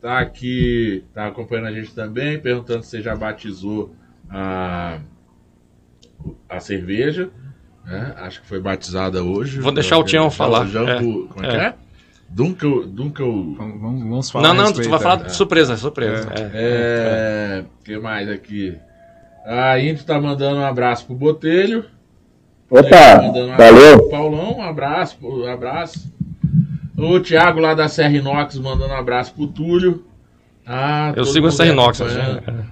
tá 0.00 0.18
aqui, 0.18 1.04
tá 1.12 1.26
acompanhando 1.26 1.66
a 1.66 1.72
gente 1.72 1.94
também, 1.94 2.38
perguntando 2.38 2.82
se 2.82 2.90
você 2.90 3.02
já 3.02 3.14
batizou 3.16 3.94
a, 4.30 4.98
a 6.48 6.60
cerveja. 6.60 7.30
Né? 7.84 8.14
Acho 8.18 8.42
que 8.42 8.46
foi 8.46 8.60
batizada 8.60 9.22
hoje. 9.22 9.60
Vou 9.60 9.72
deixar 9.72 9.98
o 9.98 10.04
Tião 10.04 10.30
falar. 10.30 10.66
Jambu, 10.66 11.28
como 11.28 11.46
é, 11.46 11.50
que 11.50 11.56
é? 11.56 11.74
Dunkel, 12.28 12.86
Dunkel... 12.86 13.54
Vamos, 13.54 14.02
vamos 14.02 14.30
falar 14.30 14.48
Não, 14.48 14.54
não, 14.54 14.64
respeito, 14.64 14.88
tu 14.88 14.90
vai 14.90 15.00
falar 15.00 15.26
é. 15.26 15.28
surpresa, 15.30 15.76
surpresa. 15.76 16.28
É. 16.34 16.50
É. 16.52 17.64
O 17.80 17.84
que 17.84 17.98
mais 17.98 18.28
aqui? 18.28 18.76
A 19.46 19.78
Índio 19.78 20.04
tá 20.04 20.20
mandando 20.20 20.60
um 20.60 20.64
abraço 20.64 21.06
pro 21.06 21.14
Botelho. 21.14 21.86
Opa, 22.68 22.90
Tá 22.90 23.22
mandando 23.22 23.46
um 23.46 23.52
abraço 23.54 23.74
valeu. 23.74 23.98
pro 23.98 24.10
Paulão, 24.10 24.58
um 24.58 24.62
abraço, 24.62 25.16
um 25.22 25.46
abraço. 25.46 26.17
O 26.98 27.20
Thiago 27.20 27.60
lá 27.60 27.74
da 27.74 27.88
Serra 27.88 28.16
Inox 28.16 28.58
mandando 28.58 28.92
um 28.92 28.96
abraço 28.96 29.32
pro 29.32 29.46
Túlio. 29.46 30.04
Ah, 30.66 31.12
Eu 31.16 31.24
sigo 31.24 31.46
a 31.46 31.50
Serra 31.52 31.72
Inox, 31.72 32.00
assim, 32.00 32.18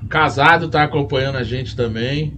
Casado 0.09 0.69
tá 0.69 0.83
acompanhando 0.83 1.37
a 1.37 1.45
gente 1.45 1.77
também. 1.77 2.37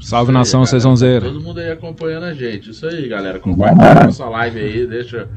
Salve 0.00 0.30
aí, 0.30 0.34
nação, 0.34 0.60
galera. 0.60 0.70
Sezonzeira. 0.70 1.26
Todo 1.26 1.40
mundo 1.40 1.58
aí 1.58 1.70
acompanhando 1.70 2.24
a 2.24 2.34
gente. 2.34 2.70
Isso 2.70 2.86
aí, 2.86 3.08
galera. 3.08 3.38
Compartilha 3.38 4.02
a 4.02 4.04
nossa 4.04 4.26
live 4.26 4.60
aí, 4.60 4.86
deixa, 4.86 5.28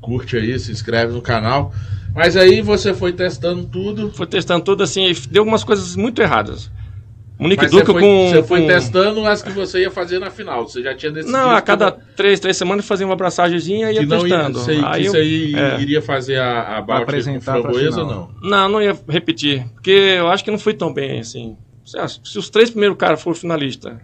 curte 0.00 0.36
aí, 0.36 0.58
se 0.58 0.70
inscreve 0.70 1.12
no 1.12 1.20
canal. 1.20 1.72
Mas 2.14 2.36
aí 2.36 2.60
você 2.60 2.94
foi 2.94 3.12
testando 3.12 3.64
tudo. 3.64 4.10
Foi 4.12 4.26
testando 4.26 4.64
tudo 4.64 4.82
assim, 4.82 5.10
e 5.10 5.14
deu 5.28 5.42
algumas 5.42 5.64
coisas 5.64 5.96
muito 5.96 6.22
erradas. 6.22 6.70
Duca 7.70 7.92
foi, 7.92 8.02
com. 8.02 8.28
você 8.28 8.42
foi 8.42 8.60
com- 8.60 8.66
testando 8.66 9.26
as 9.26 9.42
que 9.42 9.50
você 9.50 9.80
ia 9.80 9.90
fazer 9.90 10.18
na 10.18 10.30
final. 10.30 10.68
Você 10.68 10.82
já 10.82 10.94
tinha 10.94 11.10
decidido. 11.10 11.38
Não, 11.38 11.50
a 11.50 11.60
cada 11.62 11.90
três, 11.90 12.38
três 12.38 12.56
semanas 12.56 12.86
fazia 12.86 13.06
uma 13.06 13.14
abraçagemzinha 13.14 13.90
e 13.90 13.94
ia 13.94 14.06
não 14.06 14.26
ia, 14.26 14.36
testando. 14.36 14.58
você, 14.58 14.76
que 14.76 14.84
aí 14.84 15.06
eu, 15.06 15.12
você 15.12 15.18
aí 15.18 15.54
é. 15.54 15.80
iria 15.80 16.02
fazer 16.02 16.38
a, 16.38 16.78
a 16.78 16.82
com 16.82 16.92
apresentar 16.92 17.60
framboesa 17.60 18.02
ou 18.02 18.06
não? 18.06 18.30
Não, 18.42 18.68
não 18.68 18.82
ia 18.82 18.96
repetir. 19.08 19.64
Porque 19.72 19.90
eu 19.90 20.28
acho 20.28 20.44
que 20.44 20.50
não 20.50 20.58
fui 20.58 20.74
tão 20.74 20.92
bem 20.92 21.20
assim. 21.20 21.56
Se, 21.84 21.96
se 22.22 22.38
os 22.38 22.50
três 22.50 22.70
primeiros 22.70 22.98
caras 22.98 23.22
foram 23.22 23.34
finalistas 23.34 23.94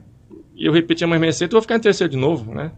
e 0.57 0.64
eu 0.64 0.72
repetir 0.72 1.05
a 1.05 1.09
mesma 1.09 1.27
receita, 1.27 1.53
eu 1.53 1.57
vou 1.57 1.62
ficar 1.62 1.77
em 1.77 1.81
terceiro 1.81 2.11
de 2.11 2.16
novo, 2.16 2.55
né? 2.55 2.72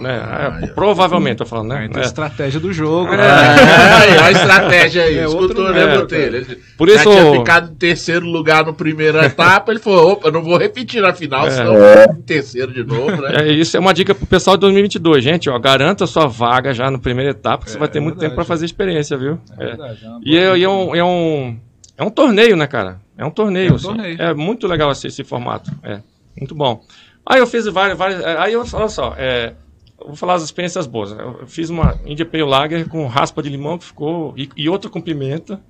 Né? 0.00 0.20
Ah, 0.22 0.58
É, 0.60 0.64
é. 0.64 0.66
provavelmente, 0.68 1.38
tô 1.38 1.46
falando, 1.46 1.68
né? 1.68 1.88
Tem 1.90 2.02
É. 2.02 2.04
estratégia 2.04 2.60
do 2.60 2.72
jogo. 2.72 3.12
É. 3.12 3.16
né? 3.16 3.26
É, 4.06 4.18
a 4.20 4.30
estratégia 4.30 5.02
aí. 5.04 5.18
É 5.18 5.24
Escutou, 5.24 5.72
né, 5.72 5.96
Botelho? 5.96 6.36
Ele 6.36 6.58
Por 6.76 6.88
isso- 6.88 7.10
tinha 7.10 7.32
ficado 7.32 7.72
em 7.72 7.74
terceiro 7.76 8.26
lugar 8.26 8.64
no 8.66 8.74
primeira 8.74 9.24
etapa. 9.24 9.70
Ele 9.72 9.80
falou: 9.80 10.12
opa, 10.12 10.30
não 10.30 10.42
vou 10.42 10.56
repetir 10.58 11.00
na 11.00 11.12
final, 11.14 11.46
É. 11.46 11.50
senão 11.50 11.74
eu 11.74 12.06
vou 12.06 12.14
em 12.18 12.22
terceiro 12.22 12.72
de 12.72 12.84
novo, 12.84 13.22
né? 13.22 13.42
É, 13.48 13.52
isso 13.52 13.76
é 13.76 13.80
uma 13.80 13.94
dica 13.94 14.14
pro 14.14 14.26
pessoal 14.26 14.56
de 14.56 14.60
2022, 14.62 15.22
gente. 15.24 15.48
Ó, 15.48 15.58
garanta 15.58 16.04
a 16.04 16.06
sua 16.06 16.26
vaga 16.26 16.72
já 16.74 16.90
na 16.90 16.98
primeira 16.98 17.30
etapa, 17.30 17.64
que 17.64 17.70
você 17.70 17.76
É, 17.76 17.80
vai 17.80 17.88
ter 17.88 17.98
é 17.98 18.00
muito 18.00 18.14
verdade. 18.14 18.30
tempo 18.30 18.36
para 18.36 18.44
fazer 18.44 18.66
experiência, 18.66 19.16
viu? 19.16 19.38
É 19.58 19.62
É. 19.62 19.66
verdade, 19.68 19.98
é 20.04 20.08
E, 20.28 20.36
é, 20.36 20.62
é 20.62 20.68
um, 20.68 20.94
é, 20.94 21.04
um, 21.04 21.56
é 21.96 22.02
um 22.04 22.10
torneio, 22.10 22.56
né, 22.56 22.66
cara? 22.66 22.98
É 23.16 23.24
um 23.24 23.30
torneio. 23.30 23.70
É 23.70 23.72
um 23.72 23.76
assim. 23.76 23.86
torneio. 23.86 24.20
É 24.22 24.34
muito 24.34 24.66
legal 24.66 24.90
esse, 24.92 25.06
esse 25.06 25.24
formato. 25.24 25.70
É, 25.82 26.00
muito 26.38 26.54
bom. 26.54 26.82
Aí 27.28 27.40
eu 27.40 27.46
fiz 27.46 27.66
várias. 27.66 27.98
várias 27.98 28.20
é, 28.20 28.38
aí 28.38 28.52
eu, 28.52 28.64
olha 28.72 28.88
só, 28.88 29.14
é, 29.16 29.54
vou 29.98 30.14
falar 30.16 30.34
as 30.34 30.42
experiências 30.44 30.86
boas. 30.86 31.10
Eu 31.12 31.46
fiz 31.46 31.68
uma 31.70 31.98
India 32.06 32.24
Pale 32.24 32.44
Lager 32.44 32.88
com 32.88 33.06
raspa 33.06 33.42
de 33.42 33.48
limão 33.48 33.78
que 33.78 33.84
ficou. 33.84 34.32
E, 34.36 34.48
e 34.56 34.68
outra 34.68 34.88
com 34.90 35.00
pimenta. 35.00 35.60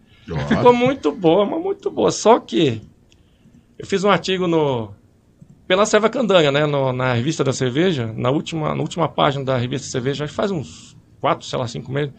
Ficou 0.48 0.72
muito 0.72 1.12
boa, 1.12 1.44
mas 1.46 1.62
muito 1.62 1.90
boa. 1.90 2.10
Só 2.10 2.38
que 2.40 2.82
eu 3.78 3.86
fiz 3.86 4.04
um 4.04 4.10
artigo 4.10 4.46
no 4.46 4.90
pela 5.66 5.84
Serva 5.84 6.08
Candanha, 6.08 6.52
né, 6.52 6.64
no- 6.64 6.92
na 6.92 7.12
revista 7.14 7.42
da 7.42 7.52
cerveja, 7.52 8.12
na 8.16 8.30
última, 8.30 8.72
na 8.72 8.80
última 8.80 9.08
página 9.08 9.44
da 9.44 9.56
revista 9.56 9.88
Cerveja, 9.88 10.22
acho 10.22 10.32
que 10.32 10.36
faz 10.36 10.52
uns 10.52 10.96
quatro, 11.20 11.44
sei 11.44 11.58
lá, 11.58 11.66
cinco 11.66 11.90
meses, 11.90 12.14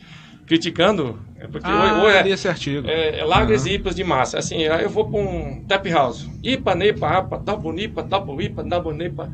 criticando, 0.48 1.20
é 1.38 1.46
porque 1.46 1.70
Ah, 1.70 2.00
ou- 2.02 2.10
é- 2.10 2.28
esse 2.30 2.48
artigo. 2.48 2.88
é, 2.88 3.20
é 3.20 3.24
lagres 3.26 3.66
e 3.66 3.74
IPAs 3.74 3.94
de 3.96 4.04
massa. 4.04 4.40
Assim, 4.40 4.66
aí 4.66 4.84
eu 4.84 4.90
vou 4.90 5.06
para 5.06 5.20
um 5.20 5.62
tap 5.68 5.86
house. 5.88 6.30
IPA, 6.42 6.74
NEPA, 6.74 7.08
APA, 7.10 7.38
double 7.38 7.74
NIPA, 7.74 8.02
double 8.04 8.46
IPA, 8.46 9.30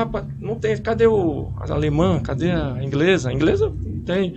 APA, 0.00 0.28
não 0.40 0.54
tem. 0.54 0.76
Cadê 0.76 1.06
o 1.08 1.52
a 1.58 1.70
alemã? 1.72 2.20
Cadê 2.20 2.52
a 2.52 2.78
inglesa? 2.80 3.30
A 3.30 3.32
inglesa 3.32 3.72
não 3.84 3.98
tem. 4.04 4.36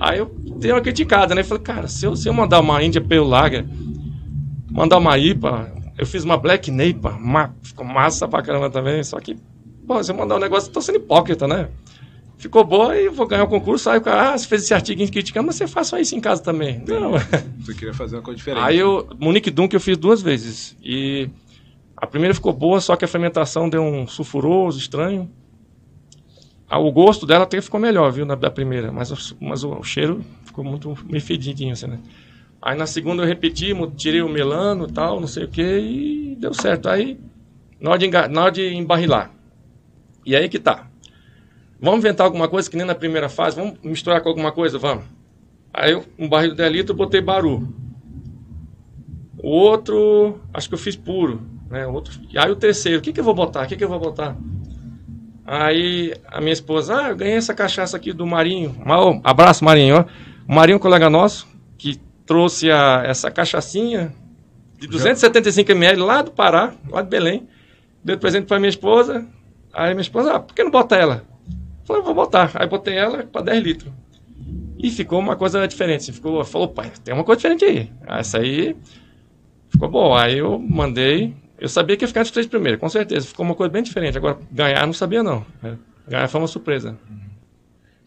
Aí 0.00 0.18
eu 0.18 0.34
dei 0.56 0.72
uma 0.72 0.80
criticada, 0.80 1.34
né? 1.34 1.42
Falei, 1.42 1.62
cara, 1.62 1.86
se 1.86 2.06
eu, 2.06 2.16
se 2.16 2.28
eu 2.28 2.32
mandar 2.32 2.60
uma 2.60 2.82
Índia 2.82 3.00
pelo 3.00 3.28
Lager, 3.28 3.66
mandar 4.72 4.96
uma 4.96 5.18
IPA, 5.18 5.70
eu 5.98 6.06
fiz 6.06 6.24
uma 6.24 6.38
Black 6.38 6.70
NEPA, 6.70 7.10
ma, 7.18 7.52
ficou 7.62 7.84
massa 7.84 8.26
pra 8.26 8.40
caramba 8.42 8.70
também. 8.70 9.02
Só 9.04 9.20
que, 9.20 9.36
pô, 9.86 10.02
se 10.02 10.10
eu 10.10 10.16
mandar 10.16 10.36
um 10.36 10.40
negócio, 10.40 10.70
eu 10.70 10.72
tô 10.72 10.80
sendo 10.80 10.96
hipócrita, 10.96 11.46
né? 11.46 11.68
Ficou 12.38 12.62
boa 12.64 12.96
e 12.96 13.08
vou 13.08 13.26
ganhar 13.26 13.42
o 13.42 13.48
concurso. 13.48 13.90
Aí 13.90 13.98
o 13.98 14.00
cara, 14.00 14.32
ah, 14.32 14.38
você 14.38 14.46
fez 14.46 14.62
esse 14.62 14.72
artigo 14.72 15.04
criticando, 15.10 15.46
mas 15.48 15.56
você 15.56 15.66
faça 15.66 16.00
isso 16.00 16.14
em 16.14 16.20
casa 16.20 16.40
também. 16.40 16.80
Não, 16.86 17.12
Você 17.60 17.74
queria 17.74 17.92
fazer 17.92 18.14
uma 18.16 18.22
coisa 18.22 18.38
diferente. 18.38 18.64
Aí 18.64 18.78
eu, 18.78 19.08
Monique 19.18 19.50
Dunk 19.50 19.74
eu 19.74 19.80
fiz 19.80 19.96
duas 19.96 20.22
vezes. 20.22 20.76
E 20.80 21.28
a 21.96 22.06
primeira 22.06 22.32
ficou 22.32 22.52
boa, 22.52 22.80
só 22.80 22.94
que 22.94 23.04
a 23.04 23.08
fermentação 23.08 23.68
deu 23.68 23.82
um 23.82 24.06
sulfuroso, 24.06 24.78
estranho. 24.78 25.28
Ah, 26.70 26.78
o 26.78 26.92
gosto 26.92 27.26
dela 27.26 27.42
até 27.44 27.60
ficou 27.60 27.80
melhor, 27.80 28.12
viu, 28.12 28.24
na, 28.24 28.36
da 28.36 28.50
primeira. 28.50 28.92
Mas, 28.92 29.10
o- 29.10 29.36
mas 29.40 29.64
o, 29.64 29.82
cheiro 29.82 30.24
ficou 30.44 30.62
muito 30.62 30.96
meio 31.10 31.22
fedidinho, 31.22 31.72
assim, 31.72 31.88
né? 31.88 31.98
Aí 32.62 32.76
na 32.76 32.86
segunda 32.86 33.22
eu 33.22 33.26
repeti, 33.26 33.72
tirei 33.96 34.22
o 34.22 34.28
melano 34.28 34.86
e 34.88 34.92
tal, 34.92 35.18
não 35.20 35.26
sei 35.26 35.44
o 35.44 35.48
que, 35.48 35.62
e 35.62 36.36
deu 36.38 36.52
certo. 36.54 36.88
Aí, 36.88 37.18
na 37.80 37.90
hora 37.90 37.98
de, 37.98 38.08
na 38.08 38.42
hora 38.42 38.52
de 38.52 38.74
embarrilar. 38.74 39.32
E 40.26 40.36
aí 40.36 40.48
que 40.48 40.58
tá. 40.58 40.87
Vamos 41.80 42.00
inventar 42.00 42.26
alguma 42.26 42.48
coisa 42.48 42.68
que 42.68 42.76
nem 42.76 42.86
na 42.86 42.94
primeira 42.94 43.28
fase? 43.28 43.56
Vamos 43.56 43.78
misturar 43.82 44.20
com 44.20 44.28
alguma 44.28 44.50
coisa? 44.52 44.78
Vamos. 44.78 45.04
Aí 45.72 45.92
eu, 45.92 46.04
um 46.18 46.28
barril 46.28 46.50
de 46.50 46.56
10 46.56 46.72
litros, 46.72 46.90
eu 46.90 46.96
botei 46.96 47.20
baru. 47.20 47.68
O 49.40 49.48
outro, 49.50 50.40
acho 50.52 50.68
que 50.68 50.74
eu 50.74 50.78
fiz 50.78 50.96
puro. 50.96 51.40
Né? 51.70 51.86
O 51.86 51.92
outro, 51.92 52.12
e 52.30 52.38
aí 52.38 52.50
o 52.50 52.56
terceiro, 52.56 52.98
o 52.98 53.02
que, 53.02 53.12
que 53.12 53.20
eu 53.20 53.24
vou 53.24 53.34
botar? 53.34 53.64
O 53.64 53.68
que, 53.68 53.76
que 53.76 53.84
eu 53.84 53.88
vou 53.88 54.00
botar? 54.00 54.36
Aí 55.46 56.14
a 56.26 56.40
minha 56.40 56.52
esposa, 56.52 56.96
ah, 57.00 57.08
eu 57.10 57.16
ganhei 57.16 57.36
essa 57.36 57.54
cachaça 57.54 57.96
aqui 57.96 58.12
do 58.12 58.26
Marinho. 58.26 58.74
Ma- 58.84 59.00
ô, 59.02 59.20
abraço, 59.24 59.64
Marinho. 59.64 60.04
O 60.48 60.54
Marinho 60.54 60.74
é 60.74 60.76
um 60.76 60.80
colega 60.80 61.08
nosso 61.08 61.46
que 61.78 61.98
trouxe 62.26 62.70
a, 62.70 63.02
essa 63.06 63.30
cachaçinha 63.30 64.12
de 64.78 64.86
275 64.86 65.70
ml 65.72 66.02
lá 66.02 66.22
do 66.22 66.30
Pará, 66.30 66.72
lá 66.90 67.00
de 67.02 67.08
Belém. 67.08 67.48
Deu 68.04 68.16
de 68.16 68.20
presente 68.20 68.46
para 68.46 68.58
minha 68.58 68.68
esposa. 68.68 69.24
Aí 69.72 69.90
minha 69.94 70.02
esposa, 70.02 70.34
ah, 70.34 70.40
por 70.40 70.54
que 70.54 70.62
não 70.64 70.70
bota 70.70 70.96
ela? 70.96 71.24
Eu 71.88 71.94
Falei, 71.94 72.02
vou 72.02 72.14
botar. 72.14 72.50
Aí 72.54 72.66
botei 72.68 72.94
ela 72.94 73.24
para 73.24 73.42
10 73.42 73.62
litros. 73.62 73.92
E 74.78 74.90
ficou 74.90 75.18
uma 75.18 75.36
coisa 75.36 75.66
diferente. 75.66 76.12
Ficou, 76.12 76.44
falou, 76.44 76.68
pai, 76.68 76.92
tem 77.02 77.14
uma 77.14 77.24
coisa 77.24 77.38
diferente 77.38 77.64
aí. 77.64 77.90
Ah, 78.06 78.18
Essa 78.20 78.38
aí 78.38 78.76
ficou 79.70 79.88
boa. 79.88 80.22
Aí 80.22 80.38
eu 80.38 80.58
mandei. 80.58 81.34
Eu 81.58 81.68
sabia 81.68 81.96
que 81.96 82.04
ia 82.04 82.08
ficar 82.08 82.20
entre 82.20 82.28
os 82.28 82.34
três 82.34 82.46
primeiros, 82.46 82.78
com 82.78 82.88
certeza. 82.88 83.26
Ficou 83.26 83.44
uma 83.44 83.54
coisa 83.54 83.72
bem 83.72 83.82
diferente. 83.82 84.18
Agora, 84.18 84.38
ganhar 84.52 84.86
não 84.86 84.92
sabia, 84.92 85.22
não. 85.22 85.44
É, 85.64 85.74
Ganhar 86.06 86.28
foi 86.28 86.40
uma 86.40 86.46
surpresa. 86.46 86.96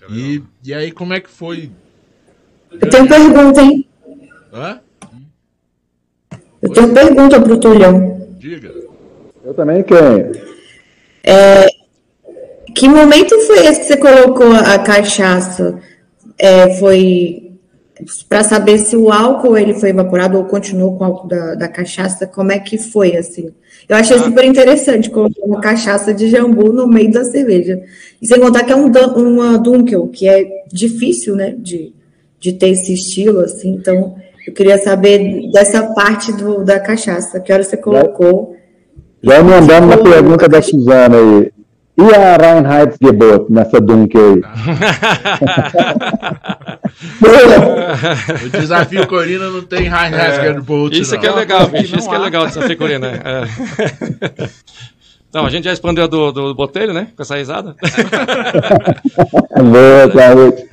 E, 0.09 0.41
e 0.63 0.73
aí, 0.73 0.91
como 0.91 1.13
é 1.13 1.19
que 1.19 1.29
foi? 1.29 1.71
Eu 2.71 2.89
tenho 2.89 3.07
pergunta, 3.07 3.61
hein? 3.61 3.87
Hã? 4.53 4.79
Eu 6.61 6.71
tenho 6.71 6.93
pergunta 6.93 7.41
pro 7.41 7.59
Tulhão. 7.59 8.27
Diga. 8.39 8.73
Eu 9.43 9.53
também 9.53 9.83
quem? 9.83 9.97
Que 12.75 12.87
momento 12.87 13.37
foi 13.41 13.65
esse 13.65 13.81
que 13.81 13.87
você 13.87 13.97
colocou 13.97 14.51
a 14.51 14.79
cachaça? 14.79 15.79
É, 16.37 16.75
foi 16.77 17.51
para 18.27 18.43
saber 18.43 18.79
se 18.79 18.95
o 18.95 19.11
álcool 19.11 19.57
ele 19.57 19.73
foi 19.73 19.89
evaporado 19.89 20.37
ou 20.37 20.45
continuou 20.45 20.97
com 20.97 21.03
o 21.03 21.07
álcool 21.07 21.27
da, 21.27 21.55
da 21.55 21.67
cachaça? 21.67 22.25
Como 22.25 22.51
é 22.51 22.59
que 22.59 22.77
foi 22.77 23.15
assim? 23.15 23.51
Eu 23.87 23.95
achei 23.95 24.17
super 24.19 24.45
interessante 24.45 25.09
colocar 25.09 25.41
uma 25.43 25.59
cachaça 25.59 26.13
de 26.13 26.29
jambu 26.29 26.71
no 26.71 26.87
meio 26.87 27.11
da 27.11 27.23
cerveja. 27.23 27.81
E 28.21 28.27
sem 28.27 28.39
contar 28.39 28.63
que 28.63 28.71
é 28.71 28.75
um, 28.75 28.91
uma 29.17 29.57
Dunkel, 29.57 30.07
que 30.07 30.27
é 30.27 30.63
difícil, 30.71 31.35
né, 31.35 31.55
de, 31.57 31.93
de 32.39 32.53
ter 32.53 32.69
esse 32.69 32.93
estilo 32.93 33.41
assim. 33.41 33.73
Então, 33.73 34.15
eu 34.47 34.53
queria 34.53 34.77
saber 34.77 35.51
dessa 35.51 35.83
parte 35.93 36.31
do, 36.33 36.63
da 36.63 36.79
cachaça. 36.79 37.39
Que 37.39 37.51
hora 37.51 37.63
você 37.63 37.77
colocou? 37.77 38.55
Já 39.21 39.39
emendando 39.39 39.87
na 39.87 39.97
pergunta 39.97 40.47
da 40.47 40.61
Suzana 40.61 41.17
aí. 41.17 41.51
E 41.97 42.15
a 42.15 42.37
Reinheitsgebot 42.37 43.51
nessa 43.51 43.81
Dunk 43.81 44.17
aí? 44.17 44.41
O 48.45 48.49
desafio 48.49 49.07
Corina 49.07 49.49
não 49.49 49.61
tem 49.63 49.87
high 49.87 50.13
é, 50.13 50.55
Isso 50.91 51.13
não. 51.13 51.19
que 51.19 51.27
é 51.27 51.31
legal, 51.31 51.67
bicho. 51.67 51.91
não 51.91 51.99
Isso 51.99 52.09
que 52.09 52.15
é 52.15 52.17
legal 52.17 52.45
dessa 52.45 52.61
figurina. 52.63 53.11
né? 53.11 53.19
É. 53.23 53.43
Então, 55.29 55.45
a 55.45 55.49
gente 55.49 55.63
já 55.63 55.71
expandeu 55.71 56.03
a 56.03 56.07
do, 56.07 56.31
do 56.31 56.53
botelho, 56.53 56.93
né? 56.93 57.07
Com 57.15 57.21
essa 57.21 57.37
risada. 57.37 57.75
Boa, 59.55 60.11
saúde. 60.13 60.65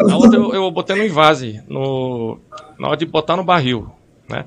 A 0.00 0.16
outra 0.16 0.38
eu, 0.38 0.52
eu 0.54 0.70
botei 0.72 0.96
no 0.96 1.04
invase, 1.04 1.62
no, 1.68 2.38
na 2.78 2.88
hora 2.88 2.96
de 2.96 3.06
botar 3.06 3.36
no 3.36 3.44
barril, 3.44 3.88
né? 4.28 4.44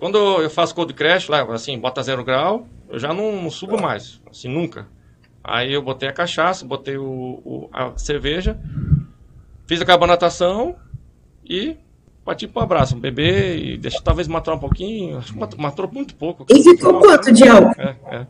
Quando 0.00 0.16
eu 0.16 0.48
faço 0.48 0.74
cold 0.74 0.94
crash, 0.94 1.28
lá, 1.28 1.42
assim, 1.52 1.78
bota 1.78 2.02
zero 2.02 2.24
grau, 2.24 2.66
eu 2.88 2.98
já 2.98 3.12
não, 3.12 3.42
não 3.42 3.50
subo 3.50 3.80
mais, 3.80 4.20
assim, 4.30 4.48
nunca. 4.48 4.86
Aí 5.42 5.72
eu 5.72 5.82
botei 5.82 6.08
a 6.08 6.12
cachaça, 6.12 6.64
botei 6.64 6.96
o, 6.96 7.04
o- 7.44 7.68
a 7.72 7.96
cerveja, 7.96 8.58
fiz 9.66 9.80
a 9.80 9.84
carbonatação 9.84 10.76
e 11.44 11.76
parti 12.24 12.46
pro 12.46 12.62
abraço, 12.62 12.94
beber 12.96 13.58
e 13.58 13.78
deixa 13.78 14.00
talvez 14.02 14.28
maturar 14.28 14.58
um 14.58 14.60
pouquinho, 14.60 15.18
acho 15.18 15.32
que 15.32 15.38
mat- 15.38 15.54
maturou 15.56 15.90
muito 15.90 16.14
pouco. 16.14 16.44
E 16.50 16.62
ficou 16.62 16.98
quanto 17.00 17.32
de 17.32 17.48
álcool? 17.48 17.80
É, 17.80 17.96
é. 18.10 18.26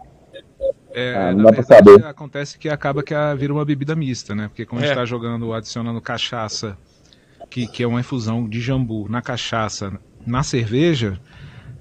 É, 0.92 1.14
Ah, 1.14 1.24
na 1.26 1.32
não 1.32 1.42
dá 1.44 1.52
pra 1.52 1.62
verdade, 1.62 1.90
saber. 1.90 2.06
acontece 2.06 2.58
que 2.58 2.68
acaba 2.68 3.02
que 3.02 3.12
a- 3.14 3.34
vira 3.34 3.52
uma 3.52 3.64
bebida 3.64 3.94
mista, 3.94 4.34
né? 4.34 4.48
Porque 4.48 4.64
como 4.64 4.80
a 4.80 4.84
É. 4.84 4.88
gente 4.88 4.96
tá 4.96 5.04
jogando, 5.04 5.52
adicionando 5.52 6.00
cachaça, 6.00 6.78
que, 7.50 7.66
que 7.66 7.82
é 7.82 7.86
uma 7.86 8.00
infusão 8.00 8.48
de 8.48 8.60
jambu 8.60 9.06
na 9.08 9.20
cachaça, 9.20 9.92
na 10.26 10.42
cerveja, 10.42 11.20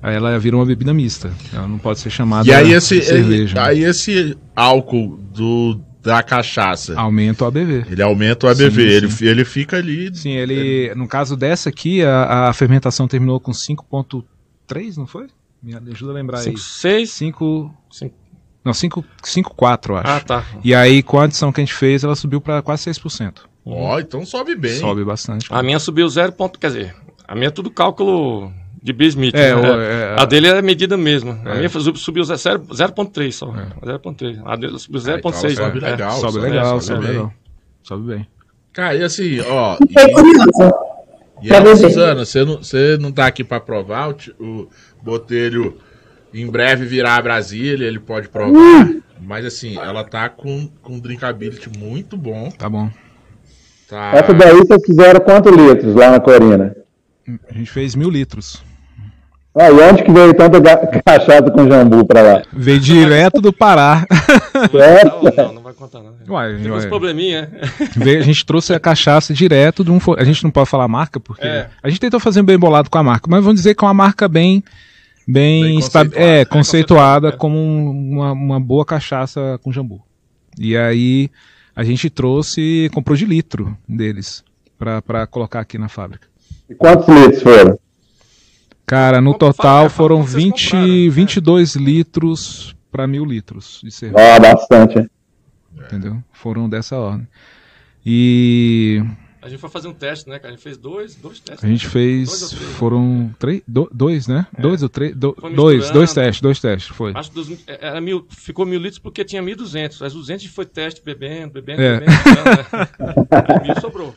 ela 0.02 0.38
vira 0.40 0.56
uma 0.56 0.66
bebida 0.66 0.94
mista. 0.94 1.32
Ela 1.54 1.68
não 1.68 1.78
pode 1.78 2.00
ser 2.00 2.10
chamada 2.10 2.48
E 2.48 2.54
aí 2.54 2.72
esse, 2.72 3.00
de 3.00 3.06
cerveja. 3.06 3.64
aí 3.66 3.84
esse 3.84 4.38
álcool 4.56 5.18
do, 5.34 5.80
da 6.02 6.22
cachaça, 6.24 6.98
Aumenta 7.00 7.44
o 7.44 7.48
ABV. 7.48 7.86
ele 7.90 8.02
aumenta 8.02 8.48
o 8.48 8.50
ABV, 8.50 8.70
Sim, 8.72 8.82
ele, 8.82 9.12
sim. 9.12 9.26
ele 9.26 9.46
fica 9.46 9.78
ali. 9.78 10.16
Sim, 10.16 10.32
ele. 10.32 10.94
No 10.96 11.08
caso 11.08 11.36
dessa 11.36 11.70
aqui, 11.70 12.04
a, 12.04 12.50
a 12.50 12.54
fermentação 12.54 13.08
terminou 13.08 13.40
com 13.40 13.52
5.3, 13.52 14.98
não 14.98 15.08
foi? 15.08 15.28
Me 15.62 15.74
ajuda 15.92 16.12
a 16.12 16.16
lembrar 16.16 16.38
aí. 16.40 16.44
5, 16.46 16.60
6. 16.60 17.10
5. 17.12 17.76
Cinco. 17.92 18.16
Não, 18.64 18.74
5,4, 18.74 19.90
eu 19.90 19.98
acho. 19.98 20.08
Ah, 20.10 20.20
tá. 20.20 20.46
E 20.64 20.76
aí, 20.76 21.02
com 21.02 21.20
a 21.20 21.24
adição 21.24 21.52
que 21.52 21.62
a 21.62 21.64
gente 21.64 21.74
fez, 21.74 22.04
ela 22.04 22.16
subiu 22.16 22.40
para 22.42 22.62
quase 22.62 22.90
6%. 22.90 23.40
Ó, 23.66 24.00
então 24.00 24.26
sobe 24.26 24.56
bem. 24.56 24.78
Sobe 24.80 25.04
bastante. 25.04 25.48
A 25.50 25.64
minha 25.64 25.80
subiu 25.80 26.08
0. 26.08 26.32
ponto- 26.34 26.60
Quer 26.60 26.68
dizer, 26.68 26.96
a 27.28 27.34
minha 27.34 27.48
é 27.48 27.52
tudo 27.52 27.70
cálculo 27.72 28.52
de 28.82 28.94
Bismuth. 28.94 29.32
É, 29.34 29.56
né? 29.56 29.56
o- 29.56 29.82
é, 29.82 30.16
a 30.22 30.26
dele 30.26 30.48
é 30.48 30.62
medida 30.62 30.96
mesmo. 30.98 31.32
A 31.46 31.52
É. 31.52 31.58
minha 31.58 31.70
sub- 31.70 31.98
subiu 31.98 32.24
0.3 32.24 33.36
só. 33.36 33.52
0.3. 33.84 34.40
A 34.46 34.56
dele 34.56 34.78
subiu 34.80 35.02
Ah, 35.08 35.18
então 35.18 35.32
0.6. 35.32 35.56
sobe 35.56 35.82
né? 35.82 35.90
legal. 35.92 36.12
sobe 36.12 36.34
sobe- 36.34 36.46
legal, 36.50 36.66
sobe 36.66 36.84
sobe 36.84 37.00
bem. 37.02 37.10
legal. 37.10 37.34
Sobe 37.84 38.08
bem. 38.16 38.28
Cara, 38.74 38.96
e 38.96 39.04
assim, 39.04 39.40
ó. 39.42 39.78
E, 41.42 41.48
e 41.48 41.54
aí. 41.54 41.76
Suzana, 41.78 42.26
você 42.26 42.44
não, 42.46 42.58
você 42.58 42.98
não 43.00 43.12
tá 43.12 43.28
aqui 43.28 43.44
pra 43.44 43.60
provar 43.60 44.10
o, 44.10 44.16
o 44.44 44.70
Botelho 45.02 45.78
em 46.34 46.46
breve 46.48 46.86
virá 46.86 47.16
a 47.16 47.22
Brasília, 47.22 47.88
ele 47.88 48.00
pode 48.00 48.28
provar. 48.30 48.90
Mas 49.20 49.46
assim, 49.46 49.78
ela 49.78 50.04
tá 50.04 50.30
com, 50.30 50.70
com 50.82 50.94
um 50.94 51.00
drinkability 51.00 51.70
muito 51.78 52.16
bom. 52.18 52.52
Tá 52.52 52.70
bom. 52.70 52.90
Tá. 53.90 54.12
Essa 54.14 54.34
daí 54.34 54.54
vocês 54.54 54.82
fizeram 54.86 55.20
quantos 55.22 55.52
litros 55.56 55.96
lá 55.96 56.12
na 56.12 56.20
Corina? 56.20 56.76
A 57.50 57.54
gente 57.54 57.72
fez 57.72 57.96
mil 57.96 58.10
litros. 58.10 58.64
Ah, 59.60 59.70
e 59.72 59.74
onde 59.74 60.04
que 60.04 60.12
veio 60.12 60.34
tanta 60.34 60.60
cachaça 61.04 61.50
com 61.52 61.68
jambu 61.68 62.06
pra 62.06 62.22
lá? 62.22 62.42
Veio 62.54 62.80
direto 62.80 63.42
do 63.42 63.52
Pará. 63.52 64.06
Não, 64.74 65.32
não, 65.46 65.54
não 65.54 65.62
vai 65.62 65.74
contar, 65.74 66.00
não. 66.02 66.14
Uai, 66.28 66.58
Tem 66.58 66.72
uns 66.72 66.80
uai. 66.82 66.88
probleminha. 66.90 67.44
né? 67.52 67.62
Veio- 67.96 68.20
a 68.20 68.24
gente 68.24 68.44
trouxe 68.46 68.74
a 68.74 68.80
cachaça 68.80 69.34
direto 69.34 69.84
de 69.84 69.92
um. 69.92 70.00
A 70.18 70.24
gente 70.24 70.44
não 70.44 70.50
pode 70.52 70.68
falar 70.70 70.88
marca, 70.88 71.20
porque. 71.20 71.46
É. 71.46 71.70
A 71.82 71.90
gente 71.90 72.00
tentou 72.00 72.20
fazer 72.20 72.42
um 72.42 72.44
bem 72.44 72.58
bolado 72.58 72.90
com 72.90 72.98
a 72.98 73.04
marca, 73.04 73.28
mas 73.30 73.44
vamos 73.44 73.60
dizer 73.60 73.76
que 73.76 73.84
é 73.86 73.88
uma 73.88 73.94
marca 73.94 74.28
bem. 74.28 74.64
Bem, 75.28 75.64
Bem 75.64 75.74
conceituada. 75.76 76.10
é, 76.16 76.20
Bem 76.38 76.46
conceituada 76.46 76.48
conceituada, 76.48 77.32
como 77.34 77.58
um- 77.58 78.12
uma, 78.14 78.32
uma 78.32 78.60
boa 78.60 78.84
cachaça 78.86 79.60
com 79.62 79.72
jambu. 79.72 80.02
E 80.60 80.76
aí 80.76 81.30
a 81.76 81.84
gente 81.84 82.10
trouxe 82.10 82.60
e 82.86 82.90
comprou 82.90 83.16
de 83.16 83.26
litro 83.26 83.78
deles 83.88 84.44
pra 85.04 85.28
colocar 85.28 85.60
aqui 85.60 85.78
na 85.78 85.88
fábrica. 85.90 86.28
E 86.70 86.74
quantos 86.76 87.08
litros 87.08 87.42
foram? 87.44 87.80
Cara, 88.88 89.20
no 89.22 89.34
total 89.38 89.90
foram 89.90 90.24
vocês 90.24 90.44
20, 90.44 90.64
compraram, 90.72 90.88
né? 90.88 91.10
22 91.10 91.76
litros 91.76 92.76
para 92.90 93.06
mil 93.06 93.26
litros 93.26 93.82
de 93.84 93.92
cerveja, 93.92 94.36
Ah, 94.36 94.40
bastante. 94.40 95.00
hein? 95.00 95.10
entendeu? 95.78 96.24
Foram 96.32 96.70
dessa 96.70 96.98
ordem. 96.98 97.28
E 98.06 99.04
A 99.42 99.50
gente 99.50 99.60
foi 99.60 99.70
fazer 99.70 99.90
um 99.90 99.94
teste, 99.94 100.30
né, 100.30 100.40
cara? 100.40 100.54
A 100.54 100.56
gente 100.56 100.64
fez 100.64 100.78
dois, 100.78 101.16
dois 101.16 101.40
testes. 101.42 101.64
a 101.64 101.68
gente 101.68 101.82
Dois 101.82 101.92
fez, 101.94 102.30
três, 102.50 102.52
né? 102.54 102.60
foram 102.76 103.36
três, 103.38 103.62
do- 103.68 103.90
dois, 103.94 104.28
né? 104.28 104.48
Dois 104.58 104.82
ou 104.82 104.90
três, 104.90 105.14
do- 105.16 105.36
dois, 105.54 105.90
dois 105.92 106.14
testes, 106.14 106.42
dois 106.42 106.60
testes, 106.60 106.88
foi. 106.96 107.12
Acho 107.14 107.30
que 107.32 107.36
dos, 107.36 107.60
era 107.68 108.00
mil, 108.02 108.26
ficou 108.30 108.66
mil 108.66 108.80
litros 108.80 109.00
porque 109.00 109.24
tinha 109.26 109.42
1.200. 109.44 110.02
As 110.02 110.14
200 110.14 110.46
foi 110.48 110.66
teste 110.66 111.02
bebendo, 111.04 111.54
bebendo, 111.54 111.82
É. 111.82 112.00
bebendo. 112.00 112.12
né? 112.12 113.64
Mil 113.68 113.82
sobrou. 113.82 114.16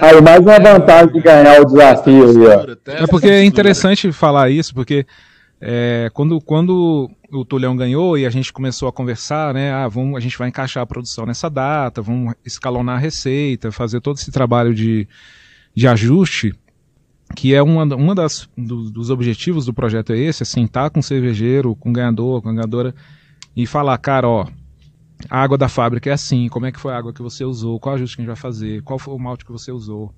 Aí 0.00 0.20
mais 0.20 0.40
uma 0.40 0.58
vantagem 0.58 1.12
de 1.12 1.20
ganhar 1.20 1.60
o 1.60 1.64
desafio 1.64 2.28
aí, 2.28 2.36
ó. 2.46 2.92
É 3.04 3.06
porque 3.06 3.28
é 3.28 3.44
interessante 3.44 4.10
falar 4.12 4.50
isso, 4.50 4.74
porque 4.74 5.06
é, 5.60 6.10
quando, 6.12 6.40
quando 6.40 7.08
o 7.30 7.44
Tulhão 7.44 7.76
ganhou 7.76 8.18
e 8.18 8.26
a 8.26 8.30
gente 8.30 8.52
começou 8.52 8.88
a 8.88 8.92
conversar, 8.92 9.54
né? 9.54 9.72
Ah, 9.72 9.86
vamos, 9.86 10.16
a 10.16 10.20
gente 10.20 10.36
vai 10.36 10.48
encaixar 10.48 10.82
a 10.82 10.86
produção 10.86 11.24
nessa 11.24 11.48
data, 11.48 12.02
vamos 12.02 12.34
escalonar 12.44 12.96
a 12.96 13.00
receita, 13.00 13.70
fazer 13.70 14.00
todo 14.00 14.16
esse 14.16 14.32
trabalho 14.32 14.74
de, 14.74 15.06
de 15.74 15.86
ajuste, 15.86 16.52
que 17.36 17.54
é 17.54 17.62
uma, 17.62 17.84
uma 17.94 18.14
das 18.14 18.48
do- 18.58 18.90
dos 18.90 19.08
objetivos 19.08 19.66
do 19.66 19.72
projeto 19.72 20.12
é 20.12 20.18
esse, 20.18 20.42
é 20.42 20.46
sentar 20.46 20.90
com 20.90 20.98
o 20.98 21.02
cervejeiro, 21.02 21.76
com 21.76 21.90
o 21.90 21.92
ganhador, 21.92 22.42
com 22.42 22.48
a 22.48 22.52
ganhadora, 22.52 22.92
e 23.56 23.66
falar, 23.66 23.96
cara, 23.98 24.28
ó, 24.28 24.46
a 25.28 25.42
água 25.42 25.58
da 25.58 25.68
fábrica 25.68 26.08
é 26.10 26.12
assim, 26.12 26.48
como 26.48 26.66
é 26.66 26.72
que 26.72 26.80
foi 26.80 26.92
a 26.92 26.96
água 26.98 27.12
que 27.12 27.22
você 27.22 27.44
usou, 27.44 27.78
qual 27.78 27.94
ajuste 27.96 28.16
que 28.16 28.22
a 28.22 28.24
gente 28.24 28.28
vai 28.32 28.36
fazer, 28.40 28.82
qual 28.82 28.98
foi 28.98 29.14
o 29.14 29.18
malte 29.18 29.44
que 29.44 29.52
você 29.52 29.70
usou. 29.72 30.12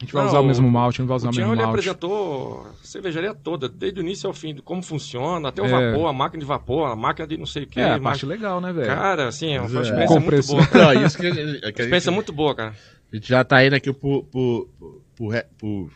A 0.00 0.04
gente 0.04 0.12
vai 0.12 0.22
Não, 0.22 0.28
usar 0.30 0.38
o 0.40 0.44
mesmo 0.44 0.70
malte, 0.70 1.00
não 1.00 1.08
vai 1.08 1.16
usar 1.16 1.28
O 1.28 1.32
o 1.32 1.34
mesmo 1.34 1.52
ele 1.54 1.62
malte. 1.62 1.70
apresentou 1.80 2.66
a 2.68 2.86
cervejaria 2.86 3.34
toda, 3.34 3.68
desde 3.68 3.98
o 3.98 4.02
início 4.02 4.28
ao 4.28 4.32
fim, 4.32 4.54
de 4.54 4.62
como 4.62 4.80
funciona, 4.80 5.48
até 5.48 5.60
o 5.60 5.66
É. 5.66 5.90
vapor, 5.90 6.08
a 6.08 6.12
máquina 6.12 6.38
de 6.40 6.46
vapor, 6.46 6.86
a 6.88 6.94
máquina 6.94 7.26
de 7.26 7.36
não 7.36 7.46
sei 7.46 7.64
o 7.64 7.66
que. 7.66 7.80
É, 7.80 7.94
a 7.94 8.00
parte 8.00 8.24
legal, 8.24 8.60
né, 8.60 8.72
velho? 8.72 8.86
Cara, 8.86 9.26
assim, 9.26 9.54
é 9.54 9.60
uma 9.60 9.78
é. 9.80 9.82
experiência 9.82 10.20
muito 10.20 10.46
boa. 10.46 10.66
cara. 10.68 10.94
Não, 10.94 11.04
isso 11.04 11.18
que, 11.18 11.26
a 11.26 11.34
gente- 11.34 11.56
é 11.66 11.72
que 11.72 11.82
Experiência 11.82 12.00
gente, 12.10 12.14
muito 12.14 12.32
boa, 12.32 12.54
cara. 12.54 12.74
a 13.12 13.16
gente 13.16 13.28
já 13.28 13.42
tá 13.42 13.64
indo 13.66 13.74
aqui 13.74 13.92
pro, 13.92 14.22
pro, 14.22 14.68
pro, 14.78 15.02
pro, 15.16 15.36
pro 15.58 15.90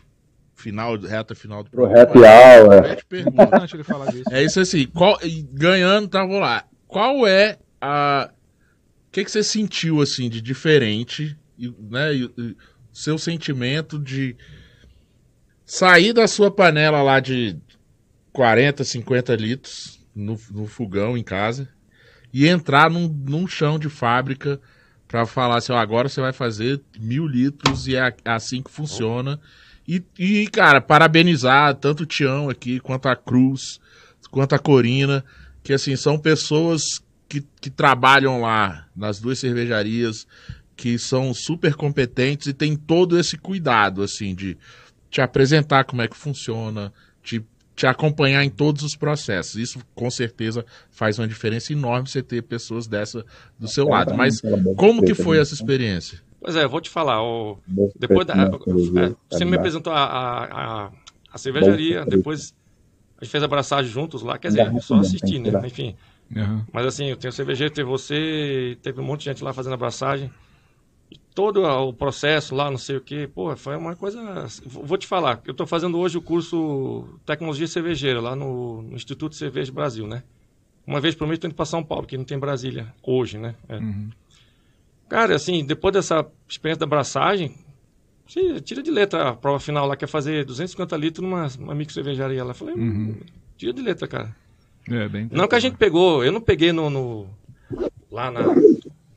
final, 0.53 0.97
reta 0.99 1.33
final 1.33 1.63
do 1.63 1.69
Pro 1.69 1.87
programa. 1.87 2.03
happy 2.03 2.19
hour. 2.19 2.85
É 2.85 4.17
ele. 4.17 4.23
É 4.31 4.43
isso 4.43 4.59
assim, 4.59 4.85
qual, 4.87 5.17
ganhando, 5.53 6.09
tá, 6.09 6.25
vou 6.25 6.39
lá. 6.39 6.65
Qual 6.87 7.25
é 7.25 7.57
a. 7.83 8.31
Que, 9.11 9.23
que 9.23 9.29
você 9.29 9.43
sentiu, 9.43 10.01
assim, 10.01 10.29
de 10.29 10.41
diferente, 10.41 11.37
né? 11.57 12.15
E, 12.15 12.31
e 12.37 12.55
seu 12.91 13.17
sentimento 13.17 13.99
de 13.99 14.35
sair 15.65 16.13
da 16.13 16.27
sua 16.27 16.49
panela 16.49 17.01
lá 17.01 17.19
de 17.19 17.57
40, 18.31 18.83
50 18.83 19.35
litros 19.35 19.99
no, 20.15 20.39
no 20.51 20.67
fogão 20.67 21.17
em 21.17 21.23
casa 21.23 21.67
e 22.31 22.47
entrar 22.47 22.89
num, 22.89 23.07
num 23.07 23.47
chão 23.47 23.77
de 23.77 23.89
fábrica 23.89 24.59
pra 25.07 25.25
falar 25.25 25.57
assim, 25.57 25.73
agora 25.73 26.09
você 26.09 26.21
vai 26.21 26.33
fazer 26.33 26.81
mil 26.99 27.27
litros 27.27 27.87
e 27.87 27.95
é 27.95 28.15
é 28.25 28.31
assim 28.31 28.61
que 28.61 28.71
funciona. 28.71 29.39
E, 29.87 30.01
e, 30.17 30.47
cara, 30.47 30.79
parabenizar 30.79 31.75
tanto 31.75 32.03
o 32.03 32.05
Tião 32.05 32.49
aqui, 32.49 32.79
quanto 32.79 33.07
a 33.07 33.15
Cruz, 33.15 33.79
quanto 34.31 34.55
a 34.55 34.59
Corina, 34.59 35.23
que 35.61 35.73
assim, 35.73 35.95
são 35.95 36.17
pessoas 36.17 37.03
que, 37.33 37.47
que 37.61 37.69
trabalham 37.71 38.41
lá 38.41 38.85
nas 38.95 39.19
duas 39.19 39.39
cervejarias, 39.39 40.27
que 40.75 40.99
são 40.99 41.33
super 41.33 41.73
competentes 41.75 42.45
e 42.47 42.53
tem 42.53 42.75
todo 42.75 43.17
esse 43.19 43.37
cuidado, 43.37 44.03
assim, 44.03 44.35
de 44.35 44.55
te 45.09 45.19
apresentar 45.21 45.83
como 45.83 46.01
é 46.03 46.07
que 46.07 46.15
funciona, 46.15 46.93
te, 47.23 47.43
te 47.75 47.87
acompanhar 47.87 48.43
em 48.43 48.49
todos 48.51 48.83
os 48.83 48.95
processos. 48.95 49.55
Isso, 49.55 49.79
com 49.95 50.09
certeza, 50.11 50.63
faz 50.91 51.17
uma 51.17 51.27
diferença 51.27 51.73
enorme 51.73 52.07
você 52.07 52.21
ter 52.21 52.43
pessoas 52.43 52.85
dessa 52.87 53.25
do 53.57 53.67
seu 53.67 53.87
lado. 53.87 54.13
Mas 54.15 54.39
como 54.75 55.03
que 55.03 55.13
foi 55.15 55.37
essa 55.39 55.53
experiência? 55.55 56.21
Pois 56.39 56.55
é, 56.55 56.63
eu 56.63 56.69
vou 56.69 56.81
te 56.81 56.89
falar. 56.89 57.23
o- 57.23 57.57
depois 57.97 58.27
da, 58.27 58.33
é, 58.33 59.15
você 59.29 59.45
me 59.45 59.55
apresentou 59.55 59.93
a, 59.93 60.03
a, 60.03 60.85
a, 60.85 60.91
a 61.31 61.37
cervejaria, 61.37 62.05
depois 62.05 62.53
a 63.19 63.23
gente 63.23 63.31
fez 63.31 63.43
abraçagem 63.43 63.91
juntos 63.91 64.21
lá, 64.21 64.37
quer 64.37 64.49
dizer, 64.49 64.65
só 64.81 64.95
assistir, 64.97 65.39
né? 65.39 65.49
Enfim. 65.67 65.95
Aham. 66.35 66.65
Mas 66.71 66.85
assim, 66.85 67.05
eu 67.07 67.17
tenho 67.17 67.31
cervejeiro, 67.31 67.73
teve 67.73 67.87
você, 67.89 68.77
teve 68.81 68.99
um 68.99 69.03
monte 69.03 69.19
de 69.21 69.25
gente 69.25 69.43
lá 69.43 69.53
fazendo 69.53 69.73
abraçagem. 69.73 70.31
E 71.11 71.19
todo 71.35 71.63
o 71.63 71.93
processo 71.93 72.55
lá, 72.55 72.71
não 72.71 72.77
sei 72.77 72.97
o 72.97 73.01
que, 73.01 73.27
pô, 73.27 73.55
foi 73.55 73.75
uma 73.77 73.95
coisa. 73.95 74.19
Vou 74.65 74.97
te 74.97 75.05
falar, 75.05 75.41
eu 75.45 75.51
estou 75.51 75.67
fazendo 75.67 75.99
hoje 75.99 76.17
o 76.17 76.21
curso 76.21 77.19
Tecnologia 77.25 77.67
Cervejeira 77.67 78.19
lá 78.19 78.35
no, 78.35 78.81
no 78.81 78.95
Instituto 78.95 79.33
de 79.33 79.37
Cerveja 79.37 79.71
Brasil, 79.71 80.07
né? 80.07 80.23
Uma 80.85 80.99
vez 80.99 81.15
por 81.15 81.27
mês 81.27 81.37
estou 81.37 81.47
indo 81.47 81.55
para 81.55 81.65
São 81.65 81.83
Paulo, 81.83 82.07
que 82.07 82.17
não 82.17 82.25
tem 82.25 82.37
Brasília 82.39 82.93
hoje, 83.03 83.37
né? 83.37 83.55
É. 83.69 83.77
Uhum. 83.77 84.09
Cara, 85.07 85.35
assim, 85.35 85.63
depois 85.63 85.93
dessa 85.93 86.25
experiência 86.49 86.79
da 86.79 86.85
abraçagem, 86.85 87.55
tira 88.63 88.81
de 88.81 88.89
letra 88.89 89.29
a 89.29 89.35
prova 89.35 89.59
final 89.59 89.85
lá, 89.85 89.95
que 89.95 90.05
é 90.05 90.07
fazer 90.07 90.43
250 90.45 90.97
litros 90.97 91.23
numa, 91.23 91.47
numa 91.59 91.75
micro 91.75 91.93
cervejaria 91.93 92.43
lá. 92.43 92.53
Falei, 92.53 92.73
Uhum. 92.75 93.19
tira 93.57 93.73
de 93.73 93.81
letra, 93.81 94.07
cara. 94.07 94.35
É, 94.89 95.07
bem 95.07 95.27
Não 95.31 95.47
que 95.47 95.55
a 95.55 95.59
gente 95.59 95.77
pegou, 95.77 96.23
eu 96.23 96.31
não 96.31 96.41
peguei 96.41 96.71
no, 96.71 96.89
no- 96.89 97.27
lá 98.11 98.29
na, 98.29 98.41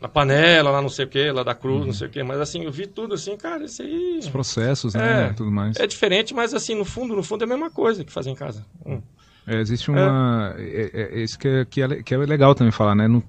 na 0.00 0.08
panela, 0.08 0.70
lá 0.70 0.80
não 0.80 0.88
sei 0.88 1.04
o 1.04 1.08
que, 1.08 1.30
lá 1.32 1.42
da 1.42 1.54
cruz, 1.54 1.80
Uhum. 1.80 1.86
não 1.86 1.92
sei 1.92 2.06
o 2.06 2.10
que, 2.10 2.22
mas 2.22 2.40
assim, 2.40 2.62
eu 2.64 2.70
vi 2.72 2.86
tudo 2.86 3.14
assim, 3.14 3.36
cara, 3.36 3.64
isso 3.64 3.82
aí 3.82 4.18
Os 4.20 4.28
processos, 4.28 4.94
né? 4.94 5.28
É. 5.28 5.32
Tudo 5.32 5.50
mais. 5.50 5.76
é 5.78 5.86
diferente, 5.86 6.32
mas 6.34 6.54
assim, 6.54 6.74
no 6.74 6.84
fundo, 6.84 7.16
no 7.16 7.22
fundo 7.22 7.42
é 7.42 7.44
a 7.44 7.48
mesma 7.48 7.70
coisa 7.70 8.04
que 8.04 8.12
fazer 8.12 8.30
em 8.30 8.34
casa. 8.34 8.64
Hum. 8.84 9.00
É, 9.46 9.60
existe 9.60 9.90
uma. 9.90 10.54
É, 10.58 10.90
é, 10.92 11.18
é 11.18 11.22
isso 11.22 11.38
que 11.38 11.46
é, 11.46 11.64
que, 11.64 11.80
é, 11.82 12.02
que 12.02 12.14
é 12.14 12.16
legal 12.18 12.54
também 12.54 12.72
falar, 12.72 12.94
né? 12.94 13.06
Não- 13.06 13.22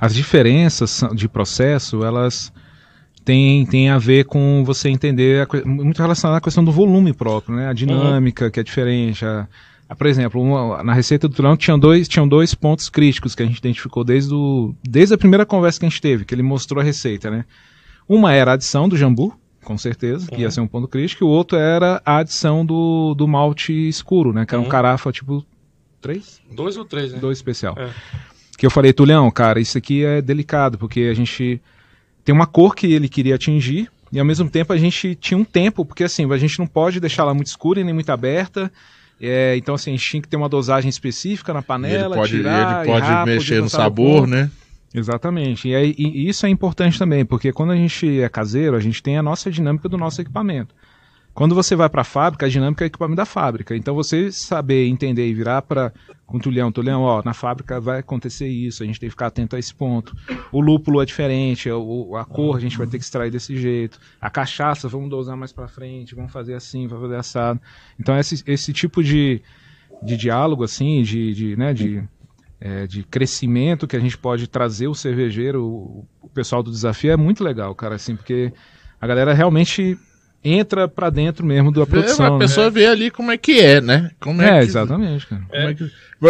as 0.00 0.14
diferenças 0.14 1.02
de 1.14 1.28
processo, 1.28 2.02
elas 2.02 2.50
têm, 3.24 3.66
têm 3.66 3.90
a 3.90 3.98
ver 3.98 4.24
com 4.24 4.64
você 4.64 4.88
entender, 4.88 5.46
a, 5.46 5.66
muito 5.68 6.00
relacionado 6.00 6.36
à 6.38 6.40
questão 6.40 6.64
do 6.64 6.72
volume 6.72 7.12
próprio, 7.12 7.54
né? 7.56 7.68
A 7.68 7.72
dinâmica 7.74 8.50
que 8.50 8.58
é 8.58 8.62
diferente, 8.62 9.24
a, 9.26 9.46
por 9.94 10.06
exemplo, 10.06 10.40
uma, 10.40 10.82
na 10.82 10.92
receita 10.94 11.28
do 11.28 11.34
Tulão 11.34 11.56
tinham 11.56 11.78
dois, 11.78 12.06
tinham 12.08 12.26
dois 12.28 12.54
pontos 12.54 12.88
críticos 12.88 13.34
que 13.34 13.42
a 13.42 13.46
gente 13.46 13.58
identificou 13.58 14.04
desde, 14.04 14.32
o, 14.34 14.74
desde 14.82 15.14
a 15.14 15.18
primeira 15.18 15.44
conversa 15.44 15.80
que 15.80 15.86
a 15.86 15.88
gente 15.88 16.00
teve, 16.00 16.24
que 16.24 16.34
ele 16.34 16.42
mostrou 16.42 16.80
a 16.80 16.84
receita, 16.84 17.30
né? 17.30 17.44
Uma 18.08 18.32
era 18.32 18.52
a 18.52 18.54
adição 18.54 18.88
do 18.88 18.96
jambu, 18.96 19.34
com 19.64 19.76
certeza, 19.76 20.26
que 20.28 20.40
ia 20.40 20.50
ser 20.50 20.60
um 20.60 20.66
ponto 20.66 20.88
crítico, 20.88 21.22
e 21.22 21.26
o 21.26 21.28
outro 21.28 21.58
era 21.58 22.00
a 22.04 22.18
adição 22.18 22.64
do, 22.64 23.14
do 23.14 23.28
malte 23.28 23.72
escuro, 23.88 24.32
né? 24.32 24.46
Que 24.46 24.54
era 24.54 24.60
um 24.60 24.64
Uhum. 24.64 24.70
carafa 24.70 25.12
tipo 25.12 25.44
3? 26.00 26.40
Dois 26.52 26.76
ou 26.76 26.84
três, 26.84 27.12
né? 27.12 27.18
Dois 27.18 27.38
especial. 27.38 27.74
É. 27.78 27.90
Que 28.56 28.66
eu 28.66 28.70
falei, 28.70 28.92
Tulhão, 28.92 29.30
cara, 29.30 29.60
isso 29.60 29.76
aqui 29.76 30.04
é 30.04 30.20
delicado, 30.22 30.78
porque 30.78 31.08
a 31.10 31.14
gente 31.14 31.60
tem 32.24 32.34
uma 32.34 32.46
cor 32.46 32.74
que 32.74 32.92
ele 32.92 33.08
queria 33.08 33.34
atingir, 33.34 33.90
e 34.12 34.18
ao 34.18 34.24
mesmo 34.24 34.48
tempo 34.50 34.72
a 34.72 34.76
gente 34.76 35.14
tinha 35.14 35.38
um 35.38 35.44
tempo, 35.44 35.84
porque 35.84 36.04
assim, 36.04 36.30
a 36.32 36.36
gente 36.38 36.58
não 36.58 36.66
pode 36.66 36.98
deixar 37.00 37.22
ela 37.22 37.34
muito 37.34 37.46
escura 37.46 37.80
e 37.80 37.84
nem 37.84 37.94
muito 37.94 38.10
aberta. 38.10 38.70
É, 39.20 39.56
então, 39.56 39.74
assim, 39.74 39.90
a 39.90 39.96
gente 39.96 40.08
tinha 40.08 40.22
que 40.22 40.28
ter 40.28 40.36
uma 40.36 40.48
dosagem 40.48 40.88
específica 40.88 41.52
na 41.52 41.58
E 41.58 41.62
ele 41.62 41.66
panela, 41.66 42.16
pode, 42.16 42.30
tirar, 42.30 42.78
ele 42.78 42.90
pode 42.90 43.06
errar, 43.06 43.26
mexer 43.26 43.60
no 43.60 43.68
sabor, 43.68 44.26
né? 44.26 44.50
Exatamente. 44.94 45.68
E, 45.68 45.74
aí, 45.74 45.94
e 45.96 46.28
isso 46.28 46.46
é 46.46 46.48
importante 46.48 46.98
também, 46.98 47.24
porque 47.24 47.52
quando 47.52 47.70
a 47.70 47.76
gente 47.76 48.20
é 48.20 48.28
caseiro, 48.28 48.76
a 48.76 48.80
gente 48.80 49.02
tem 49.02 49.16
a 49.18 49.22
nossa 49.22 49.50
dinâmica 49.50 49.88
do 49.88 49.98
nosso 49.98 50.20
equipamento. 50.20 50.74
Quando 51.32 51.54
você 51.54 51.74
vai 51.76 51.88
para 51.88 52.02
a 52.02 52.04
fábrica, 52.04 52.46
a 52.46 52.48
dinâmica 52.48 52.84
é 52.84 52.88
equipamento 52.88 53.16
da 53.16 53.24
fábrica. 53.24 53.74
Então 53.76 53.94
você 53.94 54.30
saber, 54.32 54.86
entender 54.88 55.28
e 55.28 55.34
virar 55.34 55.62
para 55.62 55.92
com 56.26 56.36
o 56.36 56.40
Tulhão, 56.40 56.70
Tulhão, 56.70 57.02
ó, 57.02 57.22
na 57.24 57.32
fábrica 57.34 57.80
vai 57.80 58.00
acontecer 58.00 58.46
isso, 58.48 58.82
a 58.82 58.86
gente 58.86 59.00
tem 59.00 59.08
que 59.08 59.12
ficar 59.12 59.26
atento 59.28 59.56
a 59.56 59.58
esse 59.58 59.74
ponto. 59.74 60.14
O 60.52 60.60
lúpulo 60.60 61.02
é 61.02 61.04
diferente, 61.06 61.68
o- 61.70 62.14
a 62.16 62.24
cor 62.24 62.56
a 62.56 62.60
gente 62.60 62.78
vai 62.78 62.86
ter 62.86 62.98
que 62.98 63.04
extrair 63.04 63.30
desse 63.32 63.56
jeito. 63.56 63.98
A 64.20 64.30
cachaça, 64.30 64.88
vamos 64.88 65.10
dosar 65.10 65.36
mais 65.36 65.52
para 65.52 65.66
frente, 65.66 66.14
vamos 66.14 66.30
fazer 66.32 66.54
assim, 66.54 66.86
vamos 66.86 67.02
fazer 67.04 67.16
assado. 67.16 67.60
Então 67.98 68.16
esse, 68.18 68.42
esse 68.46 68.72
tipo 68.72 69.02
de, 69.02 69.40
de 70.02 70.16
diálogo, 70.16 70.62
assim, 70.62 71.02
de, 71.02 71.34
de, 71.34 71.56
né, 71.56 71.72
de, 71.74 72.02
é, 72.60 72.86
de 72.86 73.02
crescimento 73.02 73.86
que 73.88 73.96
a 73.96 74.00
gente 74.00 74.16
pode 74.18 74.46
trazer 74.46 74.86
o 74.88 74.94
cervejeiro, 74.94 75.64
o, 75.64 76.06
o 76.22 76.28
pessoal 76.28 76.62
do 76.62 76.70
desafio 76.70 77.10
é 77.12 77.16
muito 77.16 77.42
legal, 77.42 77.74
cara, 77.74 77.96
assim, 77.96 78.14
porque 78.14 78.52
a 79.00 79.06
galera 79.06 79.32
realmente 79.32 79.98
entra 80.42 80.88
pra 80.88 81.10
dentro 81.10 81.44
mesmo 81.44 81.70
da 81.72 81.86
produção. 81.86 82.36
a 82.36 82.38
pessoa 82.38 82.66
né? 82.66 82.70
vê 82.72 82.86
ali 82.86 83.10
como 83.10 83.30
é 83.30 83.36
que 83.36 83.60
é, 83.60 83.80
né? 83.80 84.10
Como 84.20 84.40
É, 84.40 84.60
que- 84.60 84.66
exatamente, 84.66 85.26
cara. 85.26 85.42
como 85.50 85.62
é 85.68 85.74
que- 85.74 85.88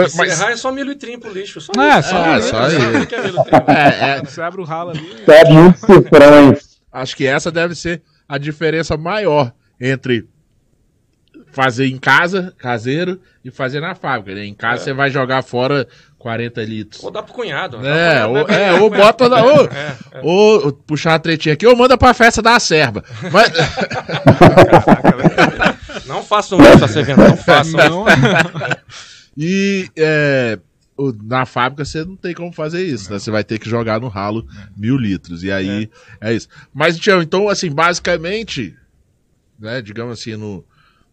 Se 0.08 0.16
Mas, 0.16 0.40
errar 0.40 0.52
é 0.52 0.56
só 0.56 0.70
milho 0.70 0.92
e 0.92 0.94
trim 0.94 1.18
pro 1.18 1.32
lixo. 1.32 1.60
Só 1.60 1.72
É, 1.80 2.00
só 2.02 2.24
É, 2.26 2.38
isso. 2.38 2.48
só 2.48 3.06
que 3.06 3.14
é 3.14 3.18
é, 3.18 4.10
é, 4.18 4.24
Você 4.24 4.40
abre 4.40 4.60
o 4.60 4.64
ralo 4.64 4.90
ali. 4.90 5.00
Pede 5.26 5.52
muitos 5.52 5.80
cifrões. 5.80 6.80
acho 6.92 7.16
que 7.16 7.26
essa 7.26 7.50
deve 7.50 7.74
ser 7.74 8.00
a 8.28 8.38
diferença 8.38 8.96
maior 8.96 9.52
entre 9.80 10.28
fazer 11.52 11.86
em 11.86 11.98
casa, 11.98 12.54
caseiro, 12.58 13.20
e 13.44 13.50
fazer 13.50 13.80
na 13.80 13.94
fábrica. 13.94 14.38
né? 14.40 14.46
Em 14.46 14.54
casa 14.54 14.84
você 14.84 14.92
vai 14.92 15.10
jogar 15.10 15.42
fora 15.42 15.86
40 16.18 16.62
litros. 16.62 17.02
Ou 17.02 17.10
dá 17.10 17.22
pro 17.22 17.32
cunhado. 17.32 17.78
ó. 17.78 17.84
É, 17.84 18.20
pro 18.20 18.28
ou, 18.28 18.44
cunhado, 18.44 18.52
é, 18.52 18.72
né? 18.72 18.80
ou 18.80 18.90
bota 18.90 19.28
na. 19.28 19.42
Ou, 19.44 19.64
É, 19.66 19.96
é. 20.12 20.20
ou 20.22 20.72
puxar 20.72 21.12
uma 21.12 21.18
tretinha 21.18 21.54
aqui, 21.54 21.66
ou 21.66 21.74
manda 21.76 21.96
pra 21.96 22.12
festa 22.14 22.42
da 22.42 22.60
serva. 22.60 23.02
Mas, 23.32 23.50
Não 26.06 26.22
façam 26.22 26.58
isso, 26.60 26.78
tá 26.80 26.88
você 26.88 27.02
vendo? 27.02 27.18
Não 27.18 27.36
façam. 27.36 27.78
Não, 27.88 28.04
e 29.36 29.88
é, 29.96 30.58
na 31.22 31.46
fábrica 31.46 31.84
você 31.84 32.04
não 32.04 32.16
tem 32.16 32.34
como 32.34 32.52
fazer 32.52 32.84
isso, 32.84 33.10
né? 33.12 33.18
Você 33.18 33.30
vai 33.30 33.42
ter 33.44 33.58
que 33.58 33.68
jogar 33.68 34.00
no 34.00 34.08
ralo 34.08 34.46
mil 34.76 34.96
litros. 34.96 35.42
E 35.42 35.50
aí 35.50 35.88
é, 36.20 36.32
isso. 36.32 36.48
Mas, 36.74 36.98
Tião, 36.98 37.22
então, 37.22 37.48
assim, 37.48 37.70
basicamente, 37.70 38.76
né, 39.58 39.80
digamos 39.80 40.18
assim, 40.20 40.36
no, 40.36 40.64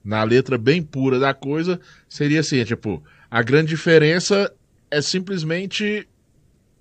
na 0.08 0.24
letra 0.24 0.58
bem 0.58 0.82
pura 0.82 1.20
da 1.20 1.34
coisa, 1.34 1.80
seria 2.08 2.40
assim, 2.40 2.60
é, 2.60 2.66
tipo, 2.66 3.04
a 3.30 3.42
grande 3.44 3.68
diferença 3.70 4.52
é 4.90 5.02
simplesmente 5.02 6.08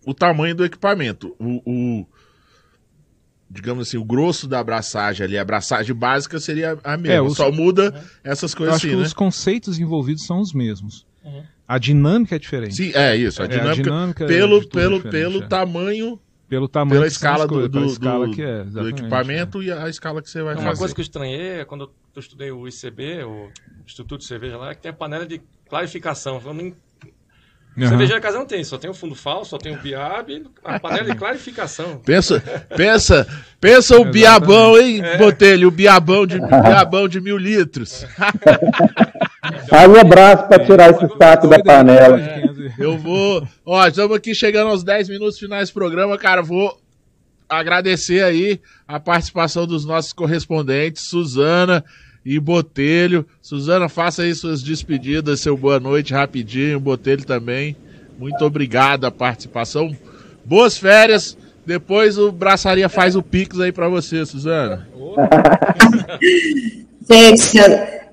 o 0.06 0.14
tamanho 0.14 0.54
do 0.54 0.64
equipamento. 0.64 1.34
O, 1.40 1.60
o- 1.68 2.06
digamos 3.50 3.88
assim, 3.88 3.96
o 3.96 4.04
grosso 4.04 4.46
da 4.46 4.60
abraçagem 4.60 5.24
ali, 5.24 5.36
a 5.38 5.42
abraçagem 5.42 5.94
básica 5.94 6.38
seria 6.38 6.78
a 6.84 6.96
mesma. 6.96 7.16
É, 7.16 7.20
os- 7.20 7.36
Só 7.36 7.50
muda 7.50 7.92
essas 8.22 8.52
eu 8.52 8.58
coisas 8.58 8.76
acho 8.76 8.86
assim, 8.86 8.94
que 8.94 9.00
né? 9.00 9.06
os 9.06 9.12
conceitos 9.12 9.78
envolvidos 9.78 10.24
são 10.24 10.40
os 10.40 10.52
mesmos. 10.52 11.04
Uhum. 11.24 11.42
A 11.66 11.78
dinâmica 11.78 12.36
é 12.36 12.38
diferente. 12.38 12.76
Sim, 12.76 12.92
é 12.94 13.16
isso. 13.16 13.42
A 13.42 13.46
É, 13.46 13.48
a 13.48 13.50
dinâmica, 13.50 13.82
dinâmica 13.82 14.26
pelo, 14.26 14.68
pelo, 14.68 14.96
diferente, 14.98 15.10
pelo 15.10 15.42
é. 15.42 15.48
tamanho, 15.48 16.20
Pelo 16.48 16.68
tamanho 16.68 17.00
pela 17.00 17.08
escala 17.08 17.48
do, 17.48 17.86
escala 17.86 18.26
do- 18.28 18.32
que 18.32 18.40
é, 18.42 18.62
do 18.62 18.88
equipamento 18.88 19.60
e 19.60 19.72
a 19.72 19.88
escala 19.88 20.22
que 20.22 20.30
você 20.30 20.42
vai 20.42 20.54
Uma 20.54 20.62
fazer. 20.62 20.78
coisa 20.78 20.94
que 20.94 21.00
eu 21.00 21.04
estranhei 21.04 21.60
é 21.60 21.64
quando 21.64 21.90
eu 22.18 22.20
estudei 22.20 22.50
o 22.50 22.66
ICB, 22.66 23.24
o 23.24 23.50
Instituto 23.84 24.20
de 24.20 24.26
Cerveja 24.26 24.56
lá, 24.56 24.70
é 24.70 24.74
que 24.74 24.80
tem 24.82 24.90
a 24.90 24.94
panela 24.94 25.26
de 25.26 25.40
clarificação. 25.68 26.40
Eu 26.44 26.54
não- 26.54 26.72
Aham. 27.78 27.88
Cervejaria 27.90 28.22
casa 28.22 28.38
não 28.38 28.46
tem, 28.46 28.64
só 28.64 28.78
tem 28.78 28.88
o 28.88 28.94
fundo 28.94 29.14
falso, 29.14 29.50
só 29.50 29.58
tem 29.58 29.74
o 29.74 29.78
biab, 29.78 30.44
a 30.64 30.80
panela 30.80 31.04
de 31.04 31.14
clarificação. 31.18 31.98
Pensa, 31.98 32.40
pensa, 32.74 33.26
pensa 33.60 33.98
o 34.00 34.04
biabão, 34.06 34.78
hein, 34.78 35.02
Botelho? 35.18 35.68
O 35.68 35.70
biabão 35.70 36.26
de, 36.26 36.40
biabão 36.40 37.06
de 37.06 37.20
mil 37.20 37.36
litros. 37.36 38.06
Faz 39.68 39.90
um 39.90 39.96
abraço 40.00 40.48
para 40.48 40.64
tirar 40.64 40.90
esse 40.90 41.06
saco 41.18 41.48
da 41.48 41.62
panela. 41.62 42.18
Eu 42.78 42.96
vou. 42.96 43.46
Ó, 43.64 43.86
estamos 43.86 44.16
aqui 44.16 44.34
chegando 44.34 44.70
aos 44.70 44.82
10 44.82 45.10
minutos 45.10 45.38
finais 45.38 45.68
do 45.68 45.74
programa, 45.74 46.16
cara. 46.16 46.42
Vou 46.42 46.80
agradecer 47.49 48.22
aí 48.22 48.61
a 48.86 48.99
participação 48.99 49.66
dos 49.66 49.84
nossos 49.84 50.12
correspondentes, 50.12 51.09
Suzana 51.09 51.84
e 52.24 52.40
Botelho. 52.40 53.26
Suzana, 53.40 53.88
faça 53.88 54.22
aí 54.22 54.34
suas 54.34 54.62
despedidas, 54.62 55.40
seu 55.40 55.57
boa 55.57 55.78
noite 55.78 56.12
rapidinho. 56.12 56.80
Botelho 56.80 57.24
também. 57.24 57.76
Muito 58.18 58.44
obrigado 58.44 59.05
a 59.05 59.11
participação. 59.11 59.94
Boas 60.44 60.76
férias. 60.76 61.36
Depois 61.64 62.16
o 62.16 62.30
Braçaria 62.30 62.88
faz 62.88 63.16
o 63.16 63.22
Pix 63.22 63.59
aí 63.59 63.72
pra 63.72 63.88
você, 63.88 64.24
Suzana. 64.24 64.88
Gente, 67.09 67.59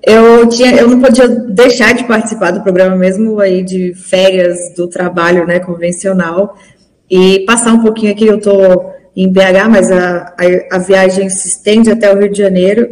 eu, 0.06 0.48
tinha, 0.48 0.76
eu 0.76 0.88
não 0.88 1.00
podia 1.00 1.28
deixar 1.28 1.94
de 1.94 2.04
participar 2.04 2.52
do 2.52 2.62
programa 2.62 2.94
mesmo 2.94 3.40
aí 3.40 3.62
de 3.62 3.94
férias 3.94 4.72
do 4.76 4.88
trabalho 4.88 5.46
né, 5.46 5.58
convencional 5.58 6.56
e 7.10 7.40
passar 7.40 7.72
um 7.72 7.82
pouquinho 7.82 8.12
aqui. 8.12 8.26
Eu 8.26 8.38
estou 8.38 8.92
em 9.16 9.30
BH, 9.30 9.68
mas 9.70 9.90
a, 9.92 10.34
a, 10.70 10.76
a 10.76 10.78
viagem 10.78 11.28
se 11.28 11.48
estende 11.48 11.90
até 11.90 12.12
o 12.12 12.18
Rio 12.18 12.30
de 12.32 12.38
Janeiro 12.38 12.88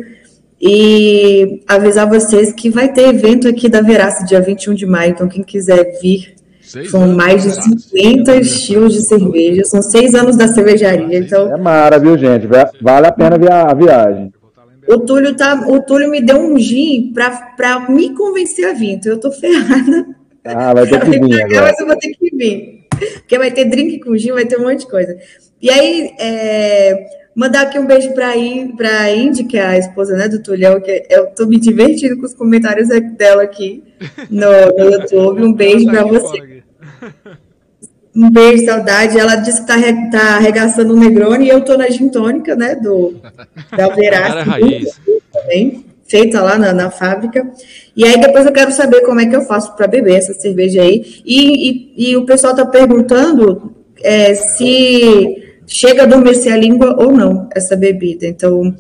e 0.61 1.61
avisar 1.67 2.09
vocês 2.09 2.53
que 2.53 2.71
vai 2.71 2.93
ter 2.93 3.09
evento 3.09 3.49
aqui 3.49 3.69
da 3.69 3.81
Veraça 3.81 4.25
dia 4.25 4.41
21 4.41 4.75
de 4.75 4.87
maio, 4.87 5.11
então 5.11 5.29
quem 5.29 5.43
quiser 5.43 5.99
vir, 6.01 6.35
Seis 6.63 6.91
são 6.91 7.09
mais 7.09 7.43
de 7.43 7.49
Veraça. 7.51 7.79
50 7.91 8.37
estilos 8.37 8.95
de 8.95 9.09
cerveja, 9.09 9.65
são 9.65 9.83
seis 9.83 10.15
anos 10.15 10.37
da 10.37 10.47
cervejaria, 10.47 11.19
então 11.19 11.53
É 11.53 11.59
mara, 11.61 11.99
viu, 11.99 12.17
gente? 12.17 12.47
Va- 12.47 12.71
Vale 12.81 13.09
a 13.09 13.13
pena 13.13 13.37
via- 13.37 13.63
a 13.63 13.75
viagem. 13.75 14.33
O 14.89 14.99
Túlio, 14.99 15.35
tá, 15.37 15.65
o 15.69 15.81
Túlio 15.83 16.11
me 16.11 16.21
deu 16.21 16.39
um 16.39 16.59
gin 16.59 17.13
para 17.15 17.89
me 17.89 18.15
convencer 18.15 18.65
a 18.69 18.73
vir, 18.73 18.93
então 18.93 19.13
eu 19.13 19.19
tô 19.21 19.31
ferrada. 19.33 20.07
Ah, 20.45 20.75
vai 20.75 20.87
ter 20.89 21.01
que 21.01 21.11
vir 21.21 21.43
agora. 21.43 21.63
Mas 21.63 21.81
eu 21.81 21.87
vou 21.87 21.97
ter 21.97 22.09
que 22.11 22.37
vir. 22.37 22.82
Porque 23.15 23.39
vai 23.39 23.51
ter 23.51 23.65
drink 23.67 24.01
com 24.01 24.17
gin, 24.17 24.33
vai 24.33 24.45
ter 24.45 24.59
um 24.59 24.63
monte 24.63 24.81
de 24.81 24.91
coisa. 24.91 25.17
E 25.61 25.71
aí, 25.71 26.11
é, 26.19 27.07
mandar 27.35 27.63
aqui 27.63 27.79
um 27.79 27.87
beijo 27.87 28.13
para 28.13 28.29
a 28.29 29.11
Indy, 29.11 29.45
que 29.45 29.57
é 29.57 29.67
a 29.67 29.79
esposa 29.79 30.17
né, 30.17 30.29
do 30.29 30.43
Tulhão, 30.43 30.81
que 30.81 31.07
eu 31.09 31.27
tô 31.29 31.47
me 31.47 31.59
divertindo 31.59 32.17
com 32.19 32.27
os 32.27 32.35
comentários 32.35 32.89
dela 33.17 33.43
aqui 33.43 33.83
no, 34.31 34.51
no 34.77 34.91
YouTube. 34.93 35.43
Um 35.43 35.53
beijo 35.53 35.87
para 35.87 36.05
você. 36.05 36.63
Um 38.15 38.31
beijo, 38.31 38.67
saudade. 38.67 39.19
Ela 39.19 39.37
disse 39.37 39.63
que 39.63 39.67
tá, 39.67 39.77
tá 40.11 40.37
arregaçando 40.37 40.95
o 40.95 40.99
Negroni 40.99 41.47
e 41.47 41.49
eu 41.49 41.65
tô 41.65 41.77
na 41.77 41.89
gin 41.89 42.09
tônica, 42.09 42.55
né, 42.55 42.75
do, 42.75 43.15
da 43.77 43.89
Verás. 43.95 44.35
é 44.35 44.43
raiz. 44.43 45.01
também, 45.33 45.85
feita 46.09 46.43
lá 46.43 46.59
na, 46.59 46.73
na 46.73 46.91
fábrica. 46.91 47.51
E 47.97 48.05
aí 48.05 48.21
depois 48.21 48.45
eu 48.47 48.53
quero 48.53 48.73
saber 48.73 49.01
como 49.03 49.21
é 49.21 49.27
que 49.27 49.37
eu 49.37 49.43
faço 49.43 49.75
para 49.77 49.87
beber 49.87 50.15
essa 50.17 50.35
cerveja 50.35 50.83
aí. 50.83 51.23
E, 51.25 51.71
e, 51.97 52.11
e 52.11 52.17
o 52.17 52.25
pessoal 52.27 52.55
tá 52.55 52.67
perguntando 52.67 53.75
é, 54.03 54.35
se 54.35 55.37
chega 55.67 56.03
a 56.03 56.05
adormecer 56.05 56.53
a 56.53 56.57
língua 56.57 56.97
ou 56.99 57.13
não, 57.13 57.49
essa 57.55 57.77
bebida. 57.77 58.27
Então, 58.27 58.75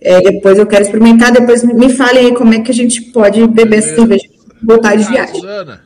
é, 0.00 0.20
depois 0.20 0.58
eu 0.58 0.66
quero 0.66 0.82
experimentar, 0.82 1.30
depois 1.32 1.62
me 1.62 1.90
falem 1.90 2.26
aí 2.26 2.34
como 2.34 2.54
é 2.54 2.60
que 2.60 2.70
a 2.70 2.74
gente 2.74 3.00
pode 3.12 3.46
beber 3.46 3.78
essa 3.78 3.94
cerveja 3.94 4.24
e 4.26 4.66
voltar 4.66 4.96
de 4.96 5.04
viagem. 5.04 5.34
Suzana, 5.36 5.82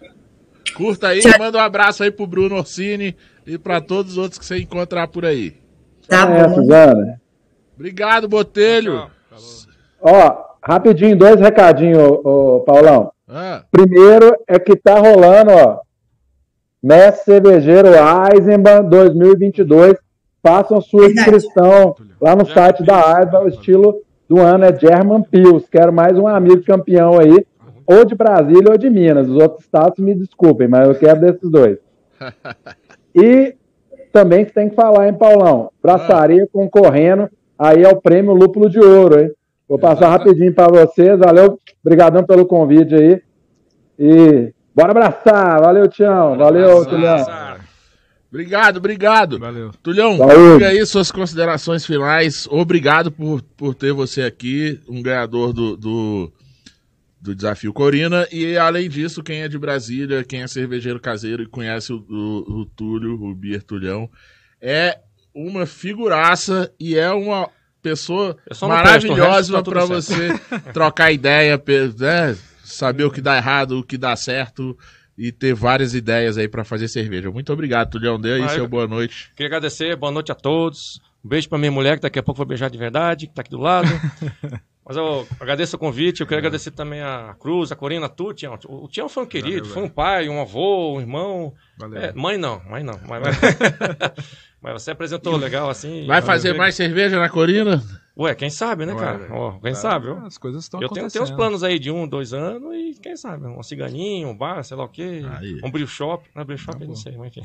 curta 0.74 1.08
aí, 1.08 1.20
Tchau. 1.20 1.32
manda 1.38 1.58
um 1.58 1.62
abraço 1.62 2.02
aí 2.02 2.10
pro 2.10 2.26
Bruno 2.26 2.56
Orsini 2.56 3.14
e 3.46 3.58
pra 3.58 3.80
todos 3.80 4.12
os 4.12 4.18
outros 4.18 4.38
que 4.38 4.46
você 4.46 4.58
encontrar 4.58 5.08
por 5.08 5.24
aí. 5.24 5.54
Tá 6.08 6.22
É, 6.30 6.46
bom. 6.48 6.54
Suzana. 6.54 7.20
Obrigado, 7.74 8.26
Botelho. 8.28 9.10
Ó, 10.00 10.45
rapidinho, 10.66 11.16
dois 11.16 11.40
recadinhos, 11.40 11.98
ô, 11.98 12.56
ô, 12.56 12.60
Paulão. 12.60 13.12
Ah, 13.28 13.62
Primeiro 13.70 14.36
é 14.48 14.58
que 14.58 14.76
tá 14.76 14.98
rolando, 14.98 15.50
ó. 15.52 15.80
Mestre 16.82 17.24
Cervejeiro 17.24 17.88
Eisenbahn 18.32 18.88
2022. 18.88 19.94
Façam 20.42 20.80
sua 20.80 21.06
Verdade. 21.06 21.20
inscrição 21.20 21.94
lá 22.20 22.36
no 22.36 22.46
site 22.46 22.84
da 22.84 23.18
Eisenbahn. 23.18 23.44
O 23.44 23.48
estilo 23.48 24.00
do 24.28 24.38
ano 24.40 24.64
é 24.64 24.78
German 24.78 25.22
Pils. 25.22 25.68
Quero 25.68 25.92
mais 25.92 26.16
um 26.18 26.26
amigo 26.26 26.62
campeão 26.64 27.18
aí 27.18 27.44
ou 27.86 28.04
de 28.04 28.14
Brasília 28.14 28.70
ou 28.70 28.78
de 28.78 28.90
Minas. 28.90 29.28
Os 29.28 29.36
outros 29.36 29.64
estados 29.64 29.98
me 29.98 30.14
desculpem, 30.14 30.68
mas 30.68 30.88
eu 30.88 30.94
quero 30.94 31.20
desses 31.20 31.50
dois. 31.50 31.78
E 33.18 33.54
também 34.12 34.44
que 34.44 34.52
tem 34.52 34.68
que 34.68 34.74
falar, 34.74 35.08
hein, 35.08 35.14
Paulão? 35.14 35.70
Braçaria 35.82 36.46
concorrendo 36.52 37.30
aí 37.58 37.82
é 37.82 37.88
o 37.88 37.98
prêmio 37.98 38.34
Lúpulo 38.34 38.68
de 38.68 38.78
Ouro, 38.78 39.18
hein? 39.18 39.30
Vou 39.68 39.78
passar 39.78 40.10
rapidinho 40.10 40.54
para 40.54 40.68
vocês. 40.68 41.18
Valeu, 41.18 41.58
obrigadão 41.84 42.24
pelo 42.24 42.46
convite 42.46 42.94
aí. 42.94 43.22
E 43.98 44.52
bora 44.74 44.92
abraçar. 44.92 45.60
Valeu, 45.60 45.88
Tião. 45.88 46.36
Valeu, 46.36 46.84
Tulhão. 46.86 47.24
Obrigado, 48.28 48.76
obrigado. 48.76 49.38
Valeu. 49.38 49.70
Tulhão, 49.82 50.18
Saúde. 50.18 50.52
diga 50.54 50.68
aí 50.68 50.84
suas 50.84 51.10
considerações 51.10 51.86
finais. 51.86 52.46
Obrigado 52.50 53.10
por, 53.10 53.40
por 53.56 53.74
ter 53.74 53.92
você 53.92 54.22
aqui, 54.22 54.78
um 54.88 55.00
ganhador 55.02 55.52
do, 55.52 55.76
do, 55.76 56.32
do 57.20 57.34
Desafio 57.34 57.72
Corina. 57.72 58.26
E 58.30 58.58
além 58.58 58.88
disso, 58.88 59.22
quem 59.22 59.42
é 59.42 59.48
de 59.48 59.58
Brasília, 59.58 60.22
quem 60.22 60.42
é 60.42 60.46
cervejeiro 60.46 61.00
caseiro 61.00 61.42
e 61.42 61.48
conhece 61.48 61.92
o, 61.92 62.04
o, 62.08 62.60
o 62.60 62.66
Túlio, 62.66 63.14
o 63.14 63.34
Bier 63.34 63.62
Tulhão, 63.62 64.10
é 64.60 64.98
uma 65.34 65.64
figuraça 65.64 66.70
e 66.78 66.96
é 66.96 67.10
uma 67.10 67.48
pessoa 67.90 68.36
maravilhosa 68.62 69.62
tá 69.62 69.62
para 69.62 69.84
você 69.84 70.28
trocar 70.72 71.12
ideia, 71.12 71.62
né? 71.98 72.36
saber 72.64 73.04
o 73.04 73.10
que 73.10 73.20
dá 73.20 73.36
errado, 73.36 73.78
o 73.78 73.84
que 73.84 73.96
dá 73.96 74.14
certo 74.16 74.76
e 75.16 75.32
ter 75.32 75.54
várias 75.54 75.94
ideias 75.94 76.36
aí 76.36 76.48
para 76.48 76.64
fazer 76.64 76.88
cerveja. 76.88 77.30
Muito 77.30 77.52
obrigado, 77.52 77.90
Tulhão. 77.90 78.20
Dê 78.20 78.34
aí 78.34 78.48
seu 78.50 78.68
boa 78.68 78.86
noite. 78.86 79.30
Queria 79.34 79.48
agradecer, 79.48 79.96
boa 79.96 80.12
noite 80.12 80.30
a 80.30 80.34
todos. 80.34 81.00
Um 81.24 81.28
beijo 81.28 81.48
pra 81.48 81.58
minha 81.58 81.72
mulher, 81.72 81.96
que 81.96 82.02
daqui 82.02 82.18
a 82.18 82.22
pouco 82.22 82.38
vai 82.38 82.46
beijar 82.46 82.70
de 82.70 82.78
verdade, 82.78 83.26
que 83.26 83.34
tá 83.34 83.40
aqui 83.40 83.50
do 83.50 83.58
lado. 83.58 83.88
Mas 84.86 84.96
eu 84.96 85.26
agradeço 85.40 85.74
o 85.74 85.78
convite, 85.80 86.20
eu 86.20 86.26
queria 86.28 86.38
agradecer 86.38 86.70
também 86.70 87.02
a 87.02 87.34
Cruz, 87.40 87.72
a 87.72 87.76
Corina, 87.76 88.06
a 88.06 88.08
tu, 88.08 88.32
Tião. 88.32 88.56
O 88.66 88.84
o 88.84 88.88
Tião 88.88 89.08
foi 89.08 89.24
um 89.24 89.26
querido, 89.26 89.62
Valeu, 89.62 89.74
foi 89.74 89.82
um 89.82 89.88
pai, 89.88 90.28
um 90.28 90.40
avô, 90.40 90.94
um 90.94 91.00
irmão. 91.00 91.52
Valeu. 91.76 92.00
É, 92.00 92.12
mãe 92.12 92.38
não, 92.38 92.62
mãe 92.70 92.84
não. 92.84 93.00
Mas, 93.08 93.36
mas 94.62 94.72
você 94.74 94.92
apresentou 94.92 95.36
legal 95.36 95.68
assim. 95.68 96.06
Vai 96.06 96.22
fazer 96.22 96.52
mais 96.54 96.76
cerveja 96.76 97.18
na 97.18 97.28
Corina? 97.28 97.82
Ué, 98.18 98.34
quem 98.34 98.48
sabe, 98.48 98.86
né, 98.86 98.94
Ué, 98.94 98.98
cara? 98.98 99.28
Ó, 99.30 99.52
quem 99.60 99.72
Tá, 99.72 99.78
sabe, 99.78 100.08
ó. 100.08 100.26
As 100.26 100.38
coisas 100.38 100.64
estão 100.64 100.80
Eu 100.80 100.88
tenho, 100.88 101.00
acontecendo. 101.02 101.22
tenho 101.24 101.34
uns 101.34 101.36
planos 101.36 101.62
aí 101.62 101.78
de 101.78 101.90
um, 101.90 102.08
dois 102.08 102.32
anos 102.32 102.74
e 102.74 102.98
quem 103.02 103.14
sabe, 103.14 103.46
um 103.46 103.62
ciganinho, 103.62 104.28
um 104.28 104.34
bar, 104.36 104.62
sei 104.64 104.74
lá 104.74 104.84
o 104.84 104.88
quê. 104.88 105.22
Aí. 105.38 105.60
Um 105.62 105.70
brilho 105.70 105.86
shop. 105.86 106.24
Não, 106.34 106.42
brilho 106.42 106.58
shop 106.58 106.78
eu 106.80 106.88
não 106.88 106.94
sei, 106.96 107.14
mas 107.18 107.28
enfim. 107.28 107.42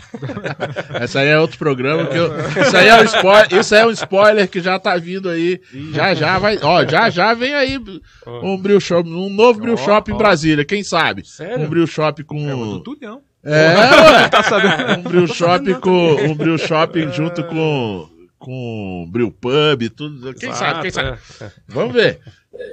Essa 0.95 1.19
aí 1.19 1.27
é 1.27 1.37
outro 1.37 1.57
programa 1.57 2.05
que 2.05 2.15
eu. 2.15 2.31
Isso 2.61 2.77
aí 2.77 2.87
é 2.87 3.01
um 3.01 3.03
spoiler, 3.03 3.53
isso 3.59 3.75
aí 3.75 3.81
é 3.81 3.85
um 3.85 3.91
spoiler 3.91 4.47
que 4.49 4.61
já 4.61 4.79
tá 4.79 4.95
vindo 4.95 5.27
aí. 5.29 5.59
Já 5.91 6.13
já 6.13 6.39
vai. 6.39 6.57
Ó, 6.61 6.85
já 6.87 7.09
já 7.09 7.33
vem 7.33 7.53
aí 7.53 7.77
um 8.25 8.57
brew 8.57 8.79
shop, 8.79 9.09
um 9.09 9.29
novo 9.29 9.59
brew 9.59 9.73
Ó, 9.73 9.77
shop 9.77 10.09
em 10.09 10.13
ó. 10.13 10.17
Brasília, 10.17 10.63
quem 10.63 10.83
sabe? 10.83 11.27
Sério? 11.27 11.65
Um 11.65 11.69
brew 11.69 11.85
shop 11.85 12.23
com. 12.23 12.49
É 12.49 12.55
do 12.55 12.79
Tulhão. 12.79 13.21
É, 13.43 13.75
ué. 13.75 14.97
Um 14.97 15.01
brew 15.01 15.27
shop 15.27 15.73
com. 15.81 16.13
Um 16.15 16.35
brew 16.35 16.57
shop 16.57 17.11
junto 17.11 17.43
com. 17.43 18.07
Com 18.41 19.07
brew 19.11 19.31
pub, 19.31 19.87
tudo. 19.95 20.33
Quem 20.33 20.51
sabe, 20.51 20.81
quem 20.81 20.91
sabe? 20.91 21.19
É. 21.39 21.51
Vamos 21.67 21.93
ver. 21.93 22.19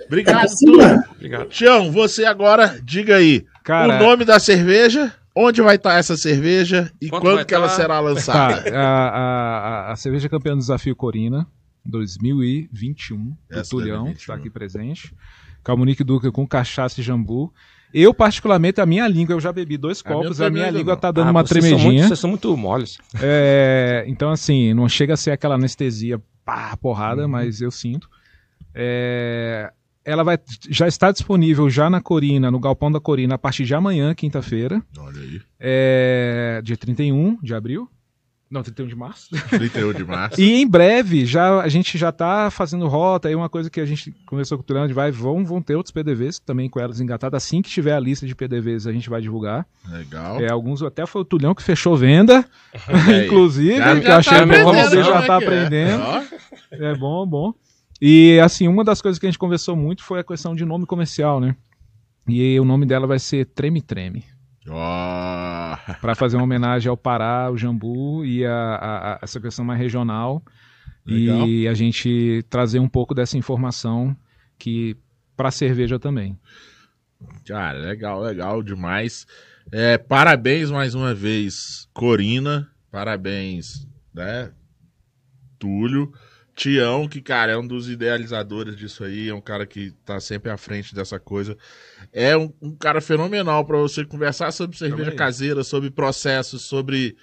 Obrigado, 0.06 0.48
mano. 0.66 1.04
Obrigado. 1.14 1.48
Tião, 1.50 1.92
você 1.92 2.24
agora, 2.24 2.80
diga 2.82 3.16
aí. 3.16 3.44
Cara, 3.62 3.96
o 3.96 4.02
nome 4.02 4.24
da 4.24 4.38
cerveja, 4.40 5.14
onde 5.36 5.60
vai 5.60 5.76
estar 5.76 5.98
essa 5.98 6.16
cerveja 6.16 6.90
e 7.00 7.10
quando 7.10 7.34
vai 7.34 7.44
que 7.44 7.54
ela 7.54 7.68
tá? 7.68 7.74
será 7.74 7.94
Tá, 7.96 8.00
lançada? 8.00 8.76
a, 8.76 8.80
a, 8.80 9.18
a, 9.88 9.92
a 9.92 9.96
cerveja 9.96 10.26
campeã 10.26 10.54
do 10.54 10.58
Desafio 10.60 10.96
Corina 10.96 11.46
2021, 11.84 13.36
do 13.50 13.62
Tulhão, 13.68 14.04
2021. 14.04 14.12
que 14.14 14.20
está 14.20 14.34
aqui 14.34 14.48
presente. 14.50 15.14
Calmunique 15.62 16.02
Duca 16.02 16.32
com 16.32 16.46
cachaça 16.46 17.00
e 17.00 17.04
jambu. 17.04 17.52
Eu, 17.92 18.12
particularmente, 18.12 18.80
a 18.80 18.86
minha 18.86 19.06
língua, 19.08 19.34
eu 19.34 19.40
já 19.40 19.50
bebi 19.52 19.76
dois 19.76 20.02
A 20.04 20.08
minha 20.10 20.22
copos, 20.22 20.40
a 20.40 20.44
também, 20.44 20.60
minha 20.60 20.72
meu 20.72 20.78
língua 20.80 20.96
tá 20.96 21.10
dando 21.10 21.28
Ah, 21.28 21.30
uma 21.30 21.40
vocês 21.46 21.48
são 21.64 21.70
tremedinha. 21.70 21.92
muito- 21.92 22.08
Vocês 22.08 22.18
são 22.20 22.30
muito 22.30 22.56
moles. 22.56 22.98
É, 23.22 24.04
então, 24.06 24.30
assim, 24.30 24.74
não 24.74 24.88
chega 24.88 25.14
a 25.14 25.16
ser 25.16 25.30
aquela 25.30 25.54
anestesia, 25.54 26.20
pá, 26.44 26.76
porrada, 26.76 27.22
Uhum. 27.22 27.28
mas 27.28 27.60
eu 27.62 27.70
sinto. 27.70 28.08
É, 28.74 29.72
ela 30.04 30.22
vai, 30.22 30.38
já 30.70 30.86
está 30.86 31.10
disponível 31.10 31.68
já 31.68 31.88
na 31.90 32.00
Corina, 32.00 32.50
no 32.50 32.60
Galpão 32.60 32.90
da 32.92 33.00
Corina, 33.00 33.34
a 33.34 33.38
partir 33.38 33.64
de 33.64 33.74
amanhã, 33.74 34.14
quinta-feira, 34.14 34.82
Olha 34.98 35.20
aí. 35.20 35.40
é, 35.58 36.60
dia 36.62 36.76
31 36.76 37.38
de 37.42 37.54
abril. 37.54 37.88
Não, 38.50 38.62
31 38.62 38.86
de 38.86 38.96
março. 38.96 39.28
31 39.50 39.92
de 39.92 40.04
março. 40.04 40.40
E 40.40 40.62
em 40.62 40.66
breve, 40.66 41.26
já 41.26 41.60
a 41.60 41.68
gente 41.68 41.98
já 41.98 42.10
tá 42.10 42.50
fazendo 42.50 42.88
rota, 42.88 43.28
aí 43.28 43.34
uma 43.34 43.48
coisa 43.48 43.68
que 43.68 43.78
a 43.80 43.84
gente 43.84 44.10
conversou 44.24 44.56
com 44.56 44.62
o 44.62 44.66
Tulano, 44.66 44.92
vai, 44.94 45.10
vão, 45.10 45.44
vão 45.44 45.60
ter 45.60 45.76
outros 45.76 45.92
PDVs 45.92 46.38
também 46.38 46.68
com 46.70 46.80
elas 46.80 46.98
engatadas. 46.98 47.44
Assim 47.44 47.60
que 47.60 47.68
tiver 47.68 47.92
a 47.94 48.00
lista 48.00 48.26
de 48.26 48.34
PDVs, 48.34 48.86
a 48.86 48.92
gente 48.92 49.10
vai 49.10 49.20
divulgar. 49.20 49.66
Legal. 49.86 50.40
É, 50.40 50.50
alguns 50.50 50.82
até 50.82 51.04
foi 51.04 51.20
o 51.20 51.24
Tulhão 51.26 51.54
que 51.54 51.62
fechou 51.62 51.94
venda, 51.96 52.42
aí. 52.88 53.26
inclusive, 53.26 53.76
Já- 53.76 53.96
que 54.00 54.02
já 54.06 54.12
eu 54.12 54.16
achei 54.18 54.38
tá 54.38 54.46
bom, 54.46 54.72
você 54.74 55.02
já 55.02 55.12
como 55.12 55.22
é 55.22 55.26
tá 55.26 55.34
é. 55.34 55.36
aprendendo. 55.36 56.02
Ó, 56.02 56.22
É 56.72 56.94
bom, 56.96 57.26
bom. 57.26 57.52
E 58.00 58.38
assim, 58.42 58.66
uma 58.68 58.82
das 58.84 59.02
coisas 59.02 59.18
que 59.18 59.26
a 59.26 59.28
gente 59.28 59.38
conversou 59.38 59.76
muito 59.76 60.02
foi 60.04 60.20
a 60.20 60.24
questão 60.24 60.54
de 60.54 60.64
nome 60.64 60.86
comercial, 60.86 61.38
né? 61.40 61.54
E 62.26 62.58
o 62.60 62.64
nome 62.64 62.86
dela 62.86 63.06
vai 63.06 63.18
ser 63.18 63.44
Treme 63.46 63.82
Treme. 63.82 64.24
Para 66.00 66.14
fazer 66.14 66.36
uma 66.36 66.44
homenagem 66.44 66.88
ao 66.88 66.96
Pará, 66.96 67.44
ao 67.46 67.56
Jambu 67.56 68.24
e 68.24 68.44
a, 68.44 68.52
a- 68.54 69.12
a- 69.14 69.18
essa 69.22 69.40
questão 69.40 69.64
mais 69.64 69.78
regional. 69.78 70.42
Legal. 71.06 71.48
E 71.48 71.66
a 71.66 71.74
gente 71.74 72.44
trazer 72.50 72.78
um 72.78 72.88
pouco 72.88 73.14
dessa 73.14 73.38
informação 73.38 74.16
que 74.58 74.96
para 75.36 75.50
cerveja 75.50 75.98
também. 75.98 76.38
Cara, 77.46 77.78
legal, 77.78 78.20
legal 78.20 78.62
demais. 78.62 79.26
É, 79.72 79.96
parabéns 79.98 80.70
mais 80.70 80.94
uma 80.94 81.14
vez, 81.14 81.88
Corina. 81.92 82.68
Parabéns, 82.90 83.86
né? 84.14 84.50
Túlio. 85.58 86.12
Tião, 86.58 87.06
que, 87.06 87.20
cara, 87.20 87.52
é 87.52 87.56
um 87.56 87.64
dos 87.64 87.88
idealizadores 87.88 88.74
disso 88.74 89.04
aí, 89.04 89.28
é 89.28 89.34
um 89.34 89.40
cara 89.40 89.64
que 89.64 89.92
tá 90.04 90.18
sempre 90.18 90.50
à 90.50 90.56
frente 90.56 90.92
dessa 90.92 91.18
coisa. 91.18 91.56
É 92.12 92.36
um, 92.36 92.52
um 92.60 92.74
cara 92.74 93.00
fenomenal 93.00 93.64
para 93.64 93.78
você 93.78 94.04
conversar 94.04 94.50
sobre 94.50 94.76
cerveja 94.76 95.10
aí. 95.10 95.16
caseira, 95.16 95.62
sobre 95.62 95.88
processos, 95.88 96.62
sobre 96.62 97.16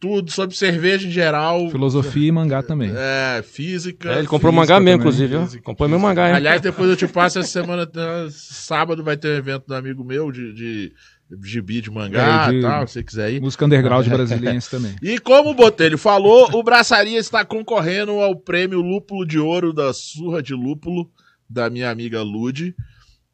tudo, 0.00 0.30
sobre 0.30 0.56
cerveja 0.56 1.06
em 1.06 1.10
geral. 1.10 1.68
Filosofia 1.68 2.28
e 2.28 2.32
mangá 2.32 2.62
também. 2.62 2.90
É, 2.96 3.42
física. 3.42 4.10
É, 4.10 4.18
ele 4.20 4.26
comprou 4.26 4.50
física 4.50 4.74
mangá 4.74 4.80
mesmo, 4.80 5.02
também, 5.02 5.12
inclusive. 5.12 5.44
física, 5.44 5.62
Comprou 5.62 5.88
meu 5.90 5.98
mangá, 5.98 6.30
hein? 6.30 6.36
Aliás, 6.36 6.62
depois 6.62 6.88
eu 6.88 6.96
te 6.96 7.06
passo 7.06 7.38
essa 7.38 7.48
semana, 7.48 7.86
sábado 8.30 9.04
vai 9.04 9.18
ter 9.18 9.28
um 9.28 9.36
evento 9.36 9.66
do 9.66 9.74
amigo 9.74 10.02
meu 10.02 10.32
de, 10.32 10.54
de 10.54 10.92
gibi 11.42 11.80
de 11.80 11.90
mangá 11.90 12.46
É, 12.46 12.50
de- 12.50 12.58
e 12.58 12.62
tal, 12.62 12.86
se 12.86 12.92
você 12.94 13.02
quiser 13.02 13.32
ir. 13.32 13.40
Música 13.40 13.64
underground 13.64 14.06
brasiliense 14.08 14.68
também. 14.70 14.94
E 15.02 15.18
como 15.18 15.50
o 15.50 15.54
Botelho 15.54 15.98
falou, 15.98 16.48
o 16.52 16.62
Braçaria 16.62 17.18
está 17.18 17.44
concorrendo 17.44 18.12
ao 18.20 18.36
prêmio 18.36 18.80
Lúpulo 18.80 19.26
de 19.26 19.38
Ouro 19.38 19.72
da 19.72 19.92
Surra 19.92 20.42
de 20.42 20.54
Lúpulo, 20.54 21.10
da 21.48 21.68
minha 21.70 21.90
amiga 21.90 22.22
Lude, 22.22 22.74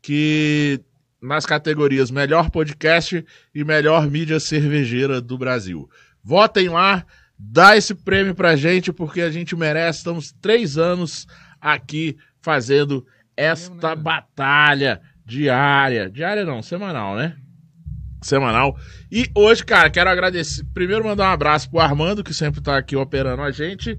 que 0.01 0.81
nas 1.21 1.47
categorias 1.47 2.11
Melhor 2.11 2.51
Podcast 2.51 3.25
e 3.55 3.65
Melhor 3.65 4.11
Mídia 4.11 4.41
Cervejeira 4.41 5.21
do 5.21 5.39
Brasil. 5.39 5.89
Votem 6.25 6.69
lá, 6.69 7.05
dá 7.39 7.77
esse 7.77 7.95
prêmio 7.95 8.35
pra 8.35 8.57
gente, 8.57 8.93
porque 8.93 9.21
a 9.21 9.31
gente 9.31 9.55
merece. 9.55 9.99
Estamos 9.99 10.33
três 10.41 10.77
anos 10.79 11.27
aqui 11.61 12.17
fazendo 12.41 13.07
esta 13.37 13.95
batalha 13.95 15.01
diária. 15.25 16.11
Diária 16.11 16.45
não, 16.45 16.63
semanal, 16.63 17.17
né? 17.17 17.37
Semanal. 18.27 18.77
E 19.11 19.31
hoje, 19.35 19.65
cara, 19.65 19.91
quero 19.91 20.09
agradecer. 20.11 20.65
Primeiro, 20.73 21.05
mandar 21.05 21.31
um 21.31 21.33
abraço 21.33 21.69
pro 21.71 21.81
Armando, 21.81 22.23
que 22.25 22.33
sempre 22.35 22.61
tá 22.61 22.77
aqui 22.77 22.97
operando 22.97 23.43
a 23.43 23.51
gente 23.51 23.99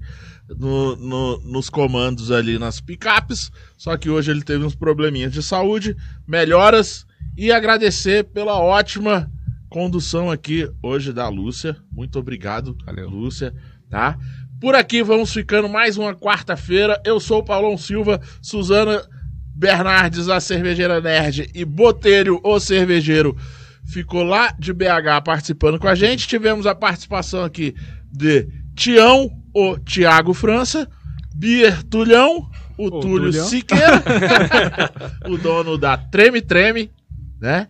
no, 0.58 0.96
no- 0.96 1.38
nos 1.40 1.68
comandos 1.70 2.30
ali 2.30 2.58
nas 2.58 2.80
picapes. 2.80 3.50
Só 3.76 3.96
que 3.96 4.10
hoje 4.10 4.30
ele 4.30 4.42
teve 4.42 4.64
uns 4.64 4.74
probleminhas 4.74 5.32
de 5.32 5.42
saúde. 5.42 5.96
Melhoras. 6.26 7.06
E 7.36 7.50
agradecer 7.50 8.24
pela 8.24 8.58
ótima 8.60 9.30
condução 9.68 10.30
aqui 10.30 10.70
hoje 10.82 11.12
da 11.12 11.28
Lúcia. 11.28 11.76
Muito 11.90 12.18
obrigado, 12.18 12.76
Valeu. 12.86 13.08
Lúcia. 13.08 13.52
Tá? 13.90 14.16
Por 14.60 14.74
aqui 14.74 15.02
vamos 15.02 15.32
ficando 15.32 15.68
mais 15.68 15.96
uma 15.96 16.14
quarta-feira. 16.14 17.00
Eu 17.04 17.18
sou 17.20 17.38
o 17.40 17.44
Paulão 17.44 17.76
Silva, 17.76 18.20
Suzana 18.40 19.02
Bernardes, 19.56 20.28
a 20.28 20.40
cervejeira 20.40 21.00
nerd, 21.00 21.48
e 21.54 21.64
Botelho, 21.64 22.40
o 22.42 22.58
cervejeiro, 22.58 23.36
ficou 23.84 24.22
lá 24.22 24.54
de 24.58 24.72
BH 24.72 25.22
participando 25.24 25.78
com 25.78 25.88
a 25.88 25.94
gente. 25.94 26.26
Tivemos 26.26 26.66
a 26.66 26.74
participação 26.74 27.44
aqui 27.44 27.74
de 28.10 28.48
Tião, 28.74 29.30
o 29.54 29.78
Tiago 29.78 30.34
França, 30.34 30.88
Bier 31.34 31.82
Tulhão, 31.84 32.50
o, 32.76 32.86
O 32.86 33.00
Túlio. 33.00 33.32
Siqueira, 33.32 34.02
o 35.28 35.36
dono 35.36 35.78
da 35.78 35.96
Treme 35.96 36.40
Treme, 36.40 36.90
né? 37.40 37.68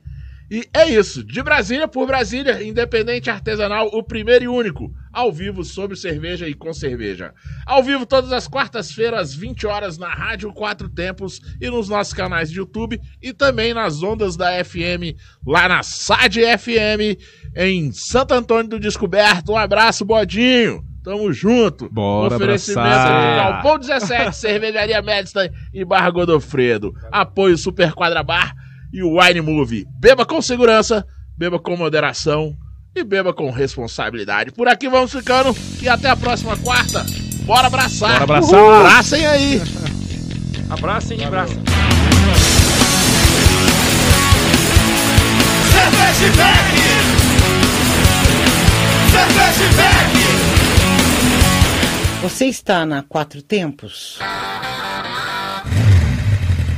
E 0.50 0.68
é 0.74 0.88
isso. 0.88 1.24
De 1.24 1.42
Brasília 1.42 1.88
por 1.88 2.06
Brasília, 2.06 2.62
independente 2.62 3.30
artesanal, 3.30 3.88
o 3.92 4.02
primeiro 4.02 4.44
e 4.44 4.48
único. 4.48 4.92
Ao 5.12 5.32
vivo, 5.32 5.64
sobre 5.64 5.96
cerveja 5.96 6.48
e 6.48 6.54
com 6.54 6.72
cerveja. 6.72 7.32
Ao 7.64 7.82
vivo 7.82 8.04
todas 8.04 8.32
as 8.32 8.46
quartas-feiras, 8.46 9.34
20 9.34 9.66
horas, 9.66 9.96
na 9.96 10.12
Rádio 10.12 10.52
Quatro 10.52 10.88
Tempos 10.88 11.40
e 11.60 11.70
nos 11.70 11.88
nossos 11.88 12.12
canais 12.12 12.50
de 12.50 12.58
YouTube 12.58 13.00
e 13.22 13.32
também 13.32 13.72
nas 13.72 14.02
ondas 14.02 14.36
da 14.36 14.62
FM, 14.62 15.16
lá 15.46 15.68
na 15.68 15.82
SAD 15.82 16.40
FM, 16.58 17.18
em 17.56 17.92
Santo 17.92 18.34
Antônio 18.34 18.68
do 18.68 18.80
Descoberto. 18.80 19.52
Um 19.52 19.56
abraço, 19.56 20.04
Bodinho. 20.04 20.84
Tamo 21.02 21.32
junto. 21.32 21.88
Bora 21.90 22.34
Oferecimento 22.34 22.80
abraçar. 22.80 23.30
de 23.30 23.36
Galpão 23.36 23.78
17, 23.78 24.36
Cervejaria 24.36 25.02
Medstein 25.02 25.50
e 25.72 25.84
Barra 25.84 26.10
Godofredo. 26.10 26.94
Apoio 27.12 27.56
Super 27.58 27.92
Quadra 27.92 28.22
Bar 28.22 28.54
e 28.94 29.02
o 29.02 29.20
Wine 29.20 29.40
Movie. 29.40 29.84
Beba 29.98 30.24
com 30.24 30.40
segurança, 30.40 31.04
beba 31.36 31.58
com 31.58 31.76
moderação 31.76 32.56
e 32.94 33.02
beba 33.02 33.34
com 33.34 33.50
responsabilidade. 33.50 34.52
Por 34.52 34.68
aqui 34.68 34.88
vamos 34.88 35.10
ficando 35.10 35.54
e 35.82 35.88
até 35.88 36.08
a 36.08 36.16
próxima 36.16 36.56
quarta. 36.56 37.04
Bora 37.44 37.66
abraçar. 37.66 38.12
Bora 38.12 38.22
abraçar. 38.22 38.60
Uhul. 38.60 38.72
Abracem 38.72 39.26
aí. 39.26 39.60
Abraço 40.70 41.12
e 41.12 41.22
abraço. 41.22 41.52
Cerveja 45.70 46.32
Beck! 46.36 46.80
Cerveja 49.12 49.68
Beck! 49.76 50.14
Você 52.22 52.46
está 52.46 52.86
na 52.86 53.02
Quatro 53.02 53.42
Tempos? 53.42 54.18